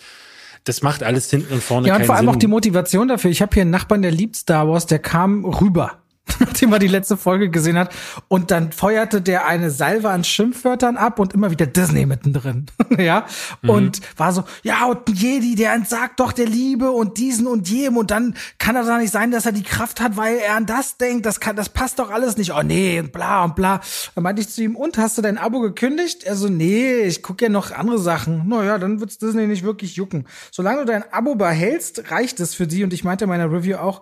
das 0.66 0.82
macht 0.82 1.04
alles 1.04 1.30
hinten 1.30 1.54
und 1.54 1.64
vorne 1.64 1.88
Ja, 1.88 1.96
und 1.96 2.06
vor 2.06 2.16
allem 2.16 2.26
Sinn. 2.26 2.36
auch 2.36 2.40
die 2.40 2.48
Motivation 2.48 3.08
dafür. 3.08 3.32
Ich 3.32 3.42
habe 3.42 3.54
hier 3.54 3.62
einen 3.62 3.72
Nachbarn, 3.72 4.02
der 4.02 4.12
liebt 4.12 4.36
Star 4.36 4.68
Wars, 4.68 4.86
der 4.86 5.00
kam 5.00 5.46
rüber 5.46 5.94
nachdem 6.40 6.74
er 6.74 6.80
die 6.80 6.88
letzte 6.88 7.18
Folge 7.18 7.50
gesehen 7.50 7.78
hat. 7.78 7.94
Und 8.28 8.52
dann 8.52 8.72
feuerte 8.72 9.22
der 9.22 9.46
eine 9.46 9.72
Salve 9.72 10.10
an 10.10 10.24
Schimpfwörtern 10.24 10.98
ab 10.98 11.20
und 11.20 11.34
immer 11.34 11.52
wieder 11.52 11.66
Disney 11.66 12.06
mittendrin. 12.06 12.68
ja. 12.98 13.26
Mhm. 13.62 13.70
Und 13.70 14.02
war 14.18 14.34
so, 14.34 14.44
ja, 14.64 14.86
und 14.86 15.08
ein 15.08 15.16
Jedi, 15.16 15.56
der 15.56 15.74
entsagt 15.74 16.20
doch 16.20 16.32
der 16.32 16.48
Liebe 16.48 16.92
und 16.92 17.18
diesen 17.18 17.48
und 17.48 17.70
jedem. 17.70 17.98
Und 17.98 18.12
dann 18.12 18.36
kann 18.58 18.76
er 18.76 18.84
da 18.84 18.98
nicht 18.98 19.12
sein, 19.12 19.32
dass 19.32 19.46
er 19.46 19.52
die 19.52 19.64
Kraft 19.64 20.02
hat, 20.02 20.18
weil 20.18 20.38
er 20.38 20.56
an 20.56 20.66
das 20.66 20.98
denkt. 20.98 21.26
Das 21.26 21.40
kann, 21.40 21.56
das 21.56 21.70
passt 21.70 22.00
doch 22.00 22.12
alles 22.12 22.38
nicht. 22.38 22.54
Oh 22.54 22.64
nee, 22.64 23.00
und 23.00 23.12
bla 23.12 23.44
und 23.44 23.56
bla. 23.56 23.82
Dann 24.16 24.24
meinte 24.24 24.42
ich 24.42 24.50
zu 24.50 24.64
ihm, 24.64 24.76
und 24.76 24.98
hast 24.98 25.18
du 25.18 25.22
dein 25.22 25.38
Abo 25.38 25.60
gekündigt? 25.60 26.24
Er 26.24 26.36
so, 26.36 26.50
nee, 26.50 27.02
ich 27.02 27.24
gucke 27.24 27.46
ja 27.46 27.50
noch 27.50 27.72
andere 27.72 28.00
Sachen. 28.00 28.48
Naja, 28.48 28.78
dann 28.78 29.00
wird's 29.00 29.18
Disney 29.18 29.48
nicht 29.48 29.64
wirklich 29.64 29.96
jucken. 29.96 30.28
Solange 30.52 30.80
du 30.82 30.86
dein 30.86 31.12
Abo 31.12 31.36
behältst, 31.36 32.12
reicht 32.12 32.40
es 32.40 32.54
für 32.54 32.68
die. 32.68 32.84
Und 32.84 32.94
ich 32.94 33.04
meinte 33.04 33.26
in 33.26 33.30
meiner 33.30 33.52
Review 33.52 33.78
auch, 33.78 34.02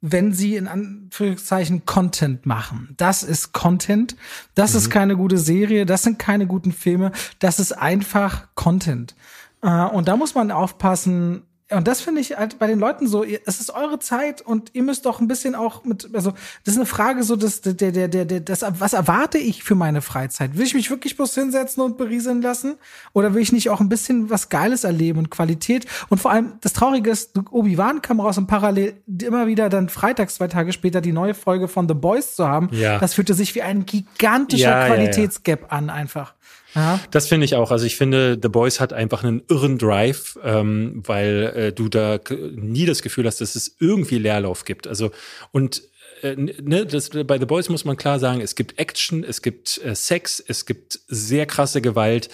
wenn 0.00 0.32
sie 0.32 0.56
in 0.56 0.68
Anführungszeichen 0.68 1.84
Content 1.84 2.46
machen. 2.46 2.94
Das 2.96 3.22
ist 3.22 3.52
Content. 3.52 4.16
Das 4.54 4.72
mhm. 4.72 4.78
ist 4.78 4.90
keine 4.90 5.16
gute 5.16 5.38
Serie. 5.38 5.86
Das 5.86 6.02
sind 6.02 6.18
keine 6.18 6.46
guten 6.46 6.72
Filme. 6.72 7.12
Das 7.40 7.58
ist 7.58 7.72
einfach 7.72 8.48
Content. 8.54 9.16
Äh, 9.62 9.84
und 9.84 10.08
da 10.08 10.16
muss 10.16 10.34
man 10.34 10.50
aufpassen, 10.50 11.42
und 11.70 11.86
das 11.86 12.00
finde 12.00 12.22
ich 12.22 12.36
halt 12.36 12.58
bei 12.58 12.66
den 12.66 12.78
Leuten 12.78 13.06
so, 13.06 13.24
es 13.24 13.60
ist 13.60 13.70
eure 13.70 13.98
Zeit 13.98 14.40
und 14.40 14.70
ihr 14.72 14.82
müsst 14.82 15.04
doch 15.04 15.20
ein 15.20 15.28
bisschen 15.28 15.54
auch 15.54 15.84
mit, 15.84 16.08
also 16.14 16.32
das 16.64 16.74
ist 16.74 16.76
eine 16.78 16.86
Frage 16.86 17.22
so, 17.22 17.36
dass 17.36 17.60
der, 17.60 17.74
der, 17.74 18.08
der, 18.08 18.24
der, 18.24 18.40
das, 18.40 18.64
was 18.78 18.94
erwarte 18.94 19.36
ich 19.36 19.62
für 19.62 19.74
meine 19.74 20.00
Freizeit? 20.00 20.56
Will 20.56 20.64
ich 20.64 20.74
mich 20.74 20.88
wirklich 20.88 21.16
bloß 21.16 21.34
hinsetzen 21.34 21.82
und 21.82 21.98
berieseln 21.98 22.40
lassen? 22.40 22.76
Oder 23.12 23.34
will 23.34 23.42
ich 23.42 23.52
nicht 23.52 23.68
auch 23.68 23.80
ein 23.80 23.90
bisschen 23.90 24.30
was 24.30 24.48
Geiles 24.48 24.84
erleben 24.84 25.18
und 25.18 25.30
Qualität? 25.30 25.86
Und 26.08 26.18
vor 26.18 26.30
allem, 26.30 26.54
das 26.62 26.72
Traurige 26.72 27.10
ist, 27.10 27.38
Obi-Wan 27.50 28.00
kam 28.00 28.20
raus 28.20 28.38
und 28.38 28.46
parallel 28.46 28.94
immer 29.06 29.46
wieder 29.46 29.68
dann 29.68 29.90
freitags, 29.90 30.36
zwei 30.36 30.48
Tage 30.48 30.72
später, 30.72 31.02
die 31.02 31.12
neue 31.12 31.34
Folge 31.34 31.68
von 31.68 31.86
The 31.86 31.94
Boys 31.94 32.34
zu 32.34 32.48
haben. 32.48 32.70
Ja. 32.72 32.98
Das 32.98 33.12
fühlte 33.12 33.34
sich 33.34 33.54
wie 33.54 33.60
ein 33.60 33.84
gigantischer 33.84 34.70
ja, 34.70 34.86
Qualitätsgap 34.86 35.60
ja, 35.60 35.66
ja. 35.66 35.72
an 35.72 35.90
einfach. 35.90 36.34
Ja. 36.78 37.00
Das 37.10 37.26
finde 37.26 37.44
ich 37.44 37.56
auch. 37.56 37.72
Also 37.72 37.86
ich 37.86 37.96
finde, 37.96 38.38
The 38.40 38.48
Boys 38.48 38.78
hat 38.78 38.92
einfach 38.92 39.24
einen 39.24 39.42
irren 39.48 39.78
Drive, 39.78 40.38
ähm, 40.44 41.02
weil 41.04 41.52
äh, 41.54 41.72
du 41.72 41.88
da 41.88 42.20
nie 42.54 42.86
das 42.86 43.02
Gefühl 43.02 43.26
hast, 43.26 43.40
dass 43.40 43.56
es 43.56 43.76
irgendwie 43.80 44.18
Leerlauf 44.18 44.64
gibt. 44.64 44.86
Also 44.86 45.10
und 45.50 45.82
äh, 46.22 46.36
ne, 46.36 46.86
das, 46.86 47.10
bei 47.10 47.38
The 47.38 47.46
Boys 47.46 47.68
muss 47.68 47.84
man 47.84 47.96
klar 47.96 48.20
sagen, 48.20 48.40
es 48.40 48.54
gibt 48.54 48.78
Action, 48.78 49.24
es 49.24 49.42
gibt 49.42 49.80
äh, 49.84 49.94
Sex, 49.94 50.42
es 50.46 50.66
gibt 50.66 51.00
sehr 51.08 51.46
krasse 51.46 51.80
Gewalt. 51.80 52.28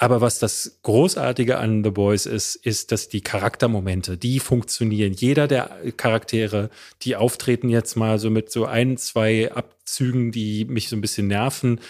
Aber 0.00 0.20
was 0.20 0.38
das 0.38 0.78
Großartige 0.82 1.58
an 1.58 1.82
The 1.82 1.90
Boys 1.90 2.24
ist, 2.26 2.54
ist, 2.54 2.92
dass 2.92 3.08
die 3.08 3.20
Charaktermomente, 3.20 4.16
die 4.16 4.38
funktionieren. 4.38 5.12
Jeder 5.12 5.48
der 5.48 5.76
Charaktere, 5.96 6.70
die 7.02 7.16
auftreten 7.16 7.68
jetzt 7.68 7.96
mal 7.96 8.20
so 8.20 8.30
mit 8.30 8.52
so 8.52 8.64
ein, 8.64 8.96
zwei 8.96 9.50
Abzügen, 9.50 10.30
die 10.30 10.64
mich 10.66 10.88
so 10.88 10.94
ein 10.94 11.00
bisschen 11.00 11.26
nerven, 11.26 11.80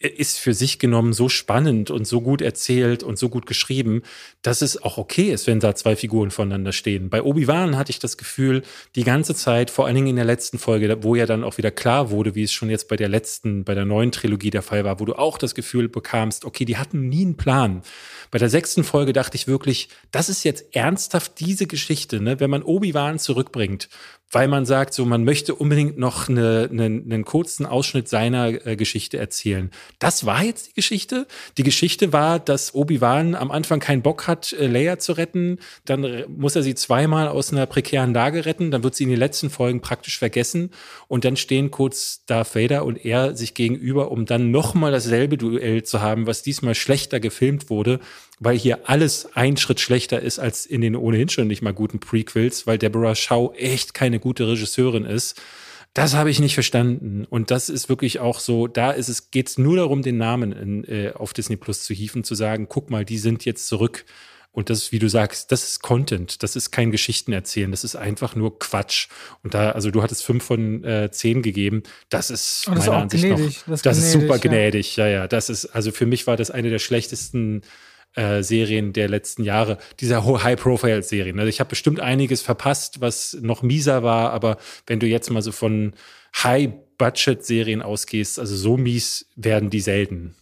ist 0.00 0.38
für 0.38 0.54
sich 0.54 0.78
genommen 0.78 1.12
so 1.12 1.28
spannend 1.28 1.90
und 1.90 2.06
so 2.06 2.22
gut 2.22 2.40
erzählt 2.40 3.02
und 3.02 3.18
so 3.18 3.28
gut 3.28 3.44
geschrieben, 3.44 4.02
dass 4.40 4.62
es 4.62 4.82
auch 4.82 4.96
okay 4.96 5.30
ist, 5.30 5.46
wenn 5.46 5.60
da 5.60 5.74
zwei 5.74 5.94
Figuren 5.94 6.30
voneinander 6.30 6.72
stehen. 6.72 7.10
Bei 7.10 7.22
Obi-Wan 7.22 7.76
hatte 7.76 7.90
ich 7.90 7.98
das 7.98 8.16
Gefühl, 8.16 8.62
die 8.96 9.04
ganze 9.04 9.34
Zeit, 9.34 9.70
vor 9.70 9.84
allen 9.84 9.94
Dingen 9.94 10.06
in 10.06 10.16
der 10.16 10.24
letzten 10.24 10.58
Folge, 10.58 11.02
wo 11.02 11.14
ja 11.14 11.26
dann 11.26 11.44
auch 11.44 11.58
wieder 11.58 11.70
klar 11.70 12.10
wurde, 12.10 12.34
wie 12.34 12.44
es 12.44 12.52
schon 12.52 12.70
jetzt 12.70 12.88
bei 12.88 12.96
der 12.96 13.10
letzten, 13.10 13.64
bei 13.64 13.74
der 13.74 13.84
neuen 13.84 14.10
Trilogie 14.10 14.50
der 14.50 14.62
Fall 14.62 14.84
war, 14.84 15.00
wo 15.00 15.04
du 15.04 15.18
auch 15.18 15.36
das 15.36 15.54
Gefühl 15.54 15.90
bekamst, 15.90 16.46
okay, 16.46 16.64
die 16.64 16.78
hatten 16.78 17.10
nie 17.10 17.22
einen 17.22 17.36
Plan. 17.36 17.82
Bei 18.30 18.38
der 18.38 18.48
sechsten 18.48 18.84
Folge 18.84 19.12
dachte 19.12 19.36
ich 19.36 19.48
wirklich, 19.48 19.90
das 20.12 20.30
ist 20.30 20.44
jetzt 20.44 20.74
ernsthaft 20.74 21.40
diese 21.40 21.66
Geschichte, 21.66 22.20
ne? 22.20 22.40
wenn 22.40 22.48
man 22.48 22.62
Obi-Wan 22.62 23.18
zurückbringt, 23.18 23.90
weil 24.30 24.48
man 24.48 24.64
sagt, 24.64 24.94
so 24.94 25.04
man 25.04 25.24
möchte 25.24 25.54
unbedingt 25.54 25.98
noch 25.98 26.28
eine, 26.28 26.68
eine, 26.70 26.84
einen 26.84 27.24
kurzen 27.24 27.66
Ausschnitt 27.66 28.08
seiner 28.08 28.66
äh, 28.66 28.76
Geschichte 28.76 29.18
erzählen. 29.18 29.70
Das 29.98 30.24
war 30.24 30.42
jetzt 30.44 30.68
die 30.68 30.74
Geschichte. 30.74 31.26
Die 31.56 31.62
Geschichte 31.62 32.12
war, 32.12 32.38
dass 32.38 32.74
Obi-Wan 32.74 33.34
am 33.34 33.50
Anfang 33.50 33.80
keinen 33.80 34.02
Bock 34.02 34.26
hat, 34.26 34.52
äh, 34.52 34.66
Leia 34.66 34.98
zu 34.98 35.12
retten. 35.12 35.58
Dann 35.84 36.04
äh, 36.04 36.26
muss 36.28 36.56
er 36.56 36.62
sie 36.62 36.74
zweimal 36.74 37.28
aus 37.28 37.52
einer 37.52 37.66
prekären 37.66 38.14
Lage 38.14 38.46
retten. 38.46 38.70
Dann 38.70 38.84
wird 38.84 38.94
sie 38.94 39.04
in 39.04 39.10
den 39.10 39.18
letzten 39.18 39.50
Folgen 39.50 39.80
praktisch 39.80 40.18
vergessen. 40.18 40.70
Und 41.08 41.24
dann 41.24 41.36
stehen 41.36 41.70
kurz 41.70 42.24
Darth 42.26 42.54
Vader 42.54 42.84
und 42.84 43.04
er 43.04 43.36
sich 43.36 43.54
gegenüber, 43.54 44.10
um 44.10 44.26
dann 44.26 44.50
nochmal 44.50 44.92
dasselbe 44.92 45.38
Duell 45.38 45.82
zu 45.82 46.00
haben, 46.00 46.26
was 46.26 46.42
diesmal 46.42 46.74
schlechter 46.74 47.18
gefilmt 47.18 47.70
wurde 47.70 48.00
weil 48.40 48.58
hier 48.58 48.88
alles 48.88 49.28
ein 49.34 49.56
Schritt 49.58 49.80
schlechter 49.80 50.20
ist 50.20 50.38
als 50.38 50.66
in 50.66 50.80
den 50.80 50.96
ohnehin 50.96 51.28
schon 51.28 51.46
nicht 51.46 51.62
mal 51.62 51.74
guten 51.74 52.00
Prequels, 52.00 52.66
weil 52.66 52.78
Deborah 52.78 53.14
Shaw 53.14 53.52
echt 53.54 53.94
keine 53.94 54.18
gute 54.18 54.48
Regisseurin 54.48 55.04
ist. 55.04 55.40
Das 55.92 56.14
habe 56.14 56.30
ich 56.30 56.40
nicht 56.40 56.54
verstanden. 56.54 57.26
Und 57.28 57.50
das 57.50 57.68
ist 57.68 57.88
wirklich 57.88 58.18
auch 58.18 58.40
so, 58.40 58.66
da 58.66 58.92
ist 58.92 59.08
es, 59.08 59.30
geht 59.30 59.48
es 59.48 59.58
nur 59.58 59.76
darum, 59.76 60.02
den 60.02 60.16
Namen 60.16 60.52
in, 60.52 60.84
äh, 60.84 61.12
auf 61.14 61.34
Disney 61.34 61.56
Plus 61.56 61.84
zu 61.84 61.92
hieven, 61.92 62.24
zu 62.24 62.34
sagen, 62.34 62.66
guck 62.68 62.90
mal, 62.90 63.04
die 63.04 63.18
sind 63.18 63.44
jetzt 63.44 63.66
zurück. 63.66 64.06
Und 64.52 64.70
das 64.70 64.78
ist, 64.78 64.92
wie 64.92 64.98
du 64.98 65.08
sagst, 65.08 65.52
das 65.52 65.64
ist 65.64 65.82
Content, 65.82 66.42
das 66.42 66.56
ist 66.56 66.72
kein 66.72 66.90
Geschichten 66.90 67.32
erzählen, 67.32 67.70
das 67.70 67.84
ist 67.84 67.94
einfach 67.94 68.34
nur 68.34 68.58
Quatsch. 68.58 69.06
Und 69.44 69.54
da, 69.54 69.70
also 69.70 69.92
du 69.92 70.02
hattest 70.02 70.24
fünf 70.24 70.42
von 70.42 70.82
äh, 70.82 71.08
zehn 71.12 71.42
gegeben, 71.42 71.84
das 72.08 72.30
ist 72.30 72.66
das 72.66 72.66
meiner 72.66 72.80
ist 72.80 72.88
Ansicht 72.88 73.24
gnädig, 73.24 73.58
noch, 73.60 73.74
das, 73.74 73.82
das 73.82 73.98
ist 73.98 74.12
super 74.12 74.40
gnädig, 74.40 74.96
ja. 74.96 75.06
ja, 75.06 75.12
ja. 75.12 75.28
Das 75.28 75.50
ist, 75.50 75.66
also 75.66 75.92
für 75.92 76.06
mich 76.06 76.26
war 76.26 76.36
das 76.36 76.50
eine 76.50 76.68
der 76.68 76.80
schlechtesten 76.80 77.62
äh, 78.14 78.42
Serien 78.42 78.92
der 78.92 79.08
letzten 79.08 79.44
Jahre, 79.44 79.78
dieser 80.00 80.24
High-Profile-Serien. 80.24 81.38
Also 81.38 81.48
ich 81.48 81.60
habe 81.60 81.70
bestimmt 81.70 82.00
einiges 82.00 82.42
verpasst, 82.42 83.00
was 83.00 83.36
noch 83.40 83.62
mieser 83.62 84.02
war, 84.02 84.32
aber 84.32 84.58
wenn 84.86 85.00
du 85.00 85.06
jetzt 85.06 85.30
mal 85.30 85.42
so 85.42 85.52
von 85.52 85.92
High-Budget-Serien 86.42 87.82
ausgehst, 87.82 88.38
also 88.38 88.56
so 88.56 88.76
mies 88.76 89.26
werden 89.36 89.70
die 89.70 89.80
selten. 89.80 90.34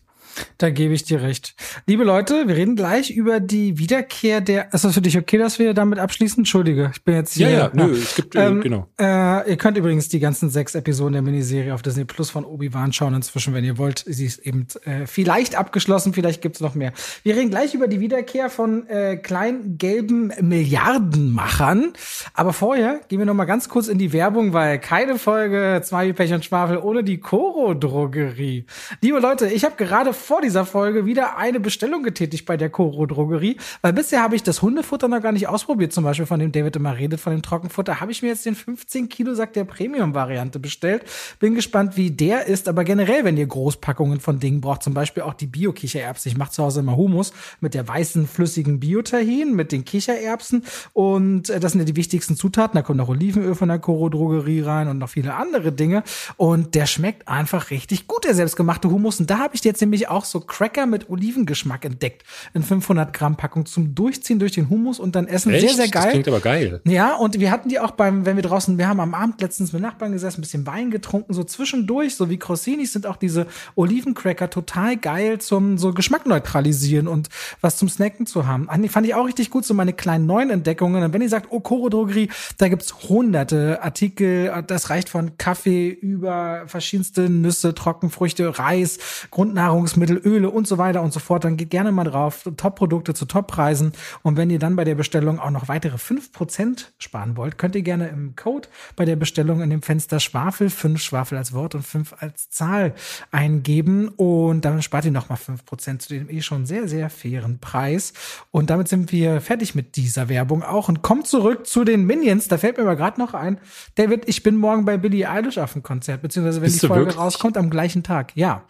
Da 0.59 0.71
gebe 0.71 0.95
ich 0.95 1.05
dir 1.05 1.23
recht. 1.23 1.55
Liebe 1.87 2.05
Leute, 2.05 2.49
wir 2.49 2.57
reden 2.57 2.77
gleich 2.77 3.11
über 3.11 3.41
die 3.41 3.79
Wiederkehr 3.79 4.41
der. 4.41 4.73
Ist 4.73 4.85
das 4.85 4.95
für 4.95 5.01
dich 5.01 5.17
okay, 5.17 5.39
dass 5.39 5.59
wir 5.59 5.75
damit 5.75 5.99
abschließen? 5.99 6.41
Entschuldige, 6.41 6.91
ich 6.95 7.03
bin 7.03 7.15
jetzt 7.15 7.35
hier. 7.35 7.51
Ja, 7.51 7.59
ja, 7.59 7.71
nö, 7.73 7.93
es 7.93 8.15
gibt, 8.15 8.35
äh, 8.35 8.47
ähm, 8.47 8.61
genau. 8.61 8.87
Äh, 9.01 9.51
ihr 9.51 9.57
könnt 9.57 9.77
übrigens 9.77 10.09
die 10.09 10.21
ganzen 10.21 10.51
sechs 10.51 10.75
Episoden 10.75 11.13
der 11.15 11.23
Miniserie 11.23 11.75
auf 11.75 11.83
Disney 11.83 12.05
Plus 12.05 12.31
von 12.31 12.45
Obi-Wan 12.45 12.93
schauen 12.93 13.15
inzwischen, 13.15 13.55
wenn 13.55 13.65
ihr 13.65 13.79
wollt. 13.79 14.05
Sie 14.07 14.27
ist 14.27 14.39
eben 14.39 14.67
äh, 14.85 15.07
vielleicht 15.07 15.57
abgeschlossen, 15.57 16.13
vielleicht 16.13 16.43
gibt's 16.43 16.61
noch 16.61 16.75
mehr. 16.75 16.93
Wir 17.23 17.37
reden 17.37 17.51
gleich 17.51 17.75
über 17.75 17.89
die 17.89 18.01
Wiederkehr 18.01 18.51
von 18.51 18.87
äh, 18.89 19.17
kleinen 19.17 19.79
gelben 19.79 20.33
Milliardenmachern. 20.41 21.93
Aber 22.35 22.53
vorher 22.53 23.01
gehen 23.09 23.19
wir 23.19 23.27
noch 23.27 23.35
mal 23.35 23.45
ganz 23.45 23.69
kurz 23.69 23.89
in 23.89 23.99
die 23.99 24.13
Werbung, 24.13 24.53
weil 24.53 24.79
keine 24.79 25.19
Folge 25.19 25.81
zwei 25.85 26.13
Pech 26.13 26.33
und 26.33 26.45
Schwafel 26.45 26.79
ohne 26.79 27.05
die 27.05 27.19
Koro-Drogerie. 27.19 28.65
Liebe 29.01 29.19
Leute, 29.19 29.47
ich 29.49 29.65
habe 29.65 29.77
gerade 29.77 30.13
vor 30.19 30.41
dieser 30.41 30.67
Folge 30.67 31.07
wieder 31.07 31.37
eine 31.37 31.61
Bestellung 31.61 32.03
getätigt 32.03 32.47
bei 32.47 32.57
der 32.57 32.71
Koro 32.71 33.07
Drogerie, 33.07 33.57
weil 33.83 33.93
bisher 33.93 34.23
habe 34.23 34.37
ich 34.37 34.43
das 34.43 34.63
Hundefutter 34.63 35.09
noch 35.09 35.23
gar 35.23 35.33
nicht 35.33 35.49
ausprobiert, 35.49 35.93
zum 35.93 36.05
Beispiel 36.05 36.27
von 36.27 36.41
dem 36.41 36.53
David 36.53 36.77
immer 36.77 36.97
redet, 36.97 37.21
von 37.21 37.33
dem 37.33 37.43
Trockenfutter, 37.43 38.01
habe 38.01 38.13
ich 38.13 38.23
mir 38.23 38.29
jetzt 38.29 38.47
den 38.47 38.55
15 38.55 39.09
Kilo 39.09 39.35
Sack 39.35 39.53
der 39.53 39.65
Premium-Variante 39.65 40.59
bestellt. 40.59 41.05
Bin 41.39 41.55
gespannt, 41.55 41.97
wie 41.97 42.11
der 42.11 42.47
ist, 42.47 42.69
aber 42.69 42.85
generell, 42.85 43.25
wenn 43.25 43.37
ihr 43.37 43.47
Großpackungen 43.47 44.21
von 44.21 44.41
Dingen 44.41 44.61
braucht, 44.61 44.83
zum 44.83 44.95
Beispiel 44.95 45.23
auch 45.23 45.35
die 45.35 45.47
Bio-Kichererbsen. 45.47 46.33
Ich 46.33 46.39
mache 46.39 46.51
zu 46.51 46.63
Hause 46.63 46.81
immer 46.81 46.97
Humus 46.97 47.33
mit 47.61 47.75
der 47.75 47.87
weißen, 47.87 48.27
flüssigen 48.27 48.81
Biotahin, 48.81 49.55
mit 49.55 49.73
den 49.73 49.85
Kichererbsen 49.85 50.65
und 50.93 51.51
äh, 51.51 51.61
das 51.61 51.73
sind 51.73 51.81
ja 51.81 51.85
die 51.85 51.97
wichtigsten 51.97 52.37
Zutaten. 52.37 52.77
Da 52.77 52.83
kommt 52.83 52.99
noch 52.99 53.09
Olivenöl 53.09 53.55
von 53.55 53.69
der 53.69 53.79
Koro 53.79 54.09
Drogerie 54.09 54.61
rein 54.61 54.89
und 54.89 54.99
noch 54.99 55.09
viele 55.09 55.35
andere 55.35 55.73
Dinge 55.73 56.03
und 56.37 56.75
der 56.75 56.87
schmeckt 56.87 57.29
einfach 57.29 57.71
richtig 57.71 58.07
gut, 58.07 58.25
der 58.25 58.35
selbstgemachte 58.35 58.91
Humus. 58.91 59.21
Und 59.21 59.31
da 59.31 59.39
habe 59.39 59.55
ich 59.55 59.65
jetzt 59.65 59.81
nämlich 59.81 60.08
auch 60.09 60.25
so 60.25 60.41
Cracker 60.41 60.87
mit 60.87 61.11
Olivengeschmack 61.11 61.85
entdeckt. 61.85 62.25
In 62.55 62.63
500 62.63 63.13
Gramm 63.13 63.37
Packung 63.37 63.67
zum 63.67 63.95
Durchziehen 63.95 64.39
durch 64.39 64.53
den 64.53 64.71
Hummus 64.71 64.99
und 64.99 65.15
dann 65.15 65.27
essen. 65.27 65.53
Echt? 65.53 65.69
Sehr, 65.69 65.77
sehr 65.77 65.89
geil. 65.89 66.03
Das 66.05 66.13
klingt 66.13 66.29
aber 66.29 66.41
geil. 66.41 66.81
Ja, 66.85 67.17
und 67.17 67.39
wir 67.39 67.51
hatten 67.51 67.69
die 67.69 67.79
auch 67.79 67.93
beim, 67.93 68.27
wenn 68.27 68.37
wir 68.37 68.43
draußen, 68.43 68.79
wir 68.79 68.89
haben 68.89 69.01
am 69.01 69.15
Abend 69.15 69.41
letztens 69.41 69.73
mit 69.73 69.83
Nachbarn 69.83 70.13
gesessen, 70.13 70.39
ein 70.39 70.43
bisschen 70.43 70.67
Wein 70.67 70.91
getrunken, 70.91 71.35
so 71.35 71.45
zwischendurch, 71.45 72.15
so 72.15 72.31
wie 72.31 72.39
Crossinis 72.39 72.93
sind 72.93 73.07
auch 73.07 73.17
diese 73.17 73.47
Olivencracker 73.75 74.51
total 74.51 74.97
geil 74.97 75.39
zum 75.41 75.79
so 75.79 75.93
Geschmack 75.93 76.27
neutralisieren 76.27 77.09
und 77.09 77.29
was 77.61 77.77
zum 77.77 77.89
Snacken 77.89 78.27
zu 78.27 78.47
haben. 78.47 78.69
Fand 78.89 79.07
ich 79.07 79.15
auch 79.15 79.27
richtig 79.27 79.51
gut, 79.51 79.65
so 79.65 79.75
meine 79.75 79.93
kleinen 79.93 80.27
neuen 80.27 80.51
Entdeckungen. 80.51 81.03
Und 81.03 81.13
wenn 81.13 81.23
ihr 81.23 81.29
sagt, 81.29 81.49
oh, 81.51 81.61
Koro 81.61 81.89
Drogerie, 81.89 82.31
da 82.57 82.69
gibt's 82.69 82.95
hunderte 83.09 83.83
Artikel, 83.83 84.65
das 84.67 84.91
reicht 84.91 85.09
von 85.09 85.37
Kaffee 85.37 85.89
über 85.89 86.63
verschiedenste 86.67 87.29
Nüsse, 87.29 87.75
Trockenfrüchte, 87.75 88.59
Reis, 88.59 88.99
Grundnahrungsmittel, 89.31 89.98
Lebensmittel, 89.99 90.17
Öle 90.25 90.51
und 90.51 90.67
so 90.67 90.79
weiter 90.79 91.03
und 91.03 91.13
so 91.13 91.21
fort, 91.21 91.45
dann 91.45 91.57
geht 91.57 91.71
gerne 91.71 91.93
mal 91.93 92.05
drauf. 92.05 92.49
Top-Produkte 92.57 93.15
zu 93.15 93.27
Top-Preisen. 93.27 93.93
Und 94.23 94.37
wenn 94.37 94.51
ihr 94.51 94.59
dann 94.59 94.77
bei 94.77 94.85
der 94.85 94.95
Bestellung 94.95 95.39
auch 95.39 95.51
noch 95.51 95.69
weitere 95.69 95.97
5% 95.97 96.87
sparen 96.99 97.37
wollt, 97.37 97.59
könnt 97.59 97.75
ihr 97.75 97.83
gerne 97.83 98.09
im 98.09 98.37
Code 98.37 98.69
bei 98.97 99.05
der 99.05 99.17
Bestellung 99.17 99.63
in 99.63 99.71
dem 99.71 99.83
Fenster 99.83 100.21
Schwafel, 100.21 100.71
5 100.71 101.01
Schwafel 101.01 101.39
als 101.39 101.53
Wort 101.53 101.75
und 101.75 101.83
5 101.83 102.15
als 102.21 102.51
Zahl 102.51 102.95
eingeben. 103.31 104.09
Und 104.09 104.65
dann 104.65 104.83
spart 104.83 105.05
ihr 105.05 105.11
nochmal 105.11 105.39
5% 105.39 105.99
zu 105.99 106.09
dem 106.09 106.31
eh 106.31 106.41
schon 106.41 106.67
sehr, 106.67 106.89
sehr 106.89 107.11
fairen 107.11 107.59
Preis. 107.59 108.13
Und 108.51 108.71
damit 108.71 108.89
sind 108.89 109.13
wir 109.13 109.41
fertig 109.41 109.75
mit 109.75 109.97
dieser 109.97 110.29
Werbung 110.29 110.63
auch 110.63 110.89
und 110.89 111.03
kommt 111.03 111.27
zurück 111.27 111.67
zu 111.67 111.85
den 111.85 112.07
Minions. 112.07 112.49
Da 112.49 112.59
fällt 112.59 112.77
mir 112.77 112.85
aber 112.85 112.97
gerade 112.97 113.21
noch 113.21 113.35
ein, 113.35 113.59
David, 113.97 114.29
ich 114.29 114.43
bin 114.43 114.57
morgen 114.57 114.85
bei 114.85 114.97
Billie 114.97 115.29
Eilish 115.29 115.59
auf 115.59 115.73
dem 115.73 115.83
Konzert, 115.83 116.23
beziehungsweise 116.23 116.61
wenn 116.61 116.69
Bist 116.69 116.83
die 116.83 116.87
Folge 116.87 117.07
wirklich? 117.07 117.19
rauskommt, 117.19 117.57
am 117.57 117.71
gleichen 117.71 118.03
Tag. 118.03 118.33
Ja. 118.35 118.65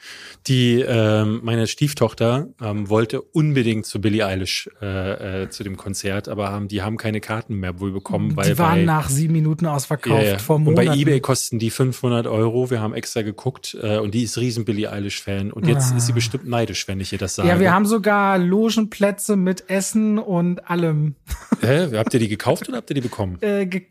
Die 0.46 0.84
ähm, 1.22 1.40
meine 1.42 1.66
Stieftochter 1.66 2.48
ähm, 2.60 2.88
wollte 2.88 3.20
unbedingt 3.22 3.86
zu 3.86 4.00
Billie 4.00 4.24
Eilish 4.24 4.70
äh, 4.80 5.42
äh, 5.42 5.50
zu 5.50 5.64
dem 5.64 5.76
Konzert, 5.76 6.28
aber 6.28 6.50
haben, 6.50 6.68
die 6.68 6.82
haben 6.82 6.96
keine 6.96 7.20
Karten 7.20 7.56
mehr 7.56 7.80
wohl 7.80 7.92
bekommen. 7.92 8.36
Weil 8.36 8.52
die 8.52 8.58
waren 8.58 8.80
bei, 8.80 8.84
nach 8.84 9.08
sieben 9.08 9.32
Minuten 9.32 9.66
ausverkauft 9.66 10.22
ja, 10.22 10.32
ja. 10.32 10.38
vor 10.38 10.58
Monaten. 10.58 10.88
Und 10.88 10.94
bei 10.94 11.00
eBay 11.00 11.20
kosten 11.20 11.58
die 11.58 11.70
500 11.70 12.26
Euro. 12.26 12.70
Wir 12.70 12.80
haben 12.80 12.94
extra 12.94 13.22
geguckt 13.22 13.76
äh, 13.80 13.98
und 13.98 14.14
die 14.14 14.22
ist 14.22 14.38
riesen 14.38 14.64
Billie 14.64 14.90
Eilish 14.90 15.22
Fan 15.22 15.52
und 15.52 15.66
jetzt 15.66 15.92
ah. 15.92 15.96
ist 15.96 16.06
sie 16.06 16.12
bestimmt 16.12 16.46
neidisch, 16.46 16.86
wenn 16.88 17.00
ich 17.00 17.12
ihr 17.12 17.18
das 17.18 17.34
sage. 17.34 17.48
Ja, 17.48 17.60
wir 17.60 17.72
haben 17.72 17.86
sogar 17.86 18.38
Logenplätze 18.38 19.36
mit 19.36 19.68
Essen 19.68 20.18
und 20.18 20.70
allem. 20.70 21.14
Hä? 21.60 21.88
Habt 21.96 22.14
ihr 22.14 22.20
die 22.20 22.28
gekauft 22.28 22.68
oder 22.68 22.78
habt 22.78 22.90
ihr 22.90 22.94
die 22.94 23.00
bekommen? 23.00 23.38
Äh, 23.40 23.66
ge 23.66 23.86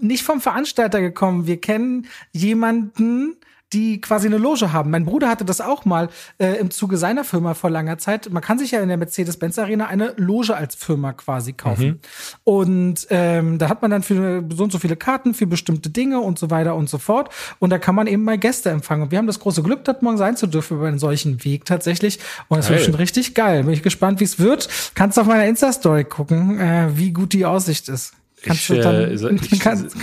nicht 0.00 0.22
vom 0.22 0.42
Veranstalter 0.42 1.00
gekommen. 1.00 1.46
Wir 1.46 1.58
kennen 1.58 2.06
jemanden, 2.32 3.36
die 3.74 4.00
quasi 4.00 4.26
eine 4.26 4.38
Loge 4.38 4.72
haben. 4.72 4.90
Mein 4.90 5.04
Bruder 5.04 5.28
hatte 5.28 5.44
das 5.44 5.60
auch 5.60 5.84
mal 5.84 6.08
äh, 6.38 6.58
im 6.58 6.70
Zuge 6.70 6.96
seiner 6.96 7.24
Firma 7.24 7.54
vor 7.54 7.70
langer 7.70 7.98
Zeit. 7.98 8.30
Man 8.30 8.42
kann 8.42 8.58
sich 8.58 8.70
ja 8.70 8.80
in 8.80 8.88
der 8.88 8.96
Mercedes-Benz 8.96 9.58
Arena 9.58 9.86
eine 9.86 10.14
Loge 10.16 10.56
als 10.56 10.74
Firma 10.74 11.12
quasi 11.12 11.52
kaufen. 11.52 11.86
Mhm. 11.86 11.98
Und 12.44 13.06
ähm, 13.10 13.58
da 13.58 13.68
hat 13.68 13.82
man 13.82 13.90
dann 13.90 14.02
für 14.02 14.44
so 14.54 14.64
und 14.64 14.72
so 14.72 14.78
viele 14.78 14.96
Karten 14.96 15.34
für 15.34 15.46
bestimmte 15.46 15.90
Dinge 15.90 16.20
und 16.20 16.38
so 16.38 16.50
weiter 16.50 16.76
und 16.76 16.88
so 16.88 16.98
fort. 16.98 17.30
Und 17.58 17.70
da 17.70 17.78
kann 17.78 17.94
man 17.94 18.06
eben 18.06 18.22
mal 18.22 18.38
Gäste 18.38 18.70
empfangen. 18.70 19.02
Und 19.02 19.10
wir 19.10 19.18
haben 19.18 19.26
das 19.26 19.40
große 19.40 19.62
Glück, 19.62 19.84
dort 19.84 20.02
morgen 20.02 20.18
sein 20.18 20.36
zu 20.36 20.46
dürfen 20.46 20.76
über 20.78 20.86
einen 20.86 20.98
solchen 20.98 21.44
Weg 21.44 21.64
tatsächlich. 21.64 22.20
Und 22.48 22.58
das 22.58 22.70
wird 22.70 22.82
schon 22.82 22.94
richtig 22.94 23.34
geil. 23.34 23.64
Bin 23.64 23.72
ich 23.72 23.82
gespannt, 23.82 24.20
wie 24.20 24.24
es 24.24 24.38
wird. 24.38 24.68
Kannst 24.94 25.18
auf 25.18 25.26
meiner 25.26 25.46
Insta-Story 25.46 26.04
gucken, 26.04 26.60
äh, 26.60 26.88
wie 26.94 27.12
gut 27.12 27.32
die 27.32 27.44
Aussicht 27.44 27.88
ist. 27.88 28.14
Kannst 28.42 28.62
ich, 28.62 28.76
du 28.76 28.82
dann, 28.82 28.94
äh, 28.94 29.38
ich, 29.50 29.60
kannst, 29.60 29.96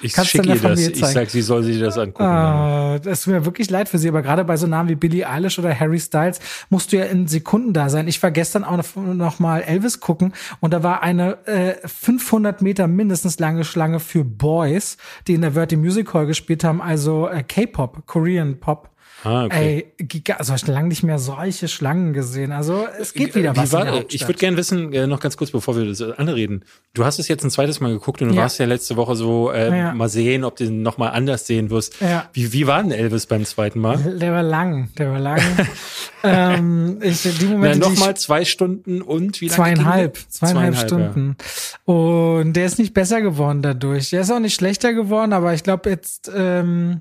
ich 0.00 0.14
schicke 0.14 0.48
ihr 0.48 0.60
das. 0.60 0.80
Ich 0.80 1.04
sag, 1.04 1.30
sie 1.30 1.42
soll 1.42 1.62
sich 1.62 1.78
das 1.80 1.98
angucken. 1.98 2.24
Ah, 2.24 2.98
das 2.98 3.22
tut 3.22 3.34
mir 3.34 3.44
wirklich 3.44 3.70
leid 3.70 3.88
für 3.88 3.98
sie, 3.98 4.08
aber 4.08 4.22
gerade 4.22 4.44
bei 4.44 4.56
so 4.56 4.66
Namen 4.66 4.88
wie 4.88 4.94
Billie 4.94 5.28
Eilish 5.28 5.58
oder 5.58 5.78
Harry 5.78 5.98
Styles 5.98 6.40
musst 6.70 6.92
du 6.92 6.98
ja 6.98 7.04
in 7.04 7.26
Sekunden 7.26 7.72
da 7.72 7.88
sein. 7.88 8.08
Ich 8.08 8.22
war 8.22 8.30
gestern 8.30 8.64
auch 8.64 8.76
noch, 8.76 8.96
noch 8.96 9.38
mal 9.38 9.60
Elvis 9.62 10.00
gucken 10.00 10.32
und 10.60 10.72
da 10.72 10.82
war 10.82 11.02
eine 11.02 11.46
äh, 11.46 11.74
500 11.86 12.62
Meter 12.62 12.86
mindestens 12.86 13.38
lange 13.38 13.64
Schlange 13.64 14.00
für 14.00 14.24
Boys, 14.24 14.96
die 15.26 15.34
in 15.34 15.42
der 15.42 15.52
Verti 15.52 15.76
Music 15.76 16.12
Hall 16.14 16.26
gespielt 16.26 16.64
haben, 16.64 16.80
also 16.80 17.28
äh, 17.28 17.42
K-Pop, 17.42 18.06
Korean 18.06 18.58
Pop. 18.60 18.90
Ah, 19.26 19.46
okay. 19.46 19.86
Ey, 19.98 20.22
also 20.38 20.54
ich 20.54 20.64
lange 20.68 20.86
nicht 20.86 21.02
mehr 21.02 21.18
solche 21.18 21.66
Schlangen 21.66 22.12
gesehen. 22.12 22.52
Also 22.52 22.86
es 23.00 23.12
geht 23.12 23.34
wieder 23.34 23.54
Wie 23.54 23.58
was. 23.58 23.72
War, 23.72 24.04
ich 24.08 24.22
würde 24.22 24.38
gerne 24.38 24.56
wissen, 24.56 24.92
äh, 24.92 25.08
noch 25.08 25.18
ganz 25.18 25.36
kurz, 25.36 25.50
bevor 25.50 25.76
wir 25.76 25.84
das 25.84 26.00
anreden. 26.00 26.64
Du 26.94 27.04
hast 27.04 27.18
es 27.18 27.26
jetzt 27.26 27.42
ein 27.42 27.50
zweites 27.50 27.80
Mal 27.80 27.92
geguckt 27.92 28.22
und 28.22 28.28
du 28.28 28.34
ja. 28.36 28.42
warst 28.42 28.60
ja 28.60 28.66
letzte 28.66 28.94
Woche 28.94 29.16
so, 29.16 29.50
äh, 29.50 29.76
ja. 29.76 29.94
mal 29.94 30.08
sehen, 30.08 30.44
ob 30.44 30.54
du 30.54 30.66
ihn 30.66 30.82
noch 30.82 30.96
mal 30.96 31.08
anders 31.08 31.44
sehen 31.44 31.70
wirst. 31.70 32.00
Ja. 32.00 32.28
Wie, 32.34 32.52
wie 32.52 32.68
war 32.68 32.80
denn 32.80 32.92
Elvis 32.92 33.26
beim 33.26 33.44
zweiten 33.44 33.80
Mal? 33.80 33.96
Der 34.20 34.32
war 34.32 34.44
lang, 34.44 34.90
der 34.96 35.10
war 35.10 35.18
lang. 35.18 35.40
ähm, 36.22 36.98
ich, 37.02 37.22
die 37.22 37.46
Momente, 37.46 37.78
Na, 37.80 37.88
noch 37.88 37.98
mal 37.98 38.16
zwei 38.16 38.44
Stunden 38.44 39.02
und 39.02 39.40
wie 39.40 39.48
lange? 39.48 39.56
Zweieinhalb, 39.56 40.18
zweieinhalb, 40.28 40.76
Stunden. 40.76 41.36
Und 41.84 42.52
der 42.52 42.66
ist 42.66 42.78
nicht 42.78 42.94
besser 42.94 43.22
geworden 43.22 43.62
dadurch. 43.62 44.10
Der 44.10 44.20
ist 44.20 44.30
auch 44.30 44.38
nicht 44.38 44.54
schlechter 44.54 44.94
geworden, 44.94 45.32
aber 45.32 45.52
ich 45.52 45.64
glaube 45.64 45.90
jetzt 45.90 46.30
ähm, 46.32 47.00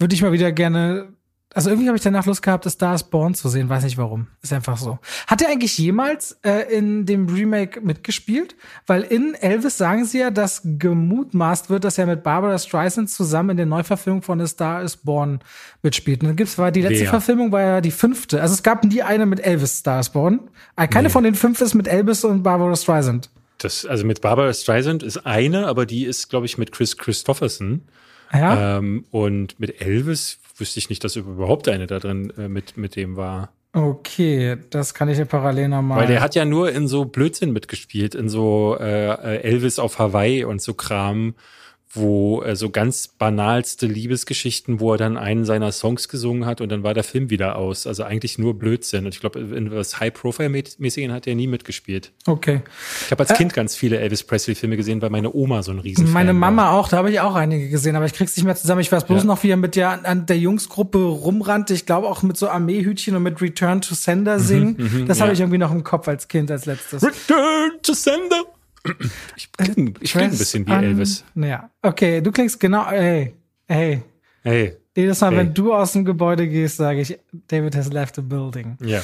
würde 0.00 0.14
ich 0.14 0.22
mal 0.22 0.32
wieder 0.32 0.50
gerne 0.50 1.08
also 1.52 1.70
irgendwie 1.70 1.88
habe 1.88 1.96
ich 1.96 2.02
danach 2.02 2.26
Lust 2.26 2.42
gehabt, 2.42 2.64
das 2.64 2.74
Star 2.74 2.94
is 2.94 3.02
Born 3.02 3.34
zu 3.34 3.48
sehen, 3.48 3.68
weiß 3.68 3.82
nicht 3.82 3.98
warum. 3.98 4.28
Ist 4.40 4.52
einfach 4.52 4.76
so. 4.76 5.00
Hat 5.26 5.42
er 5.42 5.48
eigentlich 5.48 5.76
jemals 5.78 6.38
äh, 6.42 6.72
in 6.72 7.06
dem 7.06 7.28
Remake 7.28 7.80
mitgespielt? 7.80 8.54
Weil 8.86 9.02
in 9.02 9.34
Elvis 9.34 9.76
sagen 9.76 10.04
sie 10.04 10.20
ja, 10.20 10.30
dass 10.30 10.62
gemutmaßt 10.64 11.68
wird, 11.68 11.82
dass 11.82 11.98
er 11.98 12.06
mit 12.06 12.22
Barbara 12.22 12.56
Streisand 12.56 13.10
zusammen 13.10 13.50
in 13.50 13.56
der 13.56 13.66
Neuverfilmung 13.66 14.22
von 14.22 14.40
A 14.40 14.46
Star 14.46 14.82
is 14.82 14.96
Born 14.96 15.40
mitspielt. 15.82 16.22
Und 16.22 16.28
dann 16.28 16.36
gibt's 16.36 16.56
war 16.56 16.70
die 16.70 16.82
letzte 16.82 17.00
Wer? 17.00 17.10
Verfilmung 17.10 17.50
war 17.50 17.62
ja 17.62 17.80
die 17.80 17.90
fünfte. 17.90 18.40
Also 18.40 18.54
es 18.54 18.62
gab 18.62 18.84
nie 18.84 19.02
eine 19.02 19.26
mit 19.26 19.40
Elvis 19.40 19.78
Star 19.78 19.98
is 19.98 20.10
Born. 20.10 20.40
Äh, 20.76 20.86
keine 20.86 21.08
nee. 21.08 21.12
von 21.12 21.24
den 21.24 21.34
fünf 21.34 21.60
ist 21.60 21.74
mit 21.74 21.88
Elvis 21.88 22.22
und 22.24 22.44
Barbara 22.44 22.76
Streisand. 22.76 23.28
Das, 23.58 23.84
also 23.84 24.06
mit 24.06 24.20
Barbara 24.20 24.52
Streisand 24.52 25.02
ist 25.02 25.26
eine, 25.26 25.66
aber 25.66 25.84
die 25.84 26.04
ist, 26.04 26.30
glaube 26.30 26.46
ich, 26.46 26.58
mit 26.58 26.70
Chris 26.70 26.96
Christopherson. 26.96 27.82
Ja. 28.32 28.78
Ähm, 28.78 29.04
und 29.10 29.58
mit 29.58 29.80
Elvis 29.80 30.38
wüsste 30.60 30.78
ich 30.78 30.90
nicht, 30.90 31.02
dass 31.02 31.16
überhaupt 31.16 31.68
eine 31.68 31.86
da 31.86 31.98
drin 31.98 32.32
äh, 32.38 32.48
mit, 32.48 32.76
mit 32.76 32.96
dem 32.96 33.16
war. 33.16 33.52
Okay, 33.72 34.56
das 34.70 34.94
kann 34.94 35.08
ich 35.08 35.18
ja 35.18 35.24
parallel 35.24 35.68
nochmal. 35.68 36.00
Weil 36.00 36.08
der 36.08 36.20
hat 36.20 36.34
ja 36.34 36.44
nur 36.44 36.72
in 36.72 36.88
so 36.88 37.04
Blödsinn 37.04 37.52
mitgespielt, 37.52 38.16
in 38.16 38.28
so 38.28 38.76
äh, 38.78 39.38
Elvis 39.42 39.78
auf 39.78 39.98
Hawaii 40.00 40.44
und 40.44 40.60
so 40.60 40.74
Kram, 40.74 41.34
wo 41.92 42.42
äh, 42.42 42.54
so 42.54 42.70
ganz 42.70 43.08
banalste 43.08 43.86
Liebesgeschichten, 43.86 44.78
wo 44.78 44.92
er 44.92 44.98
dann 44.98 45.16
einen 45.16 45.44
seiner 45.44 45.72
Songs 45.72 46.08
gesungen 46.08 46.46
hat 46.46 46.60
und 46.60 46.70
dann 46.70 46.84
war 46.84 46.94
der 46.94 47.02
Film 47.02 47.30
wieder 47.30 47.56
aus. 47.56 47.86
Also 47.86 48.04
eigentlich 48.04 48.38
nur 48.38 48.58
Blödsinn. 48.58 49.06
Und 49.06 49.14
ich 49.14 49.20
glaube, 49.20 49.40
in 49.40 49.72
was 49.72 49.98
High-Profile-mäßigen 49.98 51.12
hat 51.12 51.26
er 51.26 51.34
nie 51.34 51.48
mitgespielt. 51.48 52.12
Okay. 52.26 52.62
Ich 53.06 53.10
habe 53.10 53.24
als 53.24 53.32
äh, 53.32 53.34
Kind 53.34 53.54
ganz 53.54 53.74
viele 53.74 53.98
Elvis 53.98 54.22
Presley-Filme 54.22 54.76
gesehen, 54.76 55.02
weil 55.02 55.10
meine 55.10 55.34
Oma 55.34 55.64
so 55.64 55.72
ein 55.72 55.80
riesen 55.80 56.12
Meine 56.12 56.32
Mama 56.32 56.66
war. 56.66 56.72
auch, 56.74 56.88
da 56.88 56.98
habe 56.98 57.10
ich 57.10 57.18
auch 57.20 57.34
einige 57.34 57.68
gesehen, 57.68 57.96
aber 57.96 58.06
ich 58.06 58.12
krieg's 58.12 58.36
nicht 58.36 58.46
mehr 58.46 58.56
zusammen. 58.56 58.80
Ich 58.82 58.92
weiß 58.92 59.04
bloß 59.04 59.22
ja. 59.22 59.26
noch, 59.26 59.42
wie 59.42 59.50
er 59.50 59.56
mit 59.56 59.74
der, 59.74 60.06
an 60.06 60.26
der 60.26 60.38
Jungsgruppe 60.38 60.98
rumrannte. 60.98 61.74
Ich 61.74 61.86
glaube 61.86 62.06
auch 62.06 62.22
mit 62.22 62.36
so 62.36 62.48
Armeehütchen 62.48 63.16
und 63.16 63.24
mit 63.24 63.42
Return 63.42 63.80
to 63.80 63.96
Sender 63.96 64.38
mhm, 64.38 64.42
singen. 64.42 64.76
Mhm, 64.78 65.06
das 65.08 65.18
ja. 65.18 65.24
habe 65.24 65.32
ich 65.32 65.40
irgendwie 65.40 65.58
noch 65.58 65.72
im 65.72 65.82
Kopf 65.82 66.06
als 66.06 66.28
Kind 66.28 66.52
als 66.52 66.66
letztes. 66.66 67.02
Return 67.02 67.72
to 67.82 67.94
Sender! 67.94 68.44
Ich 69.36 69.52
klinge 69.52 69.92
kling 69.92 70.24
ein 70.24 70.30
bisschen 70.30 70.66
wie 70.66 70.72
Elvis. 70.72 71.24
Ja, 71.34 71.70
okay, 71.82 72.20
du 72.20 72.32
klingst 72.32 72.58
genau, 72.58 72.86
hey, 72.86 73.34
hey. 73.68 74.02
Hey. 74.42 74.79
Jedes 74.96 75.20
Mal, 75.20 75.30
hey. 75.30 75.38
wenn 75.38 75.54
du 75.54 75.72
aus 75.72 75.92
dem 75.92 76.04
Gebäude 76.04 76.48
gehst, 76.48 76.78
sage 76.78 77.00
ich, 77.00 77.16
David 77.46 77.76
has 77.76 77.92
left 77.92 78.16
the 78.16 78.22
building. 78.22 78.76
Ja. 78.82 79.00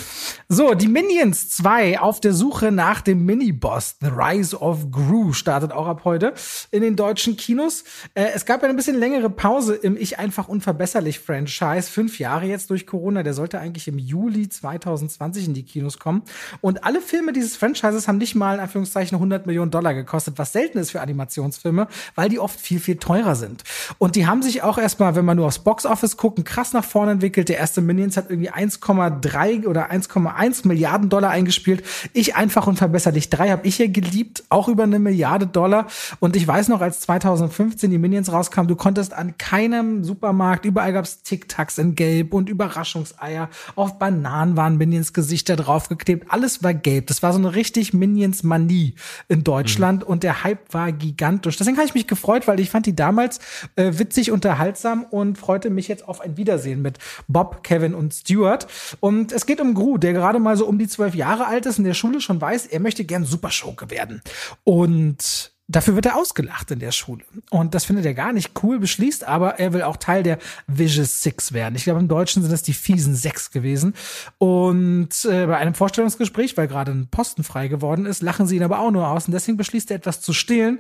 So, 0.49 0.75
die 0.75 0.89
Minions 0.89 1.49
2 1.51 2.01
auf 2.01 2.19
der 2.19 2.33
Suche 2.33 2.73
nach 2.73 3.01
dem 3.03 3.25
Miniboss. 3.25 3.95
The 4.01 4.09
Rise 4.09 4.61
of 4.61 4.91
Gru 4.91 5.33
startet 5.33 5.71
auch 5.71 5.87
ab 5.87 6.01
heute 6.03 6.35
in 6.73 6.83
den 6.83 6.97
deutschen 6.97 7.37
Kinos. 7.37 7.85
Äh, 8.15 8.31
es 8.35 8.45
gab 8.47 8.63
ja 8.63 8.69
ein 8.69 8.75
bisschen 8.75 8.99
längere 8.99 9.31
Pause 9.31 9.77
im 9.77 9.97
Ich 9.97 10.19
einfach 10.19 10.49
unverbesserlich 10.49 11.21
Franchise. 11.21 11.89
Fünf 11.89 12.19
Jahre 12.19 12.47
jetzt 12.47 12.71
durch 12.71 12.85
Corona. 12.85 13.23
Der 13.23 13.35
sollte 13.35 13.61
eigentlich 13.61 13.87
im 13.87 14.01
Juli 14.01 14.49
2020 14.49 15.47
in 15.47 15.55
die 15.55 15.65
Kinos 15.65 16.01
kommen. 16.01 16.23
Und 16.63 16.83
alle 16.83 17.01
Filme 17.01 17.33
dieses 17.33 17.57
Franchises 17.57 18.09
haben 18.09 18.19
nicht 18.19 18.35
mal 18.35 18.55
in 18.55 18.61
Anführungszeichen 18.61 19.15
100 19.15 19.47
Millionen 19.47 19.71
Dollar 19.71 19.95
gekostet, 19.95 20.37
was 20.37 20.53
selten 20.53 20.79
ist 20.79 20.91
für 20.91 21.01
Animationsfilme, 21.01 21.87
weil 22.17 22.29
die 22.29 22.41
oft 22.41 22.61
viel, 22.61 22.81
viel 22.81 22.97
teurer 22.97 23.37
sind. 23.37 23.63
Und 23.99 24.17
die 24.17 24.27
haben 24.27 24.43
sich 24.43 24.65
auch 24.65 24.79
erstmal, 24.79 25.15
wenn 25.15 25.25
man 25.25 25.37
nur 25.37 25.47
aufs 25.47 25.61
Box 25.61 25.76
Office 25.85 26.17
gucken, 26.17 26.45
krass 26.45 26.73
nach 26.73 26.85
vorne 26.85 27.13
entwickelt. 27.13 27.49
Der 27.49 27.59
erste 27.59 27.81
Minions 27.81 28.17
hat 28.17 28.31
irgendwie 28.31 28.51
1,3 28.51 29.67
oder 29.67 29.91
1,1 29.91 30.67
Milliarden 30.67 31.09
Dollar 31.09 31.31
eingespielt. 31.31 31.85
Ich 32.13 32.37
einfach 32.37 32.67
unverbesserlich. 32.67 33.29
Drei 33.29 33.51
habe 33.51 33.67
ich 33.67 33.77
hier 33.77 33.89
geliebt, 33.89 34.45
auch 34.49 34.69
über 34.69 34.85
eine 34.85 34.99
Milliarde 34.99 35.47
Dollar. 35.47 35.87
Und 36.21 36.37
ich 36.37 36.47
weiß 36.47 36.69
noch, 36.69 36.81
als 36.81 37.01
2015 37.01 37.91
die 37.91 37.99
Minions 37.99 38.33
rauskamen, 38.33 38.69
du 38.69 38.77
konntest 38.77 39.13
an 39.13 39.37
keinem 39.39 40.05
Supermarkt, 40.05 40.65
überall 40.65 40.93
gab's 40.93 41.23
Tic-Tacs 41.23 41.79
in 41.79 41.95
Gelb 41.95 42.33
und 42.33 42.49
Überraschungseier. 42.49 43.49
Auf 43.75 43.99
Bananen 43.99 44.57
waren 44.57 44.77
Minions 44.77 45.13
Gesichter 45.13 45.57
draufgeklebt. 45.57 46.31
Alles 46.31 46.63
war 46.63 46.73
gelb. 46.75 47.09
Das 47.09 47.23
war 47.23 47.33
so 47.33 47.39
eine 47.39 47.55
richtig 47.55 47.93
Minions-Manie 47.93 48.95
in 49.29 49.45
Deutschland 49.45 50.03
mhm. 50.03 50.09
und 50.09 50.23
der 50.23 50.45
Hype 50.45 50.73
war 50.73 50.93
gigantisch. 50.93 51.57
Deswegen 51.57 51.77
habe 51.77 51.87
ich 51.87 51.95
mich 51.95 52.07
gefreut, 52.07 52.47
weil 52.47 52.61
ich 52.61 52.71
fand 52.71 52.87
die 52.87 52.95
damals 52.95 53.41
äh, 53.77 53.93
witzig, 53.99 54.31
unterhaltsam 54.31 55.05
und 55.05 55.39
freute 55.39 55.66
mich 55.71 55.89
jetzt 55.89 56.07
auf 56.07 56.21
ein 56.21 56.37
Wiedersehen 56.37 56.83
mit 56.83 56.99
Bob, 57.29 57.63
Kevin 57.63 57.95
und 57.95 58.15
Stuart. 58.15 58.67
Und 59.01 59.33
es 59.33 59.47
geht 59.47 59.61
um 59.61 59.75
Gru, 59.75 59.99
der 59.99 60.13
gerade 60.13 60.39
mal 60.39 60.57
so 60.57 60.67
um 60.67 60.79
die 60.79 60.89
zwölf 60.89 61.15
Jahre 61.15 61.47
alt 61.47 61.67
ist 61.67 61.79
in 61.79 61.85
der 61.85 61.95
Schule 61.95 62.21
schon 62.21 62.41
weiß, 62.41 62.67
er 62.67 62.81
möchte 62.81 63.05
gern 63.05 63.25
Superschurke 63.25 63.91
werden. 63.91 64.23
Und 64.65 65.56
Dafür 65.69 65.97
wird 65.97 66.07
er 66.07 66.15
ausgelacht 66.15 66.71
in 66.71 66.79
der 66.79 66.93
Schule. 66.93 67.25
Und 67.51 67.75
das 67.75 67.85
findet 67.85 68.07
er 68.07 68.15
gar 68.15 68.33
nicht 68.33 68.53
cool, 68.63 68.79
beschließt 68.79 69.25
aber, 69.25 69.59
er 69.59 69.73
will 69.73 69.83
auch 69.83 69.97
Teil 69.97 70.23
der 70.23 70.39
Vicious 70.69 71.23
Six 71.23 71.53
werden. 71.53 71.75
Ich 71.75 71.83
glaube, 71.83 71.99
im 71.99 72.07
Deutschen 72.07 72.43
sind 72.43 72.53
das 72.53 72.63
die 72.63 72.73
fiesen 72.73 73.17
Sechs 73.17 73.51
gewesen. 73.51 73.95
Und 74.39 75.25
äh, 75.25 75.47
bei 75.47 75.57
einem 75.57 75.75
Vorstellungsgespräch, 75.75 76.57
weil 76.57 76.69
gerade 76.69 76.93
ein 76.93 77.09
Posten 77.09 77.43
frei 77.43 77.67
geworden 77.67 78.07
ist, 78.07 78.23
lachen 78.23 78.47
sie 78.47 78.57
ihn 78.57 78.63
aber 78.63 78.79
auch 78.79 78.93
nur 78.93 79.09
aus. 79.09 79.27
Und 79.27 79.33
deswegen 79.33 79.57
beschließt 79.57 79.91
er 79.91 79.97
etwas 79.97 80.21
zu 80.21 80.33
stehlen 80.33 80.79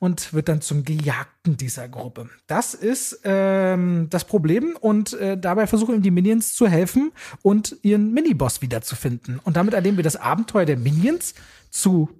und 0.00 0.34
wird 0.34 0.50
dann 0.50 0.60
zum 0.60 0.84
Gejagten 0.84 1.56
dieser 1.56 1.88
Gruppe. 1.88 2.28
Das 2.46 2.74
ist 2.74 3.20
ähm, 3.24 4.08
das 4.10 4.24
Problem. 4.24 4.76
Und 4.78 5.14
äh, 5.14 5.38
dabei 5.38 5.66
versuchen 5.66 5.94
ihm 5.94 6.02
die 6.02 6.10
Minions 6.10 6.54
zu 6.54 6.68
helfen 6.68 7.10
und 7.40 7.76
ihren 7.80 8.12
Miniboss 8.12 8.60
wiederzufinden. 8.60 9.40
Und 9.42 9.56
damit 9.56 9.72
erleben 9.72 9.96
wir 9.96 10.04
das 10.04 10.16
Abenteuer 10.16 10.66
der 10.66 10.76
Minions 10.76 11.32
zu 11.70 12.10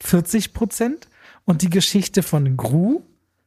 40 0.00 0.54
Prozent 0.54 1.08
und 1.46 1.62
die 1.62 1.70
Geschichte 1.70 2.22
von 2.22 2.56
Gru 2.58 3.00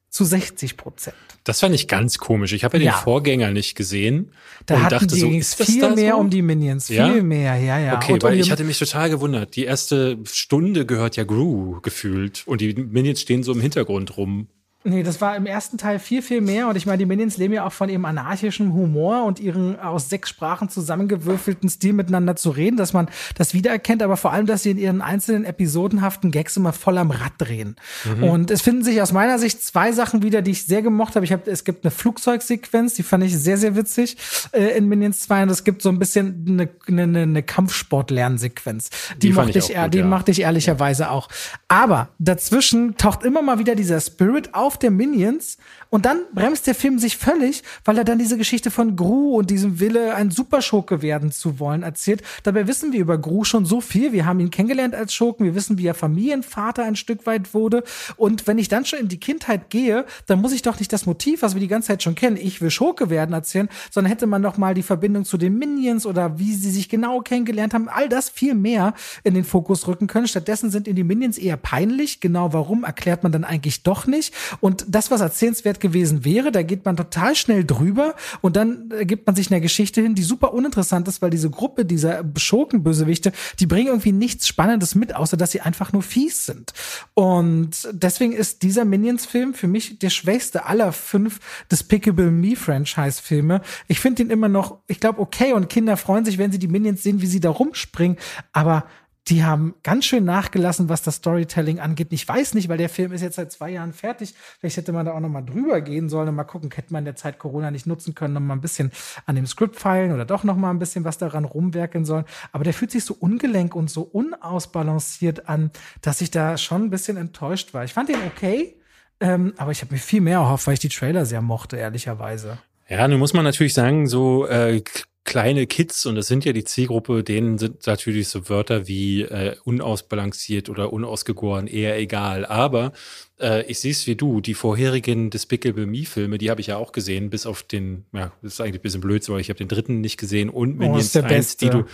zu 0.09 0.25
60 0.25 0.75
Prozent. 0.75 1.15
Das 1.43 1.59
fand 1.59 1.75
ich 1.75 1.87
ganz 1.87 2.17
komisch. 2.17 2.53
Ich 2.53 2.63
habe 2.63 2.77
ja, 2.79 2.83
ja, 2.85 2.91
den 2.91 3.03
Vorgänger 3.03 3.51
nicht 3.51 3.75
gesehen 3.75 4.31
da 4.65 4.75
und 4.75 4.91
dachte 4.91 5.15
so, 5.15 5.29
ist 5.29 5.59
das 5.59 5.69
viel 5.69 5.81
da 5.81 5.93
mehr 5.93 6.13
so? 6.13 6.19
um 6.19 6.29
die 6.31 6.41
Minions, 6.41 6.87
viel 6.87 6.95
ja? 6.95 7.07
mehr, 7.21 7.55
ja, 7.57 7.79
ja. 7.79 7.95
Okay, 7.97 8.13
und 8.13 8.23
weil 8.23 8.33
um 8.33 8.39
ich 8.39 8.51
hatte 8.51 8.63
mich 8.63 8.79
total 8.79 9.09
gewundert. 9.09 9.55
Die 9.55 9.65
erste 9.65 10.17
Stunde 10.25 10.85
gehört 10.87 11.15
ja 11.15 11.23
Gru 11.25 11.79
gefühlt 11.81 12.43
und 12.47 12.61
die 12.61 12.73
Minions 12.73 13.21
stehen 13.21 13.43
so 13.43 13.53
im 13.53 13.61
Hintergrund 13.61 14.17
rum. 14.17 14.47
Nee, 14.85 15.03
das 15.03 15.19
war 15.19 15.35
im 15.35 15.45
ersten 15.45 15.77
Teil 15.77 15.99
viel, 15.99 16.21
viel 16.21 16.39
mehr. 16.39 16.69
Und 16.69 16.77
ich 16.77 16.85
meine, 16.85 16.99
die 16.99 17.05
Minions 17.05 17.35
leben 17.35 17.53
ja 17.53 17.65
auch 17.65 17.73
von 17.73 17.89
ihrem 17.89 18.05
anarchischen 18.05 18.71
Humor 18.73 19.25
und 19.25 19.41
ihren 19.41 19.77
aus 19.77 20.07
sechs 20.07 20.29
Sprachen 20.29 20.69
zusammengewürfelten 20.69 21.67
Stil 21.67 21.91
miteinander 21.91 22.37
zu 22.37 22.49
reden, 22.49 22.77
dass 22.77 22.93
man 22.93 23.09
das 23.35 23.53
wiedererkennt, 23.53 24.01
aber 24.01 24.15
vor 24.15 24.31
allem, 24.31 24.45
dass 24.45 24.63
sie 24.63 24.71
in 24.71 24.77
ihren 24.77 25.01
einzelnen 25.01 25.43
episodenhaften 25.43 26.31
Gags 26.31 26.55
immer 26.55 26.71
voll 26.71 26.97
am 26.97 27.11
Rad 27.11 27.33
drehen. 27.39 27.75
Mhm. 28.05 28.23
Und 28.23 28.51
es 28.51 28.61
finden 28.61 28.85
sich 28.85 29.01
aus 29.01 29.11
meiner 29.11 29.37
Sicht 29.37 29.61
zwei 29.61 29.91
Sachen 29.91 30.23
wieder, 30.23 30.41
die 30.41 30.51
ich 30.51 30.65
sehr 30.65 30.81
gemocht 30.81 31.15
habe. 31.15 31.25
Ich 31.25 31.33
habe, 31.33 31.51
es 31.51 31.65
gibt 31.65 31.83
eine 31.83 31.91
Flugzeugsequenz, 31.91 32.93
die 32.93 33.03
fand 33.03 33.25
ich 33.25 33.37
sehr, 33.37 33.57
sehr 33.57 33.75
witzig 33.75 34.15
äh, 34.53 34.77
in 34.77 34.87
Minions 34.87 35.19
2. 35.19 35.43
Und 35.43 35.49
es 35.49 35.65
gibt 35.65 35.81
so 35.81 35.89
ein 35.89 35.99
bisschen 35.99 36.45
eine, 36.47 36.69
eine, 36.87 37.21
eine 37.21 37.43
Kampfsport-Lernsequenz. 37.43 38.91
Die, 39.17 39.27
die 39.27 39.33
mochte 39.33 39.59
ich, 39.59 39.71
ich 39.71 39.75
gut, 39.75 39.93
die 39.93 39.97
ja. 39.97 40.05
mochte 40.05 40.31
ich 40.31 40.41
ehrlicherweise 40.41 41.11
auch. 41.11 41.27
Aber 41.67 42.09
dazwischen 42.17 42.95
taucht 42.95 43.23
immer 43.23 43.41
mal 43.41 43.59
wieder 43.59 43.75
dieser 43.75 43.99
Spirit 43.99 44.53
auf, 44.53 44.68
der 44.77 44.91
Minions 44.91 45.57
und 45.89 46.05
dann 46.05 46.21
bremst 46.33 46.67
der 46.67 46.75
Film 46.75 46.99
sich 46.99 47.17
völlig, 47.17 47.63
weil 47.83 47.97
er 47.97 48.03
dann 48.03 48.19
diese 48.19 48.37
Geschichte 48.37 48.71
von 48.71 48.95
Gru 48.95 49.37
und 49.37 49.49
diesem 49.49 49.79
Wille, 49.79 50.13
ein 50.15 50.31
Superschurke 50.31 51.01
werden 51.01 51.31
zu 51.31 51.59
wollen, 51.59 51.83
erzählt. 51.83 52.21
Dabei 52.43 52.67
wissen 52.67 52.93
wir 52.93 52.99
über 52.99 53.17
Gru 53.17 53.43
schon 53.43 53.65
so 53.65 53.81
viel. 53.81 54.13
Wir 54.13 54.25
haben 54.25 54.39
ihn 54.39 54.51
kennengelernt 54.51 54.93
als 54.93 55.13
Schurken. 55.13 55.45
Wir 55.45 55.55
wissen, 55.55 55.77
wie 55.77 55.87
er 55.87 55.95
Familienvater 55.95 56.83
ein 56.83 56.95
Stück 56.95 57.25
weit 57.25 57.53
wurde. 57.53 57.83
Und 58.17 58.45
wenn 58.47 58.57
ich 58.57 58.67
dann 58.67 58.85
schon 58.85 58.99
in 58.99 59.07
die 59.07 59.19
Kindheit 59.19 59.69
gehe, 59.69 60.05
dann 60.27 60.41
muss 60.41 60.51
ich 60.51 60.61
doch 60.61 60.79
nicht 60.79 60.93
das 60.93 61.05
Motiv, 61.05 61.41
was 61.41 61.55
wir 61.55 61.61
die 61.61 61.67
ganze 61.67 61.87
Zeit 61.87 62.03
schon 62.03 62.15
kennen, 62.15 62.37
ich 62.37 62.61
will 62.61 62.69
Schurke 62.69 63.09
werden, 63.09 63.33
erzählen, 63.33 63.69
sondern 63.89 64.11
hätte 64.11 64.27
man 64.27 64.43
doch 64.43 64.57
mal 64.57 64.73
die 64.73 64.83
Verbindung 64.83 65.25
zu 65.25 65.37
den 65.37 65.57
Minions 65.57 66.05
oder 66.05 66.37
wie 66.39 66.53
sie 66.53 66.71
sich 66.71 66.89
genau 66.89 67.21
kennengelernt 67.21 67.73
haben, 67.73 67.89
all 67.89 68.09
das 68.09 68.29
viel 68.29 68.53
mehr 68.53 68.93
in 69.23 69.33
den 69.33 69.43
Fokus 69.43 69.87
rücken 69.87 70.07
können. 70.07 70.27
Stattdessen 70.27 70.69
sind 70.69 70.87
in 70.87 70.95
die 70.95 71.03
Minions 71.03 71.37
eher 71.37 71.57
peinlich. 71.57 72.19
Genau 72.19 72.53
warum 72.53 72.83
erklärt 72.83 73.23
man 73.23 73.31
dann 73.31 73.43
eigentlich 73.43 73.83
doch 73.83 74.05
nicht. 74.05 74.33
Und 74.61 74.85
das, 74.87 75.11
was 75.11 75.21
erzählenswert 75.21 75.79
gewesen 75.79 76.25
wäre, 76.25 76.51
da 76.51 76.63
geht 76.63 76.85
man 76.85 76.97
total 76.97 77.35
schnell 77.35 77.63
drüber 77.65 78.15
und 78.41 78.55
dann 78.55 78.91
gibt 79.01 79.25
man 79.27 79.35
sich 79.35 79.51
einer 79.51 79.61
Geschichte 79.61 80.01
hin, 80.01 80.15
die 80.15 80.23
super 80.23 80.53
uninteressant 80.53 81.07
ist, 81.07 81.21
weil 81.21 81.29
diese 81.29 81.49
Gruppe 81.49 81.85
dieser 81.85 82.23
Schurkenbösewichte, 82.35 83.31
die 83.59 83.65
bringen 83.65 83.87
irgendwie 83.87 84.11
nichts 84.11 84.47
Spannendes 84.47 84.95
mit, 84.95 85.15
außer 85.15 85.37
dass 85.37 85.51
sie 85.51 85.61
einfach 85.61 85.93
nur 85.93 86.01
fies 86.01 86.45
sind. 86.45 86.73
Und 87.13 87.71
deswegen 87.91 88.33
ist 88.33 88.63
dieser 88.63 88.85
Minions-Film 88.85 89.53
für 89.53 89.67
mich 89.67 89.99
der 89.99 90.09
schwächste 90.09 90.65
aller 90.65 90.91
fünf 90.91 91.39
Despicable 91.71 92.31
Me-Franchise-Filme. 92.31 93.61
Ich 93.87 93.99
finde 93.99 94.23
ihn 94.23 94.29
immer 94.29 94.49
noch, 94.49 94.79
ich 94.87 94.99
glaube, 94.99 95.19
okay 95.19 95.53
und 95.53 95.69
Kinder 95.69 95.97
freuen 95.97 96.25
sich, 96.25 96.37
wenn 96.37 96.51
sie 96.51 96.59
die 96.59 96.67
Minions 96.67 97.03
sehen, 97.03 97.21
wie 97.21 97.27
sie 97.27 97.39
da 97.39 97.49
rumspringen, 97.49 98.17
aber 98.51 98.85
die 99.29 99.43
haben 99.43 99.75
ganz 99.83 100.05
schön 100.05 100.25
nachgelassen, 100.25 100.89
was 100.89 101.03
das 101.03 101.15
Storytelling 101.15 101.79
angeht. 101.79 102.07
Ich 102.11 102.27
weiß 102.27 102.55
nicht, 102.55 102.67
weil 102.69 102.77
der 102.77 102.89
Film 102.89 103.11
ist 103.11 103.21
jetzt 103.21 103.35
seit 103.35 103.51
zwei 103.51 103.69
Jahren 103.69 103.93
fertig. 103.93 104.33
Vielleicht 104.59 104.77
hätte 104.77 104.91
man 104.91 105.05
da 105.05 105.13
auch 105.13 105.19
noch 105.19 105.29
mal 105.29 105.41
drüber 105.41 105.81
gehen 105.81 106.09
sollen 106.09 106.29
und 106.29 106.35
mal 106.35 106.43
gucken, 106.43 106.71
hätte 106.73 106.91
man 106.91 107.01
in 107.01 107.05
der 107.05 107.15
Zeit 107.15 107.37
Corona 107.37 107.69
nicht 107.69 107.85
nutzen 107.85 108.15
können, 108.15 108.33
noch 108.33 108.41
mal 108.41 108.55
ein 108.55 108.61
bisschen 108.61 108.91
an 109.25 109.35
dem 109.35 109.45
Skript 109.45 109.75
feilen 109.75 110.11
oder 110.11 110.25
doch 110.25 110.43
noch 110.43 110.55
mal 110.55 110.71
ein 110.71 110.79
bisschen 110.79 111.03
was 111.03 111.17
daran 111.17 111.45
rumwerken 111.45 112.05
sollen. 112.05 112.25
Aber 112.51 112.63
der 112.63 112.73
fühlt 112.73 112.91
sich 112.91 113.05
so 113.05 113.13
ungelenk 113.13 113.75
und 113.75 113.89
so 113.89 114.01
unausbalanciert 114.01 115.47
an, 115.47 115.71
dass 116.01 116.21
ich 116.21 116.31
da 116.31 116.57
schon 116.57 116.83
ein 116.83 116.89
bisschen 116.89 117.17
enttäuscht 117.17 117.73
war. 117.73 117.83
Ich 117.83 117.93
fand 117.93 118.09
ihn 118.09 118.17
okay, 118.25 118.75
ähm, 119.19 119.53
aber 119.57 119.71
ich 119.71 119.81
habe 119.81 119.93
mir 119.93 119.99
viel 119.99 120.21
mehr 120.21 120.39
erhofft, 120.39 120.65
weil 120.65 120.73
ich 120.73 120.79
die 120.79 120.89
Trailer 120.89 121.25
sehr 121.25 121.41
mochte, 121.41 121.77
ehrlicherweise. 121.77 122.57
Ja, 122.87 123.07
nun 123.07 123.19
muss 123.19 123.33
man 123.33 123.43
natürlich 123.43 123.75
sagen, 123.75 124.07
so 124.07 124.47
äh, 124.47 124.81
kleine 125.29 125.67
Kids, 125.67 126.07
und 126.07 126.15
das 126.15 126.27
sind 126.27 126.43
ja 126.43 126.53
die 126.53 126.63
Zielgruppe, 126.63 127.23
denen 127.23 127.59
sind 127.59 127.85
natürlich 127.85 128.29
so 128.29 128.49
Wörter 128.49 128.87
wie 128.87 129.21
äh, 129.21 129.55
unausbalanciert 129.63 130.69
oder 130.69 130.91
unausgegoren 130.91 131.67
eher 131.67 131.99
egal. 131.99 132.45
Aber 132.45 132.93
äh, 133.39 133.63
ich 133.63 133.79
sehe 133.79 133.91
es 133.91 134.07
wie 134.07 134.15
du, 134.15 134.41
die 134.41 134.53
vorherigen 134.53 135.29
Despicable 135.29 135.85
Me-Filme, 135.85 136.37
die 136.37 136.49
habe 136.49 136.61
ich 136.61 136.67
ja 136.67 136.77
auch 136.77 136.91
gesehen, 136.91 137.29
bis 137.29 137.45
auf 137.45 137.63
den, 137.63 138.05
ja, 138.11 138.31
das 138.41 138.53
ist 138.53 138.61
eigentlich 138.61 138.75
ein 138.75 138.81
bisschen 138.81 139.01
blöd, 139.01 139.27
weil 139.29 139.39
ich 139.39 139.49
habe 139.49 139.57
den 139.57 139.67
dritten 139.67 140.01
nicht 140.01 140.17
gesehen 140.17 140.49
und 140.49 140.73
oh, 140.73 140.77
Minions 140.77 141.15
oh, 141.15 141.21
1, 141.21 141.57
die 141.57 141.69
du, 141.69 141.85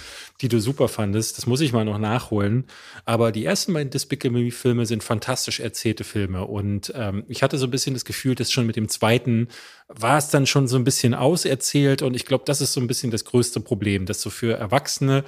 die 0.42 0.48
du 0.48 0.60
super 0.60 0.88
fandest. 0.88 1.38
Das 1.38 1.46
muss 1.46 1.62
ich 1.62 1.74
mal 1.74 1.86
noch 1.86 1.98
nachholen. 1.98 2.66
Aber 3.06 3.32
die 3.32 3.46
ersten 3.46 3.74
beiden 3.74 3.90
Despicable 3.90 4.42
Me-Filme 4.42 4.86
sind 4.86 5.04
fantastisch 5.04 5.60
erzählte 5.60 6.04
Filme. 6.04 6.46
Und 6.46 6.92
ähm, 6.96 7.24
ich 7.28 7.44
hatte 7.44 7.58
so 7.58 7.68
ein 7.68 7.72
bisschen 7.72 7.94
das 7.94 8.06
Gefühl, 8.06 8.36
dass 8.36 8.52
schon 8.52 8.66
mit 8.66 8.76
dem 8.76 8.90
zweiten 8.90 9.48
war 9.88 10.18
es 10.18 10.30
dann 10.30 10.48
schon 10.48 10.68
so 10.68 10.78
ein 10.78 10.84
bisschen 10.84 11.14
auserzählt. 11.14 12.02
Und 12.02 12.16
ich 12.16 12.26
glaube, 12.26 12.44
das 12.46 12.62
ist 12.62 12.74
so 12.74 12.82
ein 12.82 12.88
bisschen 12.88 13.12
das 13.12 13.26
größte 13.26 13.60
Problem, 13.60 14.06
dass 14.06 14.22
so 14.22 14.30
für 14.30 14.58
Erwachsene 14.58 15.24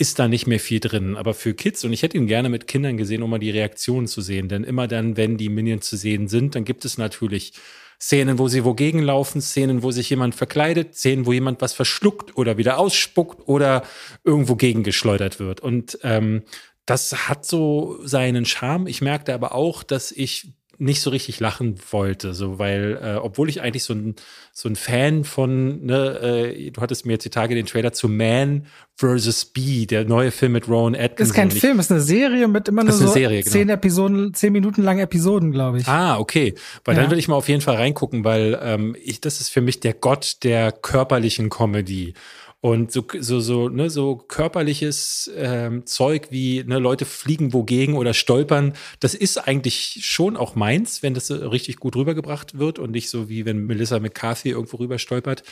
ist 0.00 0.18
da 0.18 0.28
nicht 0.28 0.46
mehr 0.46 0.58
viel 0.58 0.80
drin. 0.80 1.14
Aber 1.14 1.34
für 1.34 1.52
Kids, 1.52 1.84
und 1.84 1.92
ich 1.92 2.02
hätte 2.02 2.16
ihn 2.16 2.26
gerne 2.26 2.48
mit 2.48 2.66
Kindern 2.66 2.96
gesehen, 2.96 3.22
um 3.22 3.28
mal 3.28 3.38
die 3.38 3.50
Reaktionen 3.50 4.06
zu 4.06 4.22
sehen. 4.22 4.48
Denn 4.48 4.64
immer 4.64 4.88
dann, 4.88 5.18
wenn 5.18 5.36
die 5.36 5.50
Minions 5.50 5.86
zu 5.86 5.96
sehen 5.98 6.26
sind, 6.26 6.54
dann 6.54 6.64
gibt 6.64 6.86
es 6.86 6.96
natürlich 6.96 7.52
Szenen, 8.00 8.38
wo 8.38 8.48
sie 8.48 8.64
wogegen 8.64 9.02
laufen, 9.02 9.42
Szenen, 9.42 9.82
wo 9.82 9.90
sich 9.90 10.08
jemand 10.08 10.34
verkleidet, 10.34 10.94
Szenen, 10.94 11.26
wo 11.26 11.34
jemand 11.34 11.60
was 11.60 11.74
verschluckt 11.74 12.34
oder 12.34 12.56
wieder 12.56 12.78
ausspuckt 12.78 13.46
oder 13.46 13.82
irgendwo 14.24 14.56
gegengeschleudert 14.56 15.38
wird. 15.38 15.60
Und 15.60 15.98
ähm, 16.02 16.44
das 16.86 17.28
hat 17.28 17.44
so 17.44 17.98
seinen 18.02 18.46
Charme. 18.46 18.86
Ich 18.86 19.02
merkte 19.02 19.34
aber 19.34 19.54
auch, 19.54 19.82
dass 19.82 20.12
ich 20.12 20.54
nicht 20.80 21.02
so 21.02 21.10
richtig 21.10 21.40
lachen 21.40 21.76
wollte, 21.90 22.32
so 22.32 22.58
weil, 22.58 22.98
äh, 23.02 23.16
obwohl 23.16 23.50
ich 23.50 23.60
eigentlich 23.60 23.84
so 23.84 23.92
ein, 23.92 24.16
so 24.52 24.66
ein 24.66 24.76
Fan 24.76 25.24
von, 25.24 25.84
ne, 25.84 26.52
äh, 26.54 26.70
du 26.70 26.80
hattest 26.80 27.04
mir 27.04 27.12
jetzt 27.12 27.24
die 27.24 27.30
Tage 27.30 27.54
den 27.54 27.66
Trailer 27.66 27.92
zu 27.92 28.08
Man 28.08 28.66
vs. 28.96 29.46
Bee, 29.46 29.84
der 29.84 30.06
neue 30.06 30.30
Film 30.30 30.52
mit 30.52 30.68
Rowan 30.68 30.94
Atkinson. 30.94 31.26
Ist 31.26 31.34
kein 31.34 31.50
Film, 31.50 31.80
ist 31.80 31.90
eine 31.90 32.00
Serie 32.00 32.48
mit 32.48 32.68
immer 32.68 32.82
nur 32.82 32.94
so 32.94 33.08
Serie, 33.08 33.42
genau. 33.42 33.52
zehn 33.52 33.68
Episoden, 33.68 34.32
zehn 34.32 34.52
Minuten 34.52 34.82
lange 34.82 35.02
Episoden, 35.02 35.52
glaube 35.52 35.78
ich. 35.78 35.86
Ah, 35.86 36.18
okay. 36.18 36.54
Weil 36.84 36.96
ja. 36.96 37.02
dann 37.02 37.10
will 37.10 37.18
ich 37.18 37.28
mal 37.28 37.36
auf 37.36 37.48
jeden 37.48 37.60
Fall 37.60 37.76
reingucken, 37.76 38.24
weil 38.24 38.58
ähm, 38.62 38.96
ich, 39.02 39.20
das 39.20 39.40
ist 39.40 39.50
für 39.50 39.60
mich 39.60 39.80
der 39.80 39.92
Gott 39.92 40.38
der 40.44 40.72
körperlichen 40.72 41.50
Comedy. 41.50 42.14
Und 42.62 42.92
so, 42.92 43.06
so, 43.20 43.40
so, 43.40 43.70
ne, 43.70 43.88
so 43.88 44.16
körperliches 44.16 45.30
ähm, 45.34 45.86
Zeug 45.86 46.26
wie 46.28 46.62
ne, 46.62 46.78
Leute 46.78 47.06
fliegen 47.06 47.54
wogegen 47.54 47.94
oder 47.94 48.12
stolpern, 48.12 48.74
das 49.00 49.14
ist 49.14 49.38
eigentlich 49.38 50.00
schon 50.02 50.36
auch 50.36 50.56
meins, 50.56 51.02
wenn 51.02 51.14
das 51.14 51.28
so 51.28 51.36
richtig 51.36 51.76
gut 51.76 51.96
rübergebracht 51.96 52.58
wird 52.58 52.78
und 52.78 52.90
nicht 52.90 53.08
so 53.08 53.30
wie 53.30 53.46
wenn 53.46 53.64
Melissa 53.64 53.98
McCarthy 53.98 54.50
irgendwo 54.50 54.76
rüber 54.76 54.98
stolpert. 54.98 55.42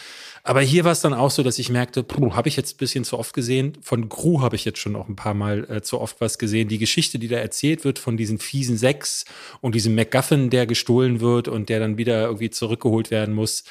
Aber 0.43 0.61
hier 0.61 0.85
war 0.85 0.93
es 0.93 1.01
dann 1.01 1.15
auch 1.15 1.31
so, 1.31 1.43
dass 1.43 1.59
ich 1.59 1.71
merkte, 1.71 2.05
habe 2.33 2.49
ich 2.49 2.57
jetzt 2.57 2.75
ein 2.75 2.79
bisschen 2.79 3.05
zu 3.05 3.19
oft 3.19 3.33
gesehen. 3.33 3.79
Von 3.81 4.11
Gru 4.11 4.43
habe 4.43 4.57
ich 4.57 4.67
jetzt 4.67 4.79
schon 4.79 4.95
auch 4.95 5.09
ein 5.09 5.17
paar 5.17 5.35
Mal 5.35 5.65
äh, 5.71 5.81
zu 5.81 5.99
oft 5.99 6.21
was 6.21 6.37
gesehen. 6.39 6.69
Die 6.69 6.77
Geschichte, 6.77 7.19
die 7.19 7.29
da 7.29 7.39
erzählt 7.39 7.85
wird 7.85 7.99
von 7.99 8.19
diesen 8.19 8.39
fiesen 8.39 8.77
Sechs 8.77 9.25
und 9.63 9.75
diesem 9.75 9.95
MacGuffin, 9.95 10.51
der 10.51 10.67
gestohlen 10.67 11.21
wird 11.21 11.49
und 11.49 11.71
der 11.71 11.81
dann 11.81 11.97
wieder 11.97 12.27
irgendwie 12.27 12.51
zurückgeholt 12.51 13.11
werden 13.11 13.35
muss 13.35 13.65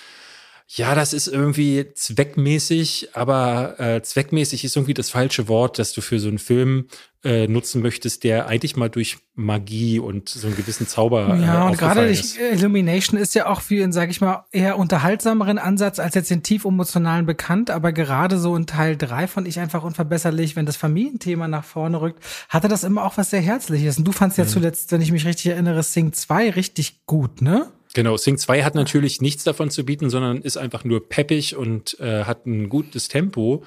ja, 0.70 0.96
das 0.96 1.14
ist 1.14 1.28
irgendwie 1.28 1.94
zweckmäßig, 1.94 3.10
aber 3.14 3.80
äh, 3.80 4.02
zweckmäßig 4.02 4.66
ist 4.66 4.76
irgendwie 4.76 4.94
das 4.94 5.10
falsche 5.10 5.48
Wort, 5.48 5.80
das 5.80 5.94
du 5.94 6.02
für 6.02 6.20
so 6.20 6.28
einen 6.28 6.40
Film 6.40 6.88
äh, 7.24 7.48
nutzen 7.48 7.82
möchtest, 7.82 8.26
der 8.26 8.48
eigentlich 8.48 8.76
mal 8.76 8.90
durch 8.90 9.18
Magie 9.34 9.98
und 10.00 10.28
so 10.28 10.46
einen 10.46 10.58
gewissen 10.58 10.86
Zauber. 10.86 11.36
Äh, 11.36 11.42
ja, 11.42 11.68
und 11.68 11.78
gerade 11.78 12.08
ist. 12.08 12.38
Illumination 12.38 13.18
ist 13.18 13.34
ja 13.34 13.46
auch 13.46 13.62
für 13.62 13.82
einen, 13.82 13.94
sag 13.94 14.10
ich 14.10 14.20
mal, 14.20 14.44
eher 14.52 14.78
unterhaltsameren 14.78 15.58
Ansatz 15.58 16.00
als 16.00 16.16
jetzt 16.16 16.32
den 16.32 16.44
tief 16.44 16.66
emotionalen 16.66 17.26
bekannt, 17.26 17.70
aber 17.70 17.94
gerade 17.94 18.38
so 18.38 18.54
in 18.54 18.68
Teil 18.68 18.98
drei 18.98 19.28
fand 19.28 19.48
ich 19.48 19.62
einfach 19.62 19.84
unverbesserlich, 19.84 20.58
wenn 20.58 20.66
das 20.66 20.76
Familienthema 20.76 21.48
nach 21.48 21.64
vorne 21.64 22.02
rückt, 22.02 22.22
hatte 22.50 22.68
das 22.68 22.84
immer 22.84 23.06
auch 23.06 23.16
was 23.16 23.30
sehr 23.30 23.42
Herzliches. 23.42 23.98
Und 24.00 24.06
du 24.06 24.12
fandst 24.12 24.38
ja 24.38 24.44
mhm. 24.44 24.50
zuletzt, 24.50 24.92
wenn 24.92 25.02
ich 25.02 25.14
mich 25.14 25.26
richtig 25.26 25.48
erinnere, 25.48 25.82
Sing 25.82 26.12
2 26.12 26.50
richtig 26.52 27.06
gut, 27.06 27.42
ne? 27.42 27.72
Genau, 27.98 28.16
Sing 28.16 28.38
2 28.38 28.62
hat 28.62 28.76
natürlich 28.76 29.22
nichts 29.22 29.44
davon 29.44 29.72
zu 29.72 29.84
bieten, 29.84 30.12
sondern 30.12 30.44
ist 30.44 30.56
einfach 30.56 30.84
nur 30.84 31.10
peppig 31.10 31.56
und 31.56 32.00
äh, 32.00 32.26
hat 32.26 32.46
ein 32.46 32.70
gutes 32.70 33.08
Tempo. 33.08 33.64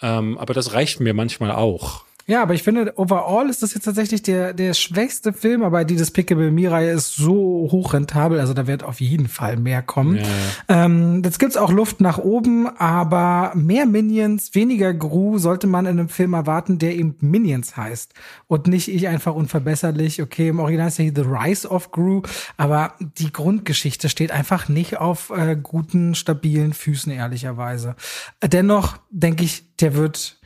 Ähm, 0.00 0.38
aber 0.38 0.54
das 0.54 0.72
reicht 0.72 1.00
mir 1.00 1.12
manchmal 1.12 1.50
auch. 1.50 2.06
Ja, 2.26 2.42
aber 2.42 2.54
ich 2.54 2.62
finde, 2.62 2.94
overall 2.96 3.50
ist 3.50 3.62
das 3.62 3.74
jetzt 3.74 3.84
tatsächlich 3.84 4.22
der, 4.22 4.54
der 4.54 4.72
schwächste 4.72 5.34
Film, 5.34 5.62
aber 5.62 5.84
die 5.84 5.96
Despicable 5.96 6.50
Me-Reihe 6.50 6.90
ist 6.90 7.16
so 7.16 7.68
hochrentabel, 7.70 8.40
also 8.40 8.54
da 8.54 8.66
wird 8.66 8.82
auf 8.82 9.00
jeden 9.00 9.28
Fall 9.28 9.58
mehr 9.58 9.82
kommen. 9.82 10.16
Ja. 10.16 10.84
Ähm, 10.84 11.22
jetzt 11.22 11.38
gibt's 11.38 11.58
auch 11.58 11.70
Luft 11.70 12.00
nach 12.00 12.16
oben, 12.16 12.66
aber 12.78 13.52
mehr 13.54 13.84
Minions, 13.84 14.54
weniger 14.54 14.94
Gru 14.94 15.36
sollte 15.38 15.66
man 15.66 15.84
in 15.84 15.98
einem 15.98 16.08
Film 16.08 16.32
erwarten, 16.32 16.78
der 16.78 16.94
eben 16.94 17.14
Minions 17.20 17.76
heißt. 17.76 18.14
Und 18.46 18.68
nicht 18.68 18.88
ich 18.88 19.06
einfach 19.08 19.34
unverbesserlich, 19.34 20.22
okay, 20.22 20.48
im 20.48 20.60
Original 20.60 20.88
ist 20.88 20.98
ja 20.98 21.10
The 21.14 21.22
Rise 21.22 21.68
of 21.68 21.90
Gru, 21.90 22.22
aber 22.56 22.94
die 23.18 23.32
Grundgeschichte 23.32 24.08
steht 24.08 24.30
einfach 24.30 24.70
nicht 24.70 24.96
auf 24.96 25.30
äh, 25.30 25.56
guten, 25.62 26.14
stabilen 26.14 26.72
Füßen, 26.72 27.12
ehrlicherweise. 27.12 27.96
Dennoch 28.42 28.96
denke 29.10 29.44
ich, 29.44 29.76
der 29.76 29.94
wird 29.94 30.38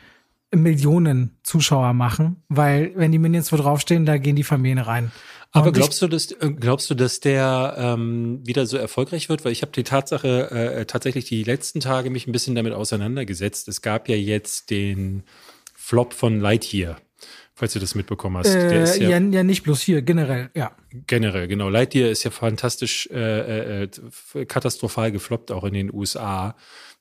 Millionen 0.54 1.38
Zuschauer 1.42 1.92
machen, 1.92 2.42
weil 2.48 2.92
wenn 2.94 3.12
die 3.12 3.18
Minions 3.18 3.52
wo 3.52 3.56
draufstehen, 3.56 4.06
da 4.06 4.16
gehen 4.18 4.36
die 4.36 4.44
Familien 4.44 4.78
rein. 4.78 5.12
Aber 5.52 5.72
glaubst 5.72 6.02
du, 6.02 6.08
dass 6.08 6.30
äh, 6.30 6.50
glaubst 6.50 6.90
du, 6.90 6.94
dass 6.94 7.20
der 7.20 7.74
ähm, 7.78 8.40
wieder 8.46 8.66
so 8.66 8.76
erfolgreich 8.76 9.28
wird? 9.28 9.44
Weil 9.44 9.52
ich 9.52 9.62
habe 9.62 9.72
die 9.72 9.82
Tatsache 9.82 10.50
äh, 10.50 10.84
tatsächlich 10.84 11.24
die 11.24 11.42
letzten 11.42 11.80
Tage 11.80 12.10
mich 12.10 12.26
ein 12.26 12.32
bisschen 12.32 12.54
damit 12.54 12.74
auseinandergesetzt. 12.74 13.68
Es 13.68 13.80
gab 13.80 14.08
ja 14.08 14.16
jetzt 14.16 14.70
den 14.70 15.22
Flop 15.74 16.12
von 16.12 16.38
Lightyear, 16.40 16.98
falls 17.54 17.72
du 17.72 17.78
das 17.78 17.94
mitbekommen 17.94 18.36
hast. 18.36 18.54
Äh, 18.54 18.84
ja, 18.84 19.08
ja, 19.08 19.18
ja, 19.18 19.42
nicht 19.42 19.62
bloß 19.62 19.80
hier, 19.80 20.02
generell, 20.02 20.50
ja. 20.54 20.72
Generell, 21.06 21.48
genau. 21.48 21.70
Lightyear 21.70 22.10
ist 22.10 22.24
ja 22.24 22.30
fantastisch 22.30 23.08
äh, 23.10 23.84
äh, 23.84 23.88
katastrophal 24.46 25.12
gefloppt, 25.12 25.50
auch 25.50 25.64
in 25.64 25.72
den 25.72 25.92
USA 25.92 26.56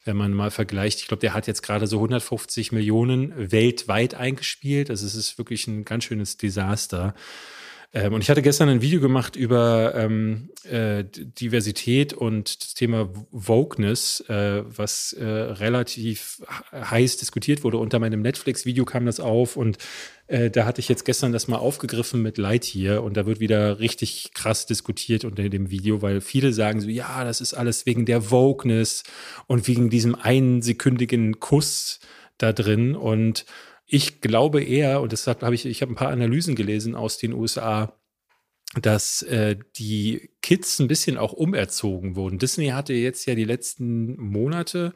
wenn 0.08 0.18
man 0.18 0.34
mal 0.34 0.50
vergleicht. 0.52 1.02
Ich 1.02 1.08
glaube, 1.08 1.22
der 1.22 1.34
hat 1.34 1.46
jetzt 1.46 1.62
gerade 1.62 1.86
so 1.86 1.98
150 1.98 2.72
Millionen 2.72 3.52
weltweit 3.52 4.16
eingespielt. 4.16 4.90
Also 4.90 5.06
es 5.06 5.16
ist 5.16 5.38
wirklich 5.38 5.68
ein 5.68 5.86
ganz 5.86 6.06
schönes 6.06 6.38
Desaster. 6.38 7.14
Ähm, 7.94 8.14
und 8.14 8.22
ich 8.22 8.30
hatte 8.30 8.42
gestern 8.42 8.68
ein 8.68 8.82
Video 8.82 9.00
gemacht 9.00 9.36
über 9.36 9.96
ähm, 9.96 10.50
äh, 10.70 11.06
Diversität 11.06 12.14
und 12.14 12.62
das 12.62 12.74
Thema 12.74 13.10
Wokeness, 13.32 14.20
äh, 14.28 14.64
was 14.66 15.14
äh, 15.14 15.24
relativ 15.24 16.42
heiß 16.74 17.18
diskutiert 17.18 17.64
wurde. 17.64 17.78
Unter 17.78 18.00
meinem 18.00 18.22
Netflix-Video 18.22 18.84
kam 18.84 19.06
das 19.06 19.22
auf 19.22 19.56
und 19.56 19.78
äh, 20.28 20.50
da 20.50 20.66
hatte 20.66 20.82
ich 20.82 20.90
jetzt 20.90 21.06
gestern 21.06 21.32
das 21.32 21.48
mal 21.48 21.58
aufgegriffen 21.58 22.22
mit 22.22 22.38
Lightyear 22.38 23.02
und 23.04 23.16
da 23.16 23.26
wird 23.26 23.40
wieder 23.40 23.80
richtig 23.80 24.32
krass 24.34 24.66
diskutiert 24.66 25.24
unter 25.24 25.48
dem 25.48 25.72
Video, 25.72 26.02
weil 26.02 26.20
viele 26.20 26.52
sagen 26.52 26.82
so, 26.82 26.90
ja, 26.90 27.24
das 27.24 27.40
ist 27.40 27.54
alles 27.54 27.86
wegen 27.86 28.06
der 28.06 28.30
Wokeness 28.30 29.04
und 29.48 29.66
wegen 29.68 29.90
diesem 29.90 30.14
einsekündigen 30.14 31.40
Kuss 31.40 32.02
da 32.38 32.52
drin 32.54 32.96
und 32.96 33.46
ich 33.88 34.20
glaube 34.22 34.62
eher, 34.62 35.02
und 35.02 35.14
deshalb 35.14 35.42
habe 35.42 35.56
ich, 35.56 35.66
ich 35.66 35.82
habe 35.82 35.94
ein 35.94 35.96
paar 35.96 36.10
Analysen 36.10 36.56
gelesen 36.56 36.94
aus 36.94 37.18
den 37.18 37.34
USA, 37.34 37.98
dass 38.76 39.22
äh, 39.24 39.56
die 39.78 40.30
Kids 40.42 40.80
ein 40.80 40.90
bisschen 40.90 41.18
auch 41.18 41.32
umerzogen 41.32 42.16
wurden. 42.18 42.38
Disney 42.38 42.68
hatte 42.68 42.94
jetzt 42.94 43.26
ja 43.26 43.34
die 43.34 43.46
letzten 43.46 44.18
Monate, 44.22 44.94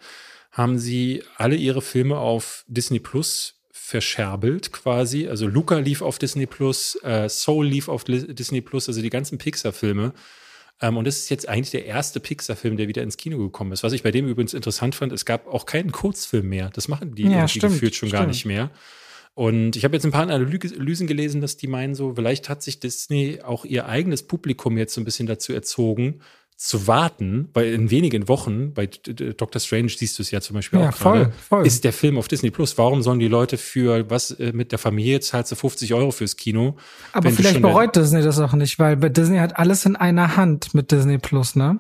haben 0.52 0.78
sie 0.78 1.24
alle 1.38 1.56
ihre 1.56 1.82
Filme 1.82 2.18
auf 2.18 2.66
Disney 2.68 3.00
Plus 3.00 3.62
verscherbelt 3.72 4.74
quasi. 4.74 5.28
Also 5.28 5.48
Luca 5.48 5.80
lief 5.80 6.02
auf 6.02 6.20
Disney 6.20 6.46
Plus, 6.46 6.96
äh, 7.04 7.30
Soul 7.30 7.68
lief 7.68 7.88
auf 7.88 8.04
Disney 8.04 8.60
Plus, 8.60 8.90
also 8.90 9.02
die 9.02 9.10
ganzen 9.10 9.38
Pixar-Filme. 9.38 10.14
Ähm, 10.82 10.98
und 10.98 11.06
das 11.06 11.18
ist 11.18 11.30
jetzt 11.30 11.48
eigentlich 11.48 11.72
der 11.72 11.86
erste 11.86 12.20
Pixar-Film, 12.20 12.76
der 12.76 12.88
wieder 12.88 13.04
ins 13.04 13.18
Kino 13.18 13.38
gekommen 13.38 13.72
ist. 13.72 13.84
Was 13.84 13.94
ich 13.94 14.04
bei 14.04 14.12
dem 14.12 14.28
übrigens 14.28 14.54
interessant 14.54 14.96
fand, 14.96 15.14
es 15.14 15.26
gab 15.26 15.48
auch 15.48 15.66
keinen 15.66 15.92
Kurzfilm 15.92 16.50
mehr. 16.50 16.72
Das 16.74 16.88
machen 16.88 17.16
die 17.16 17.24
ja, 17.24 17.48
stimmt, 17.48 17.74
gefühlt 17.74 17.96
schon 17.96 18.10
stimmt. 18.10 18.22
gar 18.22 18.28
nicht 18.28 18.46
mehr. 18.46 18.72
Und 19.34 19.78
ich 19.78 19.86
habe 19.86 19.96
jetzt 19.96 20.04
ein 20.04 20.12
paar 20.12 20.24
Analysen 20.24 21.08
gelesen, 21.08 21.40
dass 21.40 21.56
die 21.56 21.68
meinen 21.68 21.96
so, 21.96 22.16
vielleicht 22.16 22.50
hat 22.50 22.62
sich 22.62 22.80
Disney 22.80 23.40
auch 23.42 23.64
ihr 23.64 23.88
eigenes 23.88 24.24
Publikum 24.24 24.78
jetzt 24.78 24.94
so 24.94 25.00
ein 25.00 25.06
bisschen 25.06 25.28
dazu 25.28 25.54
erzogen, 25.54 26.22
zu 26.62 26.86
warten, 26.86 27.50
weil 27.56 27.74
in 27.74 27.90
wenigen 27.90 28.28
Wochen, 28.28 28.72
bei 28.76 28.86
Doctor 28.86 29.60
Strange 29.60 29.90
siehst 29.90 30.20
du 30.20 30.22
es 30.22 30.30
ja 30.30 30.42
zum 30.42 30.54
Beispiel 30.54 30.80
ja, 30.80 30.90
auch 30.90 30.94
voll, 30.94 31.32
voll. 31.50 31.66
ist 31.66 31.84
der 31.84 31.92
Film 31.92 32.20
auf 32.20 32.28
Disney 32.28 32.52
Plus. 32.52 32.78
Warum 32.78 33.02
sollen 33.02 33.18
die 33.18 33.28
Leute 33.28 33.58
für 33.58 34.08
was 34.12 34.30
äh, 34.30 34.52
mit 34.54 34.72
der 34.72 34.78
Familie 34.78 35.20
zahlst 35.22 35.52
du 35.52 35.56
50 35.56 35.92
Euro 35.96 36.12
fürs 36.12 36.38
Kino? 36.38 36.78
Aber 37.14 37.32
vielleicht 37.32 37.64
bereut 37.64 37.96
Disney 37.96 38.22
das 38.22 38.38
auch 38.38 38.54
nicht, 38.54 38.78
weil 38.78 38.96
bei 38.96 39.10
Disney 39.10 39.40
hat 39.40 39.58
alles 39.58 39.88
in 39.88 39.96
einer 39.96 40.38
Hand 40.38 40.76
mit 40.76 40.92
Disney 40.92 41.18
Plus, 41.18 41.56
ne? 41.56 41.80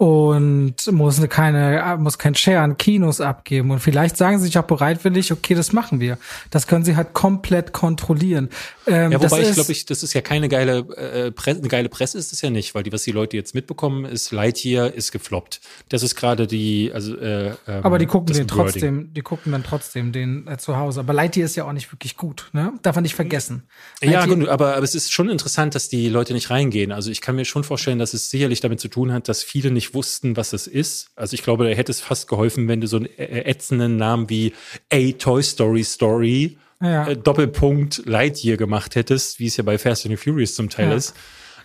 und 0.00 0.90
muss 0.92 1.20
keine, 1.28 1.98
muss 1.98 2.16
kein 2.16 2.34
Share 2.34 2.60
an 2.60 2.78
Kinos 2.78 3.20
abgeben. 3.20 3.70
Und 3.70 3.80
vielleicht 3.80 4.16
sagen 4.16 4.38
sie 4.38 4.46
sich 4.46 4.56
auch 4.56 4.64
bereitwillig, 4.64 5.30
okay, 5.30 5.54
das 5.54 5.74
machen 5.74 6.00
wir. 6.00 6.16
Das 6.48 6.66
können 6.66 6.86
sie 6.86 6.96
halt 6.96 7.12
komplett 7.12 7.74
kontrollieren. 7.74 8.48
Ähm, 8.86 9.12
ja, 9.12 9.22
wobei 9.22 9.42
ich 9.42 9.52
glaube, 9.52 9.72
ich, 9.72 9.84
das 9.84 10.02
ist 10.02 10.14
ja 10.14 10.22
keine 10.22 10.48
geile, 10.48 10.78
äh, 10.96 11.30
Presse, 11.32 11.58
eine 11.58 11.68
geile 11.68 11.90
Presse 11.90 12.16
ist 12.16 12.32
es 12.32 12.40
ja 12.40 12.48
nicht, 12.48 12.74
weil 12.74 12.82
die, 12.82 12.92
was 12.94 13.02
die 13.02 13.12
Leute 13.12 13.36
jetzt 13.36 13.54
mitbekommen, 13.54 14.06
ist 14.10 14.32
Lightyear 14.32 14.92
ist 14.92 15.12
gefloppt. 15.12 15.60
Das 15.88 16.02
ist 16.02 16.16
gerade 16.16 16.46
die, 16.46 16.90
also 16.92 17.16
äh, 17.16 17.48
ähm, 17.48 17.54
Aber 17.82 17.98
die 17.98 18.06
gucken 18.06 18.34
den 18.34 18.48
trotzdem, 18.48 19.14
die 19.14 19.22
gucken 19.22 19.52
dann 19.52 19.62
trotzdem 19.62 20.12
den 20.12 20.46
äh, 20.46 20.58
zu 20.58 20.76
Hause. 20.76 21.00
Aber 21.00 21.12
Lightyear 21.12 21.46
ist 21.46 21.56
ja 21.56 21.64
auch 21.64 21.72
nicht 21.72 21.92
wirklich 21.92 22.16
gut, 22.16 22.50
ne? 22.52 22.72
Darf 22.82 22.96
man 22.96 23.02
nicht 23.02 23.14
vergessen. 23.14 23.62
Ja, 24.02 24.26
gut, 24.26 24.48
aber, 24.48 24.76
aber 24.76 24.84
es 24.84 24.94
ist 24.94 25.12
schon 25.12 25.30
interessant, 25.30 25.74
dass 25.74 25.88
die 25.88 26.08
Leute 26.08 26.32
nicht 26.32 26.50
reingehen. 26.50 26.92
Also 26.92 27.10
ich 27.10 27.20
kann 27.20 27.36
mir 27.36 27.44
schon 27.44 27.64
vorstellen, 27.64 27.98
dass 27.98 28.12
es 28.12 28.30
sicherlich 28.30 28.60
damit 28.60 28.80
zu 28.80 28.88
tun 28.88 29.12
hat, 29.12 29.28
dass 29.28 29.42
viele 29.42 29.70
nicht 29.70 29.94
wussten, 29.94 30.36
was 30.36 30.52
es 30.52 30.66
ist. 30.66 31.10
Also 31.16 31.34
ich 31.34 31.42
glaube, 31.42 31.64
da 31.64 31.70
hätte 31.70 31.92
es 31.92 32.00
fast 32.00 32.28
geholfen, 32.28 32.68
wenn 32.68 32.80
du 32.80 32.86
so 32.86 32.96
einen 32.96 33.08
ätzenden 33.16 33.96
Namen 33.96 34.28
wie 34.28 34.52
A 34.92 35.12
Toy 35.12 35.42
Story 35.42 35.84
Story 35.84 36.58
ja. 36.82 37.08
äh, 37.08 37.16
Doppelpunkt 37.16 38.02
Lightyear 38.06 38.56
gemacht 38.56 38.94
hättest, 38.94 39.38
wie 39.38 39.46
es 39.46 39.56
ja 39.56 39.64
bei 39.64 39.78
Fast 39.78 40.06
and 40.06 40.18
the 40.18 40.22
Furious 40.22 40.54
zum 40.54 40.68
Teil 40.68 40.90
ja. 40.90 40.94
ist. 40.94 41.14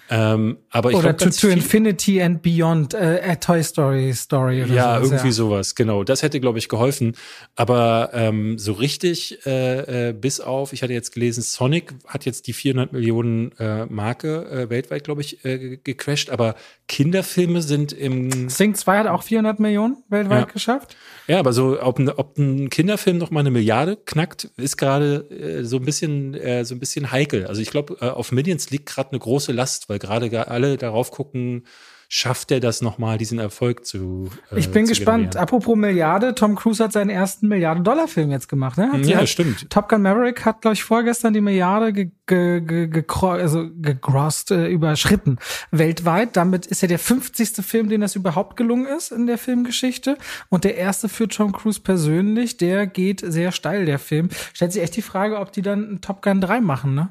Ähm, 0.09 0.57
aber 0.69 0.91
ich 0.91 0.97
oder 0.97 1.13
glaub, 1.13 1.31
to, 1.31 1.39
to 1.39 1.47
Infinity 1.47 2.21
and 2.21 2.43
Beyond, 2.43 2.93
äh, 2.93 3.21
a 3.25 3.35
Toy 3.35 3.63
Story 3.63 4.13
Story 4.13 4.63
oder 4.63 4.73
ja, 4.73 4.95
sowas, 4.97 5.11
irgendwie 5.11 5.31
sowas, 5.31 5.75
genau. 5.75 6.03
Das 6.03 6.21
hätte, 6.21 6.39
glaube 6.39 6.59
ich, 6.59 6.69
geholfen. 6.69 7.15
Aber 7.55 8.11
ähm, 8.13 8.59
so 8.59 8.73
richtig, 8.73 9.45
äh, 9.45 10.09
äh, 10.09 10.13
bis 10.13 10.39
auf, 10.39 10.73
ich 10.73 10.83
hatte 10.83 10.93
jetzt 10.93 11.13
gelesen, 11.13 11.41
Sonic 11.41 11.93
hat 12.07 12.25
jetzt 12.25 12.47
die 12.47 12.53
400 12.53 12.93
Millionen 12.93 13.51
äh, 13.57 13.85
Marke 13.87 14.45
äh, 14.45 14.69
weltweit, 14.69 15.03
glaube 15.05 15.21
ich, 15.21 15.43
äh, 15.43 15.77
gecrashed. 15.83 16.29
Aber 16.29 16.55
Kinderfilme 16.87 17.61
sind 17.63 17.91
im 17.91 18.49
Sing 18.49 18.75
2 18.75 18.99
hat 18.99 19.07
auch 19.07 19.23
400 19.23 19.59
Millionen 19.59 19.97
weltweit 20.09 20.39
Ja. 20.39 20.45
geschafft. 20.45 20.95
Ja, 21.27 21.39
aber 21.39 21.53
so, 21.53 21.81
ob, 21.81 21.97
ein- 21.97 22.09
ob 22.09 22.37
ein 22.37 22.69
Kinderfilm 22.69 23.17
noch 23.17 23.31
mal 23.31 23.39
eine 23.39 23.49
Milliarde 23.51 23.97
knackt, 23.97 24.49
ist 24.57 24.77
gerade 24.77 25.27
äh, 25.31 25.63
so 25.63 25.77
ein 25.77 25.85
bisschen, 25.85 26.35
äh, 26.35 26.63
so 26.65 26.75
ein 26.75 26.79
bisschen 26.79 27.11
heikel. 27.11 27.47
Also 27.47 27.61
ich 27.61 27.71
glaube, 27.71 27.97
äh, 27.99 28.09
auf 28.09 28.31
Minions 28.31 28.69
liegt 28.69 28.85
gerade 28.87 29.09
eine 29.11 29.19
große 29.19 29.51
Last, 29.51 29.89
weil 29.89 29.97
gerade 29.99 30.47
alle 30.47 30.77
darauf 30.77 31.09
gucken, 31.11 31.65
schafft 32.09 32.51
er 32.51 32.59
das 32.59 32.81
noch 32.81 32.97
mal, 32.97 33.17
diesen 33.17 33.39
Erfolg 33.39 33.85
zu 33.85 34.29
äh, 34.51 34.59
Ich 34.59 34.69
bin 34.71 34.85
zu 34.85 34.89
gespannt. 34.91 35.31
generieren. 35.31 35.41
Apropos 35.43 35.75
Milliarde, 35.75 36.35
Tom 36.35 36.55
Cruise 36.55 36.83
hat 36.83 36.91
seinen 36.93 37.09
ersten 37.09 37.47
Milliarden-Dollar-Film 37.47 38.31
jetzt 38.31 38.47
gemacht. 38.47 38.77
Ne? 38.77 38.91
Hat 38.91 39.05
Ja, 39.05 39.17
halt, 39.17 39.29
stimmt. 39.29 39.69
Top 39.69 39.89
Gun 39.89 40.01
Maverick 40.01 40.45
hat, 40.45 40.61
glaube 40.61 40.73
ich, 40.75 40.83
vorgestern 40.83 41.33
die 41.33 41.41
Milliarde 41.41 41.93
ge, 41.93 42.11
ge, 42.27 42.61
ge, 42.61 42.85
gekro- 42.87 43.31
also 43.39 43.69
gegrost, 43.81 44.51
äh, 44.51 44.67
überschritten 44.67 45.37
weltweit. 45.71 46.35
Damit 46.37 46.65
ist 46.65 46.81
er 46.83 46.87
der 46.89 46.99
50. 46.99 47.63
Film, 47.65 47.89
den 47.89 48.01
das 48.01 48.15
überhaupt 48.15 48.57
gelungen 48.57 48.85
ist 48.87 49.11
in 49.11 49.27
der 49.27 49.37
Filmgeschichte. 49.37 50.17
Und 50.49 50.63
der 50.63 50.77
erste 50.77 51.09
für 51.09 51.27
Tom 51.27 51.51
Cruise 51.51 51.79
persönlich, 51.81 52.57
der 52.57 52.87
geht 52.87 53.21
sehr 53.25 53.51
steil, 53.51 53.85
der 53.85 53.99
Film. 53.99 54.29
Stellt 54.53 54.73
sich 54.73 54.81
echt 54.81 54.95
die 54.95 55.01
Frage, 55.01 55.39
ob 55.39 55.51
die 55.51 55.61
dann 55.61 55.99
Top 56.01 56.21
Gun 56.21 56.41
3 56.41 56.61
machen, 56.61 56.93
ne? 56.95 57.09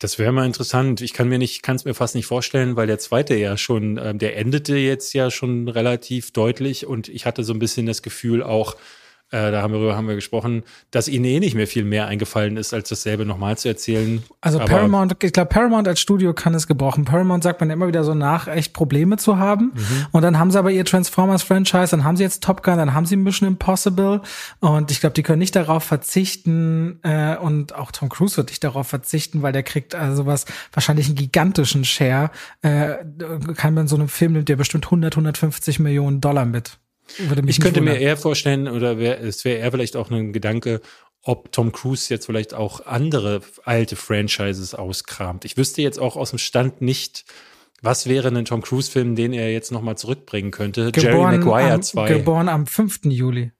Das 0.00 0.18
wäre 0.18 0.32
mal 0.32 0.46
interessant. 0.46 1.02
Ich 1.02 1.12
kann 1.12 1.28
mir 1.28 1.38
nicht, 1.38 1.62
kann 1.62 1.76
es 1.76 1.84
mir 1.84 1.92
fast 1.92 2.14
nicht 2.14 2.24
vorstellen, 2.24 2.74
weil 2.74 2.86
der 2.86 2.98
zweite 2.98 3.36
ja 3.36 3.58
schon, 3.58 3.98
ähm, 4.02 4.18
der 4.18 4.38
endete 4.38 4.76
jetzt 4.76 5.12
ja 5.12 5.30
schon 5.30 5.68
relativ 5.68 6.30
deutlich 6.30 6.86
und 6.86 7.08
ich 7.10 7.26
hatte 7.26 7.44
so 7.44 7.52
ein 7.52 7.58
bisschen 7.58 7.84
das 7.84 8.00
Gefühl 8.00 8.42
auch, 8.42 8.76
äh, 9.30 9.50
da 9.50 9.62
haben 9.62 9.72
wir, 9.72 9.78
darüber 9.78 9.96
haben 9.96 10.08
wir 10.08 10.14
gesprochen, 10.16 10.64
dass 10.90 11.08
ihnen 11.08 11.24
eh 11.24 11.40
nicht 11.40 11.54
mehr 11.54 11.66
viel 11.66 11.84
mehr 11.84 12.06
eingefallen 12.06 12.56
ist, 12.56 12.74
als 12.74 12.88
dasselbe 12.88 13.24
nochmal 13.24 13.56
zu 13.56 13.68
erzählen. 13.68 14.22
Also 14.40 14.58
Aber- 14.58 14.68
Paramount, 14.68 15.22
ich 15.22 15.32
glaube, 15.32 15.48
Paramount 15.48 15.86
als 15.86 16.00
Studio 16.00 16.34
kann 16.34 16.54
es 16.54 16.66
gebrochen. 16.66 17.04
Paramount 17.04 17.42
sagt 17.44 17.60
man 17.60 17.70
immer 17.70 17.86
wieder 17.86 18.02
so 18.04 18.14
nach, 18.14 18.48
echt 18.48 18.72
Probleme 18.72 19.16
zu 19.16 19.38
haben. 19.38 19.72
Mhm. 19.74 20.06
Und 20.12 20.22
dann 20.22 20.38
haben 20.38 20.50
sie 20.50 20.58
aber 20.58 20.70
ihr 20.70 20.84
Transformers-Franchise, 20.84 21.90
dann 21.92 22.04
haben 22.04 22.16
sie 22.16 22.24
jetzt 22.24 22.42
Top 22.42 22.62
Gun, 22.62 22.76
dann 22.78 22.92
haben 22.94 23.06
sie 23.06 23.16
Mission 23.16 23.48
Impossible. 23.48 24.20
Und 24.60 24.90
ich 24.90 25.00
glaube, 25.00 25.14
die 25.14 25.22
können 25.22 25.38
nicht 25.38 25.54
darauf 25.54 25.84
verzichten, 25.84 26.98
äh, 27.02 27.36
und 27.36 27.74
auch 27.74 27.92
Tom 27.92 28.08
Cruise 28.08 28.36
wird 28.36 28.48
nicht 28.48 28.64
darauf 28.64 28.88
verzichten, 28.88 29.42
weil 29.42 29.52
der 29.52 29.62
kriegt 29.62 29.94
also 29.94 30.26
was, 30.26 30.44
wahrscheinlich 30.72 31.06
einen 31.06 31.16
gigantischen 31.16 31.84
Share. 31.84 32.30
Äh, 32.62 32.96
kann 33.56 33.74
man 33.74 33.88
so 33.88 33.96
einem 33.96 34.08
Film 34.08 34.32
nimmt 34.32 34.48
der 34.48 34.56
bestimmt 34.56 34.86
100, 34.86 35.14
150 35.14 35.78
Millionen 35.78 36.20
Dollar 36.20 36.44
mit. 36.44 36.78
Ich 37.46 37.60
könnte 37.60 37.80
mir 37.80 37.98
eher 37.98 38.16
vorstellen, 38.16 38.68
oder 38.68 38.98
wär, 38.98 39.20
es 39.20 39.44
wäre 39.44 39.58
eher 39.58 39.70
vielleicht 39.70 39.96
auch 39.96 40.10
ein 40.10 40.32
Gedanke, 40.32 40.80
ob 41.22 41.52
Tom 41.52 41.72
Cruise 41.72 42.12
jetzt 42.12 42.26
vielleicht 42.26 42.54
auch 42.54 42.86
andere 42.86 43.42
alte 43.64 43.96
Franchises 43.96 44.74
auskramt. 44.74 45.44
Ich 45.44 45.56
wüsste 45.56 45.82
jetzt 45.82 45.98
auch 45.98 46.16
aus 46.16 46.30
dem 46.30 46.38
Stand 46.38 46.80
nicht, 46.80 47.24
was 47.82 48.08
wäre 48.08 48.28
ein 48.28 48.44
Tom 48.44 48.62
Cruise-Film, 48.62 49.16
den 49.16 49.32
er 49.32 49.52
jetzt 49.52 49.72
nochmal 49.72 49.96
zurückbringen 49.96 50.50
könnte. 50.50 50.92
Jerry 50.94 51.38
Maguire 51.38 51.74
am, 51.74 51.82
2. 51.82 52.08
Geboren 52.08 52.48
am 52.48 52.66
5. 52.66 53.00
Juli. 53.04 53.52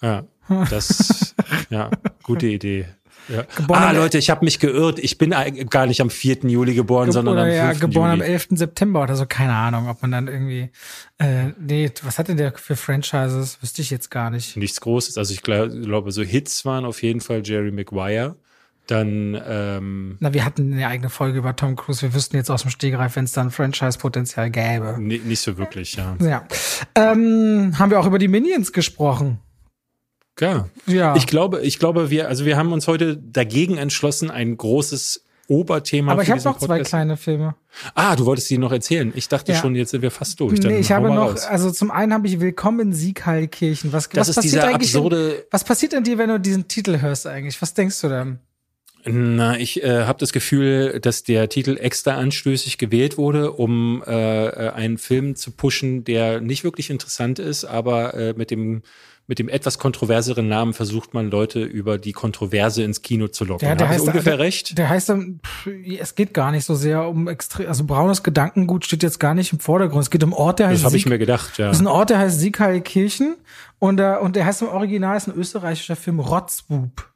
Ja, 0.00 0.26
das, 0.70 1.34
ja, 1.70 1.90
gute 2.22 2.46
Idee. 2.46 2.86
Ja. 3.28 3.42
Geboren 3.56 3.82
Ah, 3.82 3.90
am- 3.90 3.96
Leute, 3.96 4.18
ich 4.18 4.30
habe 4.30 4.44
mich 4.44 4.58
geirrt. 4.58 4.98
Ich 4.98 5.18
bin 5.18 5.34
gar 5.70 5.86
nicht 5.86 6.00
am 6.00 6.10
4. 6.10 6.38
Juli 6.48 6.74
geboren, 6.74 7.06
Ge- 7.06 7.12
sondern 7.12 7.38
am 7.38 7.48
ja, 7.50 7.68
5. 7.68 7.80
geboren 7.80 8.10
am 8.12 8.18
Juli. 8.20 8.30
11. 8.32 8.48
September 8.58 9.02
oder 9.02 9.16
so, 9.16 9.26
keine 9.26 9.52
Ahnung, 9.54 9.88
ob 9.88 10.00
man 10.02 10.10
dann 10.12 10.28
irgendwie, 10.28 10.70
äh, 11.18 11.48
nee, 11.60 11.90
was 12.02 12.18
hat 12.18 12.28
denn 12.28 12.36
der 12.38 12.52
für 12.56 12.76
Franchises? 12.76 13.58
Wüsste 13.60 13.82
ich 13.82 13.90
jetzt 13.90 14.10
gar 14.10 14.30
nicht. 14.30 14.56
Nichts 14.56 14.80
Großes. 14.80 15.18
Also 15.18 15.34
ich 15.34 15.42
glaub- 15.42 15.70
glaube, 15.70 16.12
so 16.12 16.22
Hits 16.22 16.64
waren 16.64 16.84
auf 16.84 17.02
jeden 17.02 17.20
Fall 17.20 17.42
Jerry 17.44 17.70
Maguire. 17.70 18.36
Dann, 18.86 19.38
ähm, 19.46 20.16
Na, 20.20 20.32
wir 20.32 20.46
hatten 20.46 20.72
eine 20.72 20.88
eigene 20.88 21.10
Folge 21.10 21.36
über 21.36 21.54
Tom 21.54 21.76
Cruise. 21.76 22.00
Wir 22.00 22.14
wüssten 22.14 22.36
jetzt 22.36 22.50
aus 22.50 22.62
dem 22.62 22.70
Stegreif, 22.70 23.16
wenn 23.16 23.24
es 23.24 23.32
dann 23.32 23.50
Franchise-Potenzial 23.50 24.50
gäbe. 24.50 24.96
ni- 24.98 25.18
nicht 25.18 25.40
so 25.42 25.58
wirklich, 25.58 25.96
ja. 25.96 26.16
Ja. 26.20 26.44
Ähm, 26.94 27.74
haben 27.78 27.90
wir 27.90 28.00
auch 28.00 28.06
über 28.06 28.18
die 28.18 28.28
Minions 28.28 28.72
gesprochen? 28.72 29.40
Ja. 30.40 30.68
Ja. 30.86 31.16
Ich 31.16 31.26
glaube, 31.26 31.60
ich 31.62 31.78
glaube, 31.78 32.10
wir, 32.10 32.28
also 32.28 32.44
wir 32.44 32.56
haben 32.56 32.72
uns 32.72 32.86
heute 32.86 33.16
dagegen 33.16 33.76
entschlossen, 33.78 34.30
ein 34.30 34.56
großes 34.56 35.24
Oberthema 35.50 36.12
Aber 36.12 36.22
ich 36.22 36.30
habe 36.30 36.42
noch 36.42 36.58
zwei 36.58 36.66
Podcast- 36.76 36.90
kleine 36.90 37.16
Filme. 37.16 37.54
Ah, 37.94 38.14
du 38.16 38.26
wolltest 38.26 38.50
die 38.50 38.58
noch 38.58 38.70
erzählen. 38.70 39.12
Ich 39.14 39.28
dachte 39.28 39.52
Ja. 39.52 39.58
schon, 39.58 39.74
jetzt 39.74 39.90
sind 39.92 40.02
wir 40.02 40.10
fast 40.10 40.38
durch. 40.40 40.60
Dann 40.60 40.72
nee, 40.72 40.78
ich 40.78 40.92
habe 40.92 41.08
noch, 41.08 41.30
raus. 41.32 41.44
also 41.46 41.70
zum 41.70 41.90
einen 41.90 42.12
habe 42.12 42.26
ich 42.26 42.38
Willkommen 42.38 42.80
in 42.80 42.92
Siegheilkirchen. 42.92 43.92
Was, 43.92 44.08
Das 44.10 44.28
was 44.28 44.36
passiert 44.36 44.62
eigentlich? 44.64 44.94
absurde- 44.94 45.30
In, 45.30 45.42
was 45.50 45.64
passiert 45.64 45.94
in 45.94 46.04
dir, 46.04 46.18
wenn 46.18 46.28
du 46.28 46.38
diesen 46.38 46.68
Titel 46.68 47.00
hörst 47.00 47.26
eigentlich? 47.26 47.60
Was 47.62 47.72
denkst 47.72 47.98
du 48.02 48.08
dann? 48.08 48.40
Na, 49.04 49.56
ich 49.58 49.82
äh, 49.82 50.04
habe 50.04 50.18
das 50.18 50.32
Gefühl, 50.32 50.98
dass 51.00 51.22
der 51.22 51.48
Titel 51.48 51.76
extra 51.80 52.16
anstößig 52.16 52.78
gewählt 52.78 53.16
wurde, 53.16 53.52
um 53.52 54.02
äh, 54.06 54.46
äh, 54.48 54.70
einen 54.70 54.98
Film 54.98 55.36
zu 55.36 55.52
pushen, 55.52 56.04
der 56.04 56.40
nicht 56.40 56.64
wirklich 56.64 56.90
interessant 56.90 57.38
ist, 57.38 57.64
aber 57.64 58.14
äh, 58.14 58.34
mit 58.36 58.50
dem 58.50 58.82
mit 59.30 59.38
dem 59.38 59.50
etwas 59.50 59.78
kontroverseren 59.78 60.48
Namen 60.48 60.72
versucht 60.72 61.12
man 61.12 61.30
Leute 61.30 61.62
über 61.62 61.98
die 61.98 62.12
Kontroverse 62.12 62.82
ins 62.82 63.02
Kino 63.02 63.28
zu 63.28 63.44
locken. 63.44 63.68
Ja, 63.68 63.74
der 63.74 63.86
ich 63.90 63.98
heißt- 63.98 64.06
ungefähr 64.06 64.36
der- 64.38 64.38
recht? 64.38 64.78
Der 64.78 64.88
heißt 64.88 65.10
dann, 65.10 65.40
pff, 65.46 65.68
es 66.00 66.14
geht 66.14 66.32
gar 66.32 66.50
nicht 66.50 66.64
so 66.64 66.74
sehr 66.74 67.06
um 67.06 67.28
extrem, 67.28 67.68
also 67.68 67.84
braunes 67.84 68.22
Gedankengut 68.22 68.86
steht 68.86 69.02
jetzt 69.02 69.20
gar 69.20 69.34
nicht 69.34 69.52
im 69.52 69.58
Vordergrund. 69.60 70.02
Es 70.04 70.10
geht 70.10 70.24
um 70.24 70.32
Ort, 70.32 70.60
der 70.60 70.68
heißt 70.68 70.78
Das 70.80 70.84
habe 70.86 70.96
ich 70.96 71.04
mir 71.04 71.18
gedacht, 71.18 71.58
ja. 71.58 71.66
Das 71.66 71.76
ist 71.76 71.82
ein 71.82 71.88
Ort, 71.88 72.08
der 72.08 72.20
heißt 72.20 72.40
Siegheilkirchen 72.40 73.36
und, 73.78 73.98
der, 73.98 74.22
und 74.22 74.34
der 74.34 74.46
heißt 74.46 74.62
im 74.62 74.68
Original, 74.68 75.18
ist 75.18 75.28
ein 75.28 75.34
österreichischer 75.36 75.96
Film 75.96 76.20
Rotzbub. 76.20 77.06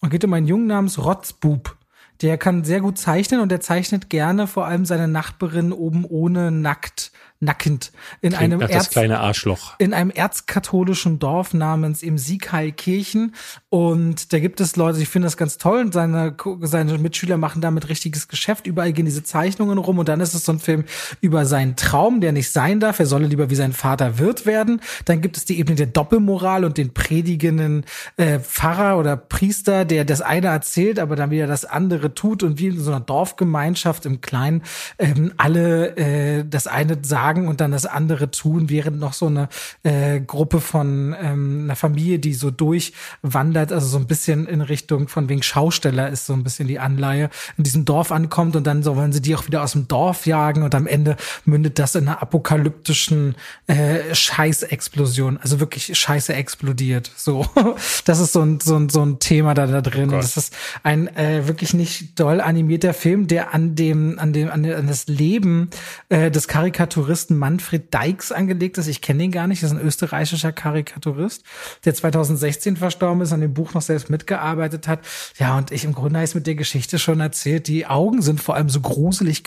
Und 0.00 0.10
geht 0.10 0.24
um 0.24 0.32
einen 0.32 0.46
Jungen 0.46 0.66
namens 0.66 0.98
Rotzbub. 0.98 1.76
Der 2.22 2.36
kann 2.36 2.64
sehr 2.64 2.80
gut 2.80 2.98
zeichnen 2.98 3.40
und 3.40 3.50
der 3.50 3.60
zeichnet 3.60 4.10
gerne 4.10 4.46
vor 4.46 4.66
allem 4.66 4.84
seine 4.84 5.08
Nachbarin 5.08 5.72
oben 5.72 6.04
ohne 6.04 6.50
nackt, 6.50 7.12
nackend 7.40 7.90
in 8.20 8.32
Klingt 8.34 8.42
einem 8.42 8.60
Erz, 8.60 8.90
kleine 8.90 9.18
Arschloch. 9.18 9.74
in 9.78 9.94
einem 9.94 10.10
erzkatholischen 10.10 11.18
Dorf 11.18 11.54
namens 11.54 12.02
im 12.02 12.18
Siegheilkirchen. 12.18 13.34
Und 13.70 14.34
da 14.34 14.38
gibt 14.38 14.60
es 14.60 14.76
Leute, 14.76 15.00
ich 15.00 15.08
finde 15.08 15.26
das 15.26 15.38
ganz 15.38 15.56
toll. 15.56 15.80
Und 15.80 15.94
seine, 15.94 16.36
seine 16.62 16.98
Mitschüler 16.98 17.38
machen 17.38 17.62
damit 17.62 17.88
richtiges 17.88 18.28
Geschäft. 18.28 18.66
Überall 18.66 18.92
gehen 18.92 19.06
diese 19.06 19.22
Zeichnungen 19.22 19.78
rum. 19.78 19.98
Und 19.98 20.08
dann 20.10 20.20
ist 20.20 20.34
es 20.34 20.44
so 20.44 20.52
ein 20.52 20.58
Film 20.58 20.84
über 21.22 21.46
seinen 21.46 21.76
Traum, 21.76 22.20
der 22.20 22.32
nicht 22.32 22.50
sein 22.52 22.78
darf. 22.78 22.98
Er 22.98 23.06
solle 23.06 23.26
lieber 23.26 23.48
wie 23.48 23.54
sein 23.54 23.72
Vater 23.72 24.18
Wirt 24.18 24.44
werden. 24.44 24.82
Dann 25.06 25.22
gibt 25.22 25.38
es 25.38 25.46
die 25.46 25.58
Ebene 25.58 25.76
der 25.76 25.86
Doppelmoral 25.86 26.66
und 26.66 26.76
den 26.76 26.92
predigenden 26.92 27.86
äh, 28.18 28.38
Pfarrer 28.38 28.98
oder 28.98 29.16
Priester, 29.16 29.86
der 29.86 30.04
das 30.04 30.20
eine 30.20 30.48
erzählt, 30.48 30.98
aber 30.98 31.16
dann 31.16 31.30
wieder 31.30 31.46
das 31.46 31.64
andere 31.64 32.14
tut. 32.14 32.42
Und 32.42 32.58
wie 32.58 32.66
in 32.66 32.80
so 32.80 32.90
einer 32.90 33.00
Dorfgemeinschaft 33.00 34.04
im 34.04 34.20
Kleinen 34.20 34.62
ähm, 34.98 35.32
alle 35.38 35.96
äh, 35.96 36.44
das 36.44 36.66
eine 36.66 36.98
sagen 37.00 37.29
und 37.38 37.60
dann 37.60 37.72
das 37.72 37.86
andere 37.86 38.30
tun, 38.30 38.70
während 38.70 38.98
noch 38.98 39.12
so 39.12 39.26
eine 39.26 39.48
äh, 39.82 40.20
Gruppe 40.20 40.60
von 40.60 41.14
ähm, 41.20 41.60
einer 41.64 41.76
Familie, 41.76 42.18
die 42.18 42.34
so 42.34 42.50
durchwandert, 42.50 43.72
also 43.72 43.86
so 43.86 43.98
ein 43.98 44.06
bisschen 44.06 44.46
in 44.46 44.60
Richtung 44.60 45.08
von 45.08 45.28
wegen 45.28 45.42
Schausteller 45.42 46.08
ist 46.08 46.26
so 46.26 46.32
ein 46.32 46.44
bisschen 46.44 46.68
die 46.68 46.78
Anleihe, 46.78 47.30
in 47.56 47.64
diesem 47.64 47.84
Dorf 47.84 48.12
ankommt 48.12 48.56
und 48.56 48.66
dann 48.66 48.82
so 48.82 48.96
wollen 48.96 49.12
sie 49.12 49.22
die 49.22 49.34
auch 49.36 49.46
wieder 49.46 49.62
aus 49.62 49.72
dem 49.72 49.88
Dorf 49.88 50.26
jagen 50.26 50.62
und 50.62 50.74
am 50.74 50.86
Ende 50.86 51.16
mündet 51.44 51.78
das 51.78 51.94
in 51.94 52.08
einer 52.08 52.22
apokalyptischen 52.22 53.34
äh, 53.66 54.14
Scheißexplosion, 54.14 55.38
also 55.38 55.60
wirklich 55.60 55.96
Scheiße 55.96 56.34
explodiert. 56.34 57.10
So, 57.16 57.46
das 58.04 58.20
ist 58.20 58.32
so 58.32 58.42
ein 58.42 58.60
so 58.60 58.76
ein 58.76 58.88
so 58.88 59.04
ein 59.04 59.18
Thema 59.18 59.54
da 59.54 59.66
da 59.66 59.80
drin. 59.80 60.10
Gott. 60.10 60.22
das 60.22 60.36
ist 60.36 60.56
ein 60.82 61.14
äh, 61.16 61.46
wirklich 61.46 61.74
nicht 61.74 62.18
doll 62.18 62.40
animierter 62.40 62.94
Film, 62.94 63.26
der 63.26 63.54
an 63.54 63.74
dem 63.74 64.18
an 64.18 64.32
dem 64.32 64.50
an, 64.50 64.64
an 64.64 64.86
das 64.86 65.06
Leben 65.06 65.70
äh, 66.08 66.30
des 66.30 66.48
Karikaturisten 66.48 67.19
Manfred 67.28 67.92
Dykes 67.92 68.32
angelegt 68.32 68.78
ist. 68.78 68.86
Ich 68.86 69.02
kenne 69.02 69.24
ihn 69.24 69.32
gar 69.32 69.46
nicht. 69.46 69.62
Das 69.62 69.72
ist 69.72 69.76
ein 69.76 69.84
österreichischer 69.84 70.52
Karikaturist, 70.52 71.42
der 71.84 71.94
2016 71.94 72.76
verstorben 72.76 73.20
ist, 73.20 73.32
an 73.32 73.40
dem 73.40 73.52
Buch 73.52 73.74
noch 73.74 73.82
selbst 73.82 74.08
mitgearbeitet 74.08 74.88
hat. 74.88 75.00
Ja, 75.38 75.58
und 75.58 75.72
ich 75.72 75.84
im 75.84 75.92
Grunde 75.92 76.18
habe 76.18 76.24
ich 76.24 76.34
mit 76.34 76.46
der 76.46 76.54
Geschichte 76.54 76.98
schon 76.98 77.20
erzählt. 77.20 77.68
Die 77.68 77.86
Augen 77.86 78.22
sind 78.22 78.40
vor 78.40 78.54
allem 78.54 78.70
so 78.70 78.80
gruselig 78.80 79.42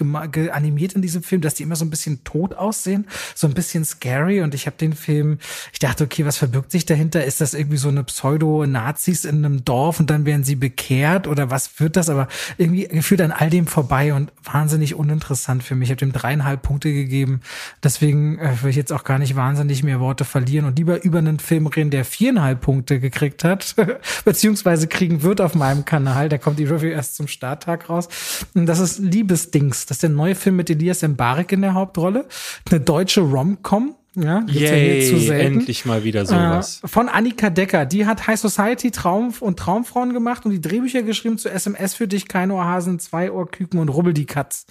animiert 0.51 0.93
in 0.93 1.01
diesem 1.01 1.23
Film, 1.23 1.41
dass 1.41 1.55
die 1.55 1.63
immer 1.63 1.75
so 1.75 1.85
ein 1.85 1.89
bisschen 1.89 2.23
tot 2.23 2.53
aussehen, 2.53 3.07
so 3.33 3.47
ein 3.47 3.53
bisschen 3.53 3.85
scary. 3.85 4.41
Und 4.41 4.53
ich 4.53 4.65
habe 4.65 4.75
den 4.77 4.93
Film, 4.93 5.39
ich 5.71 5.79
dachte, 5.79 6.03
okay, 6.03 6.25
was 6.25 6.37
verbirgt 6.37 6.71
sich 6.71 6.85
dahinter? 6.85 7.23
Ist 7.23 7.41
das 7.41 7.53
irgendwie 7.53 7.77
so 7.77 7.89
eine 7.89 8.03
Pseudo-Nazis 8.03 9.25
in 9.25 9.45
einem 9.45 9.63
Dorf 9.63 9.99
und 9.99 10.09
dann 10.09 10.25
werden 10.25 10.43
sie 10.43 10.55
bekehrt 10.55 11.27
oder 11.27 11.49
was 11.49 11.79
wird 11.79 11.95
das? 11.95 12.09
Aber 12.09 12.27
irgendwie 12.57 12.87
gefühlt 12.87 13.21
an 13.21 13.31
all 13.31 13.49
dem 13.49 13.67
vorbei 13.67 14.13
und 14.13 14.31
wahnsinnig 14.43 14.95
uninteressant 14.95 15.63
für 15.63 15.75
mich. 15.75 15.87
Ich 15.87 15.91
habe 15.91 15.99
dem 15.99 16.11
dreieinhalb 16.11 16.61
Punkte 16.61 16.91
gegeben. 16.91 17.41
Deswegen 17.83 18.39
äh, 18.39 18.61
will 18.61 18.69
ich 18.69 18.75
jetzt 18.75 18.93
auch 18.93 19.03
gar 19.03 19.19
nicht 19.19 19.35
wahnsinnig 19.35 19.83
mehr 19.83 19.99
Worte 19.99 20.25
verlieren 20.25 20.65
und 20.65 20.77
lieber 20.77 21.03
über 21.03 21.19
einen 21.19 21.39
Film 21.39 21.67
reden, 21.67 21.89
der 21.89 22.05
viereinhalb 22.05 22.61
Punkte 22.61 22.99
gekriegt 22.99 23.43
hat, 23.43 23.75
beziehungsweise 24.25 24.87
kriegen 24.87 25.23
wird 25.23 25.41
auf 25.41 25.55
meinem 25.55 25.85
Kanal. 25.85 26.29
Da 26.29 26.37
kommt 26.37 26.59
die 26.59 26.65
Review 26.65 26.89
erst 26.89 27.15
zum 27.15 27.27
Starttag 27.27 27.89
raus. 27.89 28.09
Und 28.53 28.65
das 28.65 28.79
ist 28.79 28.99
Liebesdings. 28.99 29.85
Das 29.85 29.97
ist 29.97 30.03
der 30.03 30.09
neue 30.09 30.35
Film 30.35 30.55
mit 30.55 30.69
Elias 30.69 31.01
Mbarek 31.01 31.51
in 31.51 31.61
der 31.61 31.73
Hauptrolle. 31.73 32.27
Eine 32.69 32.79
deutsche 32.79 33.21
Rom-Com 33.21 33.95
ja, 34.15 34.43
Yay, 34.47 35.25
ja 35.25 35.33
endlich 35.33 35.85
mal 35.85 36.03
wieder 36.03 36.25
sowas. 36.25 36.81
Äh, 36.83 36.87
von 36.87 37.09
Annika 37.09 37.49
Decker. 37.49 37.85
Die 37.85 38.05
hat 38.05 38.27
High 38.27 38.39
Society 38.39 38.91
Traum 38.91 39.33
und 39.39 39.57
Traumfrauen 39.57 40.13
gemacht 40.13 40.45
und 40.45 40.51
die 40.51 40.61
Drehbücher 40.61 41.01
geschrieben 41.01 41.39
zu 41.39 41.49
SMS 41.49 41.95
für 41.95 42.07
dich, 42.07 42.27
keine 42.27 42.53
Ohrhasen, 42.53 42.99
zwei 42.99 43.31
Ohrküken 43.31 43.79
und 43.79 43.89
Rubbel 43.89 44.13
die 44.13 44.27
Katz. 44.27 44.67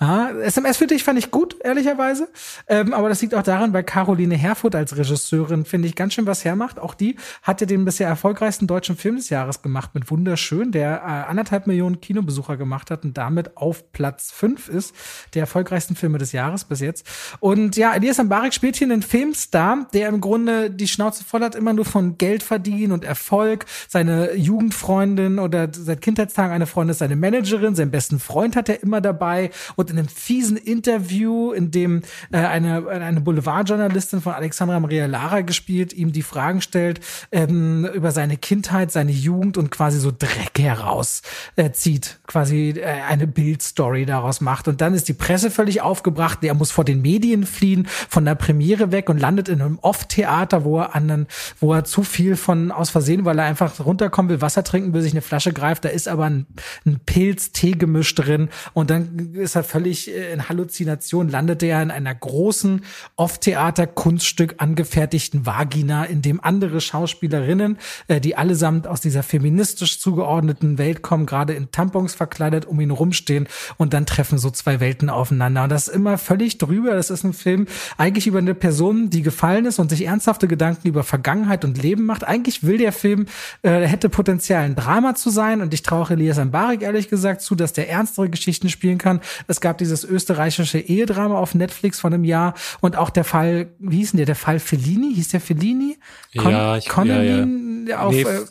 Ja, 0.00 0.30
SMS 0.30 0.76
für 0.76 0.86
dich 0.86 1.02
fand 1.02 1.18
ich 1.18 1.32
gut, 1.32 1.56
ehrlicherweise. 1.64 2.28
Ähm, 2.68 2.92
aber 2.92 3.08
das 3.08 3.20
liegt 3.20 3.34
auch 3.34 3.42
daran, 3.42 3.72
weil 3.72 3.82
Caroline 3.82 4.36
Herfurth 4.36 4.76
als 4.76 4.96
Regisseurin, 4.96 5.64
finde 5.64 5.88
ich, 5.88 5.96
ganz 5.96 6.14
schön 6.14 6.26
was 6.26 6.44
hermacht. 6.44 6.78
Auch 6.78 6.94
die 6.94 7.16
hat 7.42 7.60
ja 7.60 7.66
den 7.66 7.84
bisher 7.84 8.06
erfolgreichsten 8.06 8.68
deutschen 8.68 8.96
Film 8.96 9.16
des 9.16 9.28
Jahres 9.28 9.60
gemacht 9.60 9.90
mit 9.94 10.08
Wunderschön, 10.08 10.70
der 10.70 10.98
äh, 10.98 11.30
anderthalb 11.30 11.66
Millionen 11.66 12.00
Kinobesucher 12.00 12.56
gemacht 12.56 12.92
hat 12.92 13.04
und 13.04 13.18
damit 13.18 13.56
auf 13.56 13.90
Platz 13.90 14.30
fünf 14.30 14.68
ist, 14.68 14.94
der 15.34 15.40
erfolgreichsten 15.40 15.96
Filme 15.96 16.18
des 16.18 16.30
Jahres 16.30 16.64
bis 16.64 16.78
jetzt. 16.78 17.06
Und 17.40 17.76
ja, 17.76 17.92
Elias 17.92 18.22
Mbarek 18.22 18.54
spielt 18.54 18.76
hier 18.76 18.83
hier 18.84 18.92
einen 18.92 19.02
Filmstar, 19.02 19.86
der 19.92 20.08
im 20.08 20.20
Grunde 20.20 20.70
die 20.70 20.88
Schnauze 20.88 21.24
voll 21.24 21.42
hat, 21.42 21.54
immer 21.54 21.72
nur 21.72 21.84
von 21.84 22.18
Geld 22.18 22.42
verdienen 22.42 22.92
und 22.92 23.04
Erfolg. 23.04 23.66
Seine 23.88 24.34
Jugendfreundin 24.34 25.38
oder 25.38 25.68
seit 25.72 26.00
Kindheitstagen 26.00 26.52
eine 26.52 26.66
Freundin 26.66 26.92
ist 26.92 26.98
seine 26.98 27.16
Managerin, 27.16 27.74
seinen 27.74 27.90
besten 27.90 28.18
Freund 28.18 28.56
hat 28.56 28.68
er 28.68 28.82
immer 28.82 29.00
dabei. 29.00 29.50
Und 29.76 29.90
in 29.90 29.98
einem 29.98 30.08
fiesen 30.08 30.56
Interview, 30.56 31.52
in 31.52 31.70
dem 31.70 32.02
äh, 32.32 32.38
eine, 32.38 32.86
eine 32.88 33.20
Boulevardjournalistin 33.20 34.20
von 34.20 34.34
Alexandra 34.34 34.78
Maria 34.80 35.06
Lara 35.06 35.40
gespielt, 35.40 35.92
ihm 35.92 36.12
die 36.12 36.22
Fragen 36.22 36.60
stellt 36.60 37.00
ähm, 37.32 37.86
über 37.94 38.10
seine 38.10 38.36
Kindheit, 38.36 38.92
seine 38.92 39.12
Jugend 39.12 39.56
und 39.56 39.70
quasi 39.70 39.98
so 39.98 40.12
Dreck 40.16 40.58
herauszieht, 40.58 41.26
äh, 41.56 42.26
quasi 42.26 42.74
äh, 42.76 42.84
eine 43.08 43.26
Bildstory 43.26 44.04
daraus 44.06 44.40
macht. 44.40 44.68
Und 44.68 44.80
dann 44.80 44.94
ist 44.94 45.08
die 45.08 45.14
Presse 45.14 45.50
völlig 45.50 45.80
aufgebracht, 45.80 46.42
der 46.42 46.54
muss 46.54 46.70
vor 46.70 46.84
den 46.84 47.00
Medien 47.02 47.46
fliehen, 47.46 47.86
von 48.08 48.24
der 48.24 48.34
Premiere 48.34 48.73
Premiere 48.74 48.92
weg 48.92 49.08
und 49.08 49.20
landet 49.20 49.48
in 49.48 49.60
einem 49.60 49.78
Off-Theater, 49.80 50.64
wo 50.64 50.80
er 50.80 50.94
an 50.94 51.26
wo 51.60 51.72
er 51.74 51.84
zu 51.84 52.02
viel 52.02 52.36
von 52.36 52.72
aus 52.72 52.90
Versehen, 52.90 53.24
weil 53.24 53.38
er 53.38 53.44
einfach 53.44 53.84
runterkommen 53.84 54.30
will, 54.30 54.40
Wasser 54.40 54.64
trinken 54.64 54.92
will, 54.92 55.02
sich 55.02 55.12
eine 55.12 55.22
Flasche 55.22 55.52
greift, 55.52 55.84
da 55.84 55.90
ist 55.90 56.08
aber 56.08 56.24
ein, 56.24 56.46
ein 56.86 56.98
Pilz-Tee-Gemisch 57.04 58.14
drin 58.14 58.48
und 58.72 58.90
dann 58.90 59.34
ist 59.34 59.54
er 59.54 59.64
völlig 59.64 60.10
äh, 60.10 60.32
in 60.32 60.48
Halluzination, 60.48 61.28
landet 61.28 61.62
er 61.62 61.82
in 61.82 61.90
einer 61.90 62.14
großen 62.14 62.84
Off-Theater-Kunststück 63.16 64.54
angefertigten 64.58 65.46
Vagina, 65.46 66.04
in 66.04 66.22
dem 66.22 66.42
andere 66.42 66.80
Schauspielerinnen, 66.80 67.78
äh, 68.08 68.20
die 68.20 68.36
allesamt 68.36 68.86
aus 68.86 69.00
dieser 69.00 69.22
feministisch 69.22 70.00
zugeordneten 70.00 70.78
Welt 70.78 71.02
kommen, 71.02 71.26
gerade 71.26 71.52
in 71.52 71.70
Tampons 71.70 72.14
verkleidet 72.14 72.64
um 72.64 72.80
ihn 72.80 72.90
rumstehen 72.90 73.46
und 73.76 73.92
dann 73.92 74.06
treffen 74.06 74.38
so 74.38 74.50
zwei 74.50 74.80
Welten 74.80 75.10
aufeinander. 75.10 75.64
Und 75.64 75.68
das 75.70 75.88
ist 75.88 75.94
immer 75.94 76.18
völlig 76.18 76.58
drüber. 76.58 76.94
Das 76.94 77.10
ist 77.10 77.24
ein 77.24 77.34
Film 77.34 77.66
eigentlich 77.98 78.26
über 78.26 78.38
eine 78.38 78.54
Person, 78.64 79.10
die 79.10 79.20
gefallen 79.20 79.66
ist 79.66 79.78
und 79.78 79.90
sich 79.90 80.06
ernsthafte 80.06 80.48
Gedanken 80.48 80.88
über 80.88 81.02
Vergangenheit 81.02 81.66
und 81.66 81.82
Leben 81.82 82.06
macht. 82.06 82.24
Eigentlich 82.24 82.62
will 82.62 82.78
der 82.78 82.92
Film, 82.92 83.26
äh, 83.60 83.82
hätte 83.82 84.08
Potenzial 84.08 84.62
ein 84.62 84.74
Drama 84.74 85.14
zu 85.14 85.28
sein 85.28 85.60
und 85.60 85.74
ich 85.74 85.82
traue 85.82 86.08
Elias 86.08 86.42
Mbarek 86.42 86.80
ehrlich 86.80 87.10
gesagt 87.10 87.42
zu, 87.42 87.56
dass 87.56 87.74
der 87.74 87.90
ernstere 87.90 88.30
Geschichten 88.30 88.70
spielen 88.70 88.96
kann. 88.96 89.20
Es 89.48 89.60
gab 89.60 89.76
dieses 89.76 90.02
österreichische 90.02 90.78
Ehedrama 90.78 91.36
auf 91.36 91.54
Netflix 91.54 92.00
von 92.00 92.14
einem 92.14 92.24
Jahr 92.24 92.54
und 92.80 92.96
auch 92.96 93.10
der 93.10 93.24
Fall, 93.24 93.68
wie 93.80 93.98
hieß 93.98 94.12
denn 94.12 94.16
der, 94.16 94.24
der 94.24 94.34
Fall 94.34 94.58
Fellini? 94.58 95.12
Hieß 95.14 95.28
der 95.28 95.42
Fellini? 95.42 95.98
Con 96.34 96.50
ja, 96.50 96.78
ich, 96.78 96.86
ja, 96.86 97.22
ja. 97.22 97.98
auf 97.98 98.14
nee, 98.14 98.22
äh, 98.22 98.46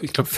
ich 0.00 0.12
glaube, 0.12 0.28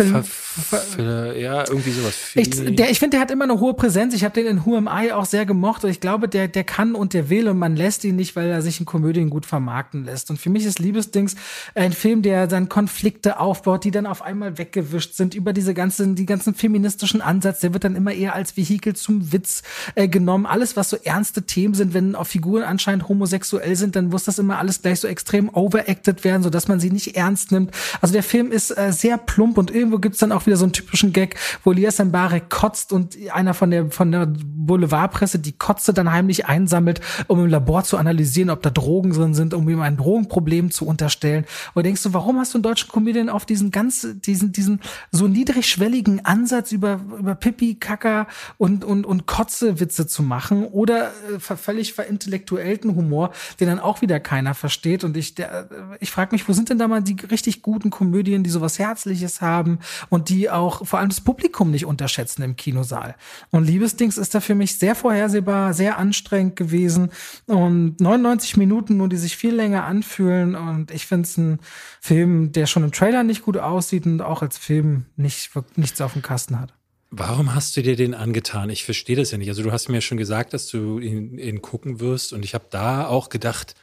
ja, 1.39 1.68
irgendwie 1.68 1.91
sowas. 1.91 2.14
Ich, 2.34 2.51
der, 2.51 2.91
ich 2.91 2.99
finde, 2.99 3.16
der 3.16 3.20
hat 3.20 3.30
immer 3.30 3.45
eine 3.45 3.61
hohe 3.61 3.74
Präsenz. 3.74 4.14
Ich 4.14 4.24
habe 4.24 4.34
den 4.34 4.47
in 4.47 4.64
Who 4.64 4.76
Am 4.76 4.89
I 4.91 5.12
auch 5.12 5.24
sehr 5.24 5.47
gemocht. 5.47 5.84
Und 5.84 5.91
ich 5.91 6.01
glaube, 6.01 6.28
der, 6.28 6.49
der 6.49 6.64
kann 6.64 6.95
und 6.95 7.14
der 7.14 7.28
will 7.28 7.49
und 7.49 7.59
man 7.59 7.76
lässt 7.76 8.05
ihn 8.05 8.16
nicht, 8.16 8.37
weil 8.37 8.49
er 8.49 8.62
sich 8.62 8.80
in 8.80 8.87
Komödien 8.87 9.30
gut 9.30 9.47
vermarkten 9.47 10.05
lässt. 10.05 10.30
Und 10.30 10.39
für 10.39 10.51
mich 10.51 10.64
ist 10.64 10.78
Liebesdings 10.78 11.37
ein 11.74 11.93
Film, 11.93 12.22
der 12.22 12.47
dann 12.47 12.68
Konflikte 12.68 13.41
aufbaut, 13.41 13.84
die 13.84 13.91
dann 13.91 14.07
auf 14.07 14.22
einmal 14.22 14.59
weggewischt 14.59 15.14
sind 15.14 15.34
über 15.34 15.53
diese 15.53 15.74
ganzen, 15.74 16.14
die 16.14 16.26
ganzen 16.26 16.55
feministischen 16.55 17.20
Ansatz. 17.20 17.61
Der 17.61 17.72
wird 17.72 17.84
dann 17.84 17.97
immer 17.97 18.12
eher 18.12 18.34
als 18.34 18.57
Vehikel 18.57 18.97
zum 18.97 19.32
Witz 19.32 19.62
äh, 19.95 20.09
genommen. 20.09 20.47
Alles, 20.47 20.76
was 20.76 20.91
so 20.91 20.97
ernste 21.03 21.43
Themen 21.43 21.74
sind, 21.74 21.95
wenn 21.95 22.14
auch 22.14 22.26
Figuren 22.26 22.62
anscheinend 22.62 23.09
homosexuell 23.09 23.76
sind, 23.76 23.97
dann 23.97 24.09
muss 24.09 24.24
das 24.24 24.39
immer 24.39 24.59
alles 24.59 24.82
gleich 24.82 25.01
so 25.01 25.09
extrem 25.09 25.49
overacted 25.55 26.24
werden, 26.24 26.43
so 26.43 26.51
dass 26.51 26.68
man 26.68 26.80
sie 26.80 26.91
nicht 26.91 27.16
ernst 27.16 27.53
nimmt. 27.53 27.72
Also 28.01 28.12
der 28.12 28.22
Film 28.22 28.53
ist 28.53 28.76
äh, 28.76 28.93
sehr 28.93 29.18
plump 29.27 29.59
und 29.59 29.70
irgendwo 29.70 29.99
gibt's 29.99 30.18
dann 30.18 30.33
auch 30.33 30.47
wieder 30.47 30.57
so 30.57 30.64
einen 30.64 30.72
typischen 30.72 31.12
Gag, 31.12 31.37
wo 31.64 31.72
Elias 31.72 31.99
Mbarek 31.99 32.49
kotzt 32.49 32.93
und 32.93 33.16
einer 33.33 33.55
von 33.55 33.70
der, 33.70 33.91
von 33.91 34.12
der 34.12 34.27
Boulevardpresse 34.27 35.39
die 35.39 35.53
Kotze 35.53 35.93
dann 35.93 36.12
heimlich 36.12 36.47
einsammelt, 36.47 37.01
um 37.27 37.41
im 37.41 37.47
Labor 37.47 37.85
zu 37.85 37.97
analysieren, 37.97 38.51
ob 38.51 38.62
da 38.62 38.70
Drogen 38.70 39.12
drin 39.12 39.35
sind, 39.35 39.55
um 39.55 39.68
ihm 39.68 39.81
ein 39.81 39.97
Drogenproblem 39.97 40.70
zu 40.70 40.87
unterstellen. 40.87 41.45
Und 41.74 41.85
denkst 41.85 42.03
du, 42.03 42.14
warum 42.14 42.39
hast 42.39 42.55
du 42.55 42.59
einen 42.59 42.62
deutschen 42.62 42.91
Comedian 42.91 43.29
auf 43.29 43.47
diesen 43.47 43.70
ganz, 43.70 44.07
diesen, 44.24 44.53
diesen 44.53 44.81
so 45.11 45.29
niedrigschwelligen 45.29 46.24
Ansatz 46.24 46.72
über, 46.72 47.01
über 47.18 47.35
Pipi, 47.35 47.77
Kacker 47.77 48.27
und, 48.59 48.85
und, 48.85 49.05
und 49.07 49.27
Kotze-Witze 49.27 50.07
zu 50.07 50.22
machen 50.22 50.64
oder 50.64 51.12
äh, 51.35 51.39
völlig 51.39 51.93
verintellektuellten 51.95 52.95
Humor, 52.95 53.33
den 53.61 53.68
dann 53.68 53.79
auch 53.79 54.03
wieder 54.03 54.20
keiner 54.20 54.55
versteht. 54.55 55.05
Und 55.05 55.16
ich, 55.16 55.35
der, 55.35 55.68
ich 56.01 56.11
frage 56.11 56.35
mich, 56.35 56.49
wo 56.49 56.53
sind 56.53 56.70
denn 56.70 56.79
da 56.79 56.89
mal 56.89 57.03
die 57.03 57.16
richtig 57.31 57.62
guten 57.62 57.91
Komödien, 57.91 58.43
die 58.43 58.51
sowas 58.51 58.79
herzlich 58.79 59.16
Herzliches 59.17 59.41
haben 59.41 59.79
und 60.09 60.29
die 60.29 60.51
auch 60.51 60.87
vor 60.87 60.99
allem 60.99 61.09
das 61.09 61.21
Publikum 61.21 61.71
nicht 61.71 61.87
unterschätzen 61.87 62.43
im 62.43 62.57
Kinosaal. 62.57 63.17
Und 63.51 63.64
Liebesdings 63.64 64.19
ist 64.19 64.35
da 64.35 64.41
für 64.41 64.55
mich 64.55 64.79
sehr 64.79 64.95
vorhersehbar, 64.95 65.75
sehr 65.75 65.99
anstrengend 65.99 66.57
gewesen 66.57 67.11
und 67.47 68.01
99 68.01 68.57
Minuten 68.57 68.97
nur, 68.97 69.09
die 69.09 69.17
sich 69.17 69.37
viel 69.37 69.55
länger 69.55 69.85
anfühlen 69.85 70.55
und 70.55 70.91
ich 70.91 71.07
finde 71.07 71.27
es 71.27 71.37
ein 71.37 71.59
Film, 72.01 72.53
der 72.53 72.67
schon 72.67 72.85
im 72.85 72.93
Trailer 72.93 73.23
nicht 73.23 73.43
gut 73.43 73.57
aussieht 73.57 74.07
und 74.07 74.21
auch 74.21 74.43
als 74.43 74.59
Film 74.59 75.07
nicht, 75.17 75.51
nichts 75.77 76.01
auf 76.01 76.12
dem 76.12 76.23
Kasten 76.23 76.61
hat. 76.61 76.73
Warum 77.11 77.55
hast 77.55 77.77
du 77.77 77.83
dir 77.83 77.97
den 77.97 78.14
angetan? 78.14 78.69
Ich 78.69 78.85
verstehe 78.85 79.17
das 79.17 79.31
ja 79.31 79.39
nicht. 79.39 79.49
Also 79.49 79.62
du 79.62 79.73
hast 79.73 79.89
mir 79.89 80.01
schon 80.01 80.19
gesagt, 80.19 80.53
dass 80.53 80.67
du 80.69 80.99
ihn, 80.99 81.39
ihn 81.39 81.62
gucken 81.62 82.01
wirst 82.01 82.33
und 82.33 82.45
ich 82.45 82.55
habe 82.55 82.67
da 82.69 83.07
auch 83.07 83.29
gedacht, 83.29 83.75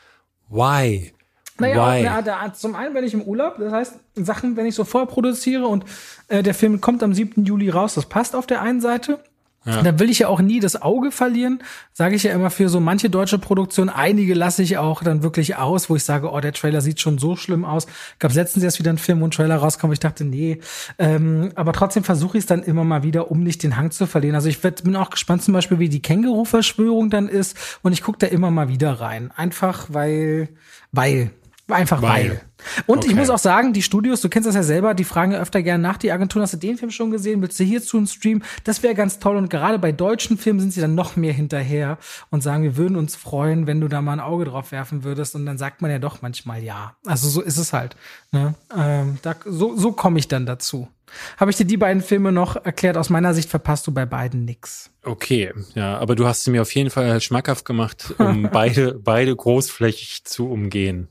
why? 0.50 1.14
Naja, 1.60 2.00
na, 2.02 2.22
da, 2.22 2.54
zum 2.54 2.76
einen 2.76 2.94
bin 2.94 3.04
ich 3.04 3.14
im 3.14 3.22
Urlaub, 3.22 3.58
das 3.60 3.72
heißt, 3.72 4.00
Sachen, 4.16 4.58
wenn 4.58 4.66
ich 4.66 4.74
so 4.74 4.86
vorproduziere 4.86 5.68
und 5.68 5.86
äh, 6.28 6.42
der 6.42 6.54
Film 6.54 6.82
kommt 6.82 7.04
am 7.04 7.14
7. 7.14 7.46
Juli 7.46 7.70
raus, 7.70 7.94
das 7.94 8.08
passt 8.08 8.36
auf 8.36 8.48
der 8.48 8.62
einen 8.62 8.82
Seite. 8.82 9.20
Ja. 9.66 9.82
Da 9.82 9.98
will 9.98 10.10
ich 10.10 10.20
ja 10.20 10.28
auch 10.28 10.42
nie 10.42 10.60
das 10.60 10.82
Auge 10.82 11.12
verlieren, 11.12 11.60
sage 11.94 12.16
ich 12.16 12.24
ja 12.24 12.34
immer 12.34 12.50
für 12.50 12.68
so 12.68 12.82
manche 12.82 13.10
deutsche 13.10 13.40
Produktion. 13.40 13.88
Einige 13.88 14.34
lasse 14.34 14.62
ich 14.62 14.78
auch 14.78 15.04
dann 15.04 15.24
wirklich 15.24 15.56
aus, 15.56 15.90
wo 15.90 15.96
ich 15.96 16.04
sage, 16.04 16.30
oh, 16.30 16.40
der 16.42 16.52
Trailer 16.52 16.82
sieht 16.82 17.00
schon 17.00 17.18
so 17.18 17.38
schlimm 17.38 17.64
aus. 17.64 17.88
Gab 18.20 18.34
letztens 18.34 18.66
erst 18.66 18.80
wieder 18.80 18.92
ein 18.92 18.98
Film 18.98 19.22
und 19.22 19.34
Trailer 19.34 19.56
rauskommen. 19.56 19.94
Ich 19.94 20.02
dachte, 20.02 20.26
nee. 20.26 20.60
Ähm, 21.00 21.54
aber 21.56 21.72
trotzdem 21.72 22.04
versuche 22.04 22.38
ich 22.38 22.44
es 22.44 22.48
dann 22.48 22.62
immer 22.62 22.84
mal 22.84 23.04
wieder, 23.04 23.32
um 23.32 23.42
nicht 23.42 23.64
den 23.64 23.78
Hang 23.78 23.92
zu 23.92 24.06
verlieren. 24.06 24.36
Also 24.36 24.50
ich 24.50 24.62
werd, 24.66 24.84
bin 24.84 24.98
auch 24.98 25.10
gespannt 25.10 25.44
zum 25.44 25.54
Beispiel, 25.54 25.80
wie 25.80 25.88
die 25.88 26.02
Känguru-Verschwörung 26.02 27.10
dann 27.10 27.30
ist. 27.30 27.56
Und 27.84 27.94
ich 27.94 28.04
gucke 28.04 28.18
da 28.20 28.28
immer 28.28 28.52
mal 28.52 28.68
wieder 28.68 29.00
rein. 29.00 29.32
Einfach 29.34 29.88
weil, 29.92 30.50
weil 30.92 31.32
Einfach 31.74 32.02
weil. 32.02 32.30
weil. 32.30 32.42
Und 32.86 33.00
okay. 33.00 33.10
ich 33.10 33.16
muss 33.16 33.30
auch 33.30 33.40
sagen, 33.40 33.74
die 33.74 33.82
Studios, 33.82 34.22
du 34.22 34.30
kennst 34.30 34.48
das 34.48 34.56
ja 34.56 34.64
selber, 34.64 34.94
die 34.94 35.04
fragen 35.04 35.34
ja 35.34 35.40
öfter 35.40 35.62
gerne 35.62 35.82
nach, 35.82 35.98
die 35.98 36.12
Agenturen, 36.12 36.44
hast 36.44 36.54
du 36.54 36.58
den 36.58 36.78
Film 36.78 36.92
schon 36.92 37.12
gesehen, 37.12 37.42
willst 37.42 37.60
du 37.60 37.64
hierzu 37.64 37.98
einen 37.98 38.08
Stream? 38.08 38.42
Das 38.64 38.84
wäre 38.84 38.96
ganz 38.96 39.20
toll 39.20 39.36
und 39.36 39.50
gerade 39.50 39.80
bei 39.80 39.92
deutschen 39.92 40.38
Filmen 40.38 40.60
sind 40.60 40.72
sie 40.72 40.82
dann 40.82 40.96
noch 40.96 41.16
mehr 41.16 41.34
hinterher 41.34 41.98
und 42.30 42.42
sagen, 42.42 42.64
wir 42.64 42.78
würden 42.78 42.96
uns 42.96 43.16
freuen, 43.16 43.68
wenn 43.68 43.82
du 43.82 43.88
da 43.88 44.02
mal 44.02 44.14
ein 44.14 44.20
Auge 44.20 44.46
drauf 44.46 44.72
werfen 44.72 45.04
würdest 45.04 45.36
und 45.36 45.46
dann 45.46 45.58
sagt 45.58 45.82
man 45.82 45.92
ja 45.92 46.00
doch 46.00 46.22
manchmal 46.22 46.64
ja. 46.64 46.96
Also 47.06 47.28
so 47.28 47.42
ist 47.42 47.58
es 47.58 47.74
halt. 47.74 47.96
Ne? 48.32 48.56
Ähm, 48.76 49.18
da, 49.22 49.36
so 49.46 49.76
so 49.76 49.92
komme 49.92 50.20
ich 50.20 50.28
dann 50.28 50.46
dazu. 50.46 50.88
Habe 51.38 51.52
ich 51.52 51.58
dir 51.58 51.66
die 51.66 51.78
beiden 51.78 52.02
Filme 52.02 52.32
noch 52.32 52.56
erklärt? 52.56 52.98
Aus 52.98 53.10
meiner 53.10 53.34
Sicht 53.34 53.50
verpasst 53.50 53.86
du 53.88 53.92
bei 53.92 54.06
beiden 54.06 54.46
nix. 54.46 54.90
Okay, 55.04 55.52
ja, 55.76 55.98
aber 55.98 56.16
du 56.16 56.26
hast 56.26 56.44
sie 56.44 56.52
mir 56.52 56.62
auf 56.62 56.74
jeden 56.74 56.90
Fall 56.90 57.20
schmackhaft 57.22 57.66
gemacht, 57.66 58.14
um 58.18 58.44
beide, 58.52 58.94
beide 58.94 59.36
großflächig 59.36 60.24
zu 60.24 60.50
umgehen. 60.50 61.08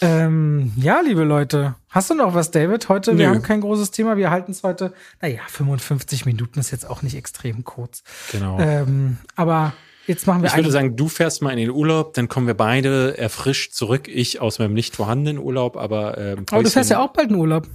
Ähm, 0.00 0.72
ja, 0.76 1.00
liebe 1.00 1.24
Leute, 1.24 1.74
hast 1.90 2.10
du 2.10 2.14
noch 2.14 2.34
was, 2.34 2.50
David? 2.50 2.88
Heute, 2.88 3.12
Nö. 3.12 3.18
wir 3.18 3.28
haben 3.28 3.42
kein 3.42 3.60
großes 3.60 3.90
Thema, 3.90 4.16
wir 4.16 4.30
halten 4.30 4.52
es 4.52 4.62
heute, 4.62 4.92
naja, 5.20 5.40
55 5.48 6.26
Minuten 6.26 6.58
ist 6.58 6.70
jetzt 6.70 6.88
auch 6.88 7.02
nicht 7.02 7.16
extrem 7.16 7.64
kurz. 7.64 8.02
Genau. 8.32 8.58
Ähm, 8.58 9.18
aber 9.36 9.74
Jetzt 10.06 10.26
machen 10.26 10.42
wir 10.42 10.48
ich 10.48 10.56
würde 10.56 10.72
sagen, 10.72 10.96
du 10.96 11.06
fährst 11.06 11.40
mal 11.40 11.50
in 11.50 11.58
den 11.58 11.70
Urlaub, 11.70 12.14
dann 12.14 12.26
kommen 12.26 12.48
wir 12.48 12.54
beide 12.54 13.16
erfrischt 13.16 13.74
zurück. 13.74 14.08
Ich 14.08 14.40
aus 14.40 14.58
meinem 14.58 14.74
nicht 14.74 14.96
vorhandenen 14.96 15.38
Urlaub, 15.40 15.76
aber. 15.76 16.18
Ähm, 16.18 16.46
aber 16.50 16.64
du 16.64 16.70
fährst 16.70 16.90
ja 16.90 16.98
auch 16.98 17.12
bald 17.12 17.30
in 17.30 17.36
Urlaub. 17.36 17.68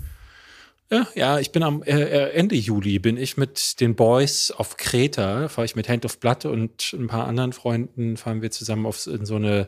Ja, 0.92 1.08
ja, 1.16 1.40
ich 1.40 1.52
bin 1.52 1.64
am 1.64 1.82
äh, 1.84 2.00
äh, 2.00 2.32
Ende 2.34 2.56
Juli 2.56 3.00
bin 3.00 3.18
ich 3.18 3.38
mit 3.38 3.80
den 3.82 3.96
Boys 3.96 4.52
auf 4.52 4.78
Kreta, 4.78 5.48
fahre 5.48 5.66
ich 5.66 5.76
mit 5.76 5.90
Hand 5.90 6.06
of 6.06 6.20
Blood 6.20 6.46
und 6.46 6.94
ein 6.94 7.08
paar 7.08 7.28
anderen 7.28 7.54
Freunden 7.54 8.18
fahren 8.18 8.42
wir 8.42 8.52
zusammen 8.52 8.86
auf 8.86 9.08
in 9.08 9.26
so 9.26 9.36
eine 9.36 9.68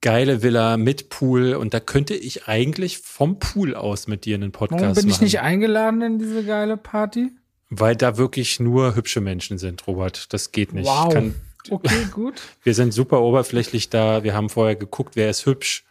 geile 0.00 0.42
Villa 0.42 0.76
mit 0.76 1.08
Pool 1.08 1.54
und 1.54 1.74
da 1.74 1.80
könnte 1.80 2.14
ich 2.14 2.46
eigentlich 2.46 2.98
vom 2.98 3.38
Pool 3.38 3.74
aus 3.74 4.06
mit 4.06 4.26
dir 4.26 4.36
einen 4.36 4.52
Podcast 4.52 4.80
Warum 4.80 4.94
bin 4.94 5.06
ich 5.06 5.14
machen. 5.14 5.24
nicht 5.24 5.40
eingeladen 5.40 6.02
in 6.02 6.18
diese 6.18 6.44
geile 6.44 6.76
Party? 6.76 7.30
Weil 7.70 7.96
da 7.96 8.16
wirklich 8.16 8.60
nur 8.60 8.94
hübsche 8.94 9.20
Menschen 9.20 9.58
sind, 9.58 9.84
Robert. 9.86 10.32
Das 10.32 10.52
geht 10.52 10.72
nicht. 10.72 10.86
Wow. 10.86 11.08
Ich 11.08 11.14
kann, 11.14 11.34
Okay, 11.70 12.06
gut. 12.12 12.34
wir 12.62 12.74
sind 12.74 12.92
super 12.92 13.22
oberflächlich 13.22 13.90
da. 13.90 14.22
Wir 14.22 14.34
haben 14.34 14.50
vorher 14.50 14.76
geguckt, 14.76 15.16
wer 15.16 15.30
ist 15.30 15.46
hübsch. 15.46 15.84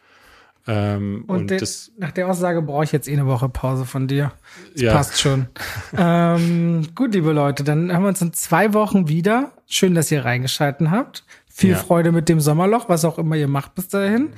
Ähm, 0.65 1.25
Und, 1.27 1.41
und 1.41 1.49
de- 1.49 1.59
das, 1.59 1.91
nach 1.97 2.11
der 2.11 2.27
Aussage 2.29 2.61
brauche 2.61 2.85
ich 2.85 2.91
jetzt 2.93 3.07
eh 3.09 3.13
eine 3.13 3.25
Woche 3.25 3.49
Pause 3.49 3.85
von 3.85 4.07
dir. 4.07 4.31
Das 4.73 4.81
Ja. 4.81 4.93
passt 4.93 5.19
schon. 5.19 5.47
ähm, 5.97 6.87
gut, 6.95 7.13
liebe 7.13 7.31
Leute, 7.33 7.63
dann 7.63 7.91
hören 7.91 8.01
wir 8.03 8.07
uns 8.09 8.21
in 8.21 8.31
zwei 8.33 8.73
Wochen 8.73 9.07
wieder. 9.09 9.51
Schön, 9.67 9.93
dass 9.95 10.09
ihr 10.11 10.23
reingeschalten 10.23 10.89
habt. 10.91 11.25
Viel 11.55 11.71
Ja. 11.71 11.77
Freude 11.77 12.11
mit 12.11 12.29
dem 12.29 12.39
Sommerloch, 12.39 12.89
was 12.89 13.05
auch 13.05 13.19
immer 13.19 13.35
ihr 13.35 13.47
macht 13.47 13.75
bis 13.75 13.87
dahin. 13.89 14.29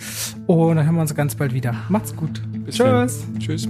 Und 0.48 0.76
dann 0.78 0.86
hören 0.86 0.96
wir 0.96 1.02
uns 1.02 1.16
ganz 1.16 1.36
bald 1.36 1.54
wieder. 1.54 1.74
Macht's 1.90 2.16
gut. 2.16 2.42
bis 2.66 2.76
Tschüss. 2.76 3.26
dann. 3.32 3.40
Tschüss. 3.40 3.70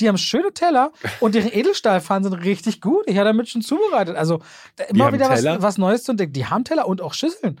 Die 0.00 0.08
haben 0.08 0.18
schöne 0.18 0.52
Teller 0.52 0.92
und 1.20 1.34
deren 1.34 1.52
Edelstahlpfannen 1.52 2.30
sind 2.30 2.44
richtig 2.44 2.80
gut. 2.80 3.04
Ich 3.06 3.16
habe 3.16 3.26
damit 3.26 3.48
schon 3.48 3.62
zubereitet. 3.62 4.16
Also 4.16 4.40
immer 4.88 5.12
wieder 5.12 5.28
was, 5.28 5.44
was 5.44 5.78
Neues 5.78 6.04
zu 6.04 6.12
entdecken. 6.12 6.32
Die 6.32 6.46
haben 6.46 6.64
Teller 6.64 6.86
und 6.86 7.00
auch 7.00 7.14
Schüsseln. 7.14 7.60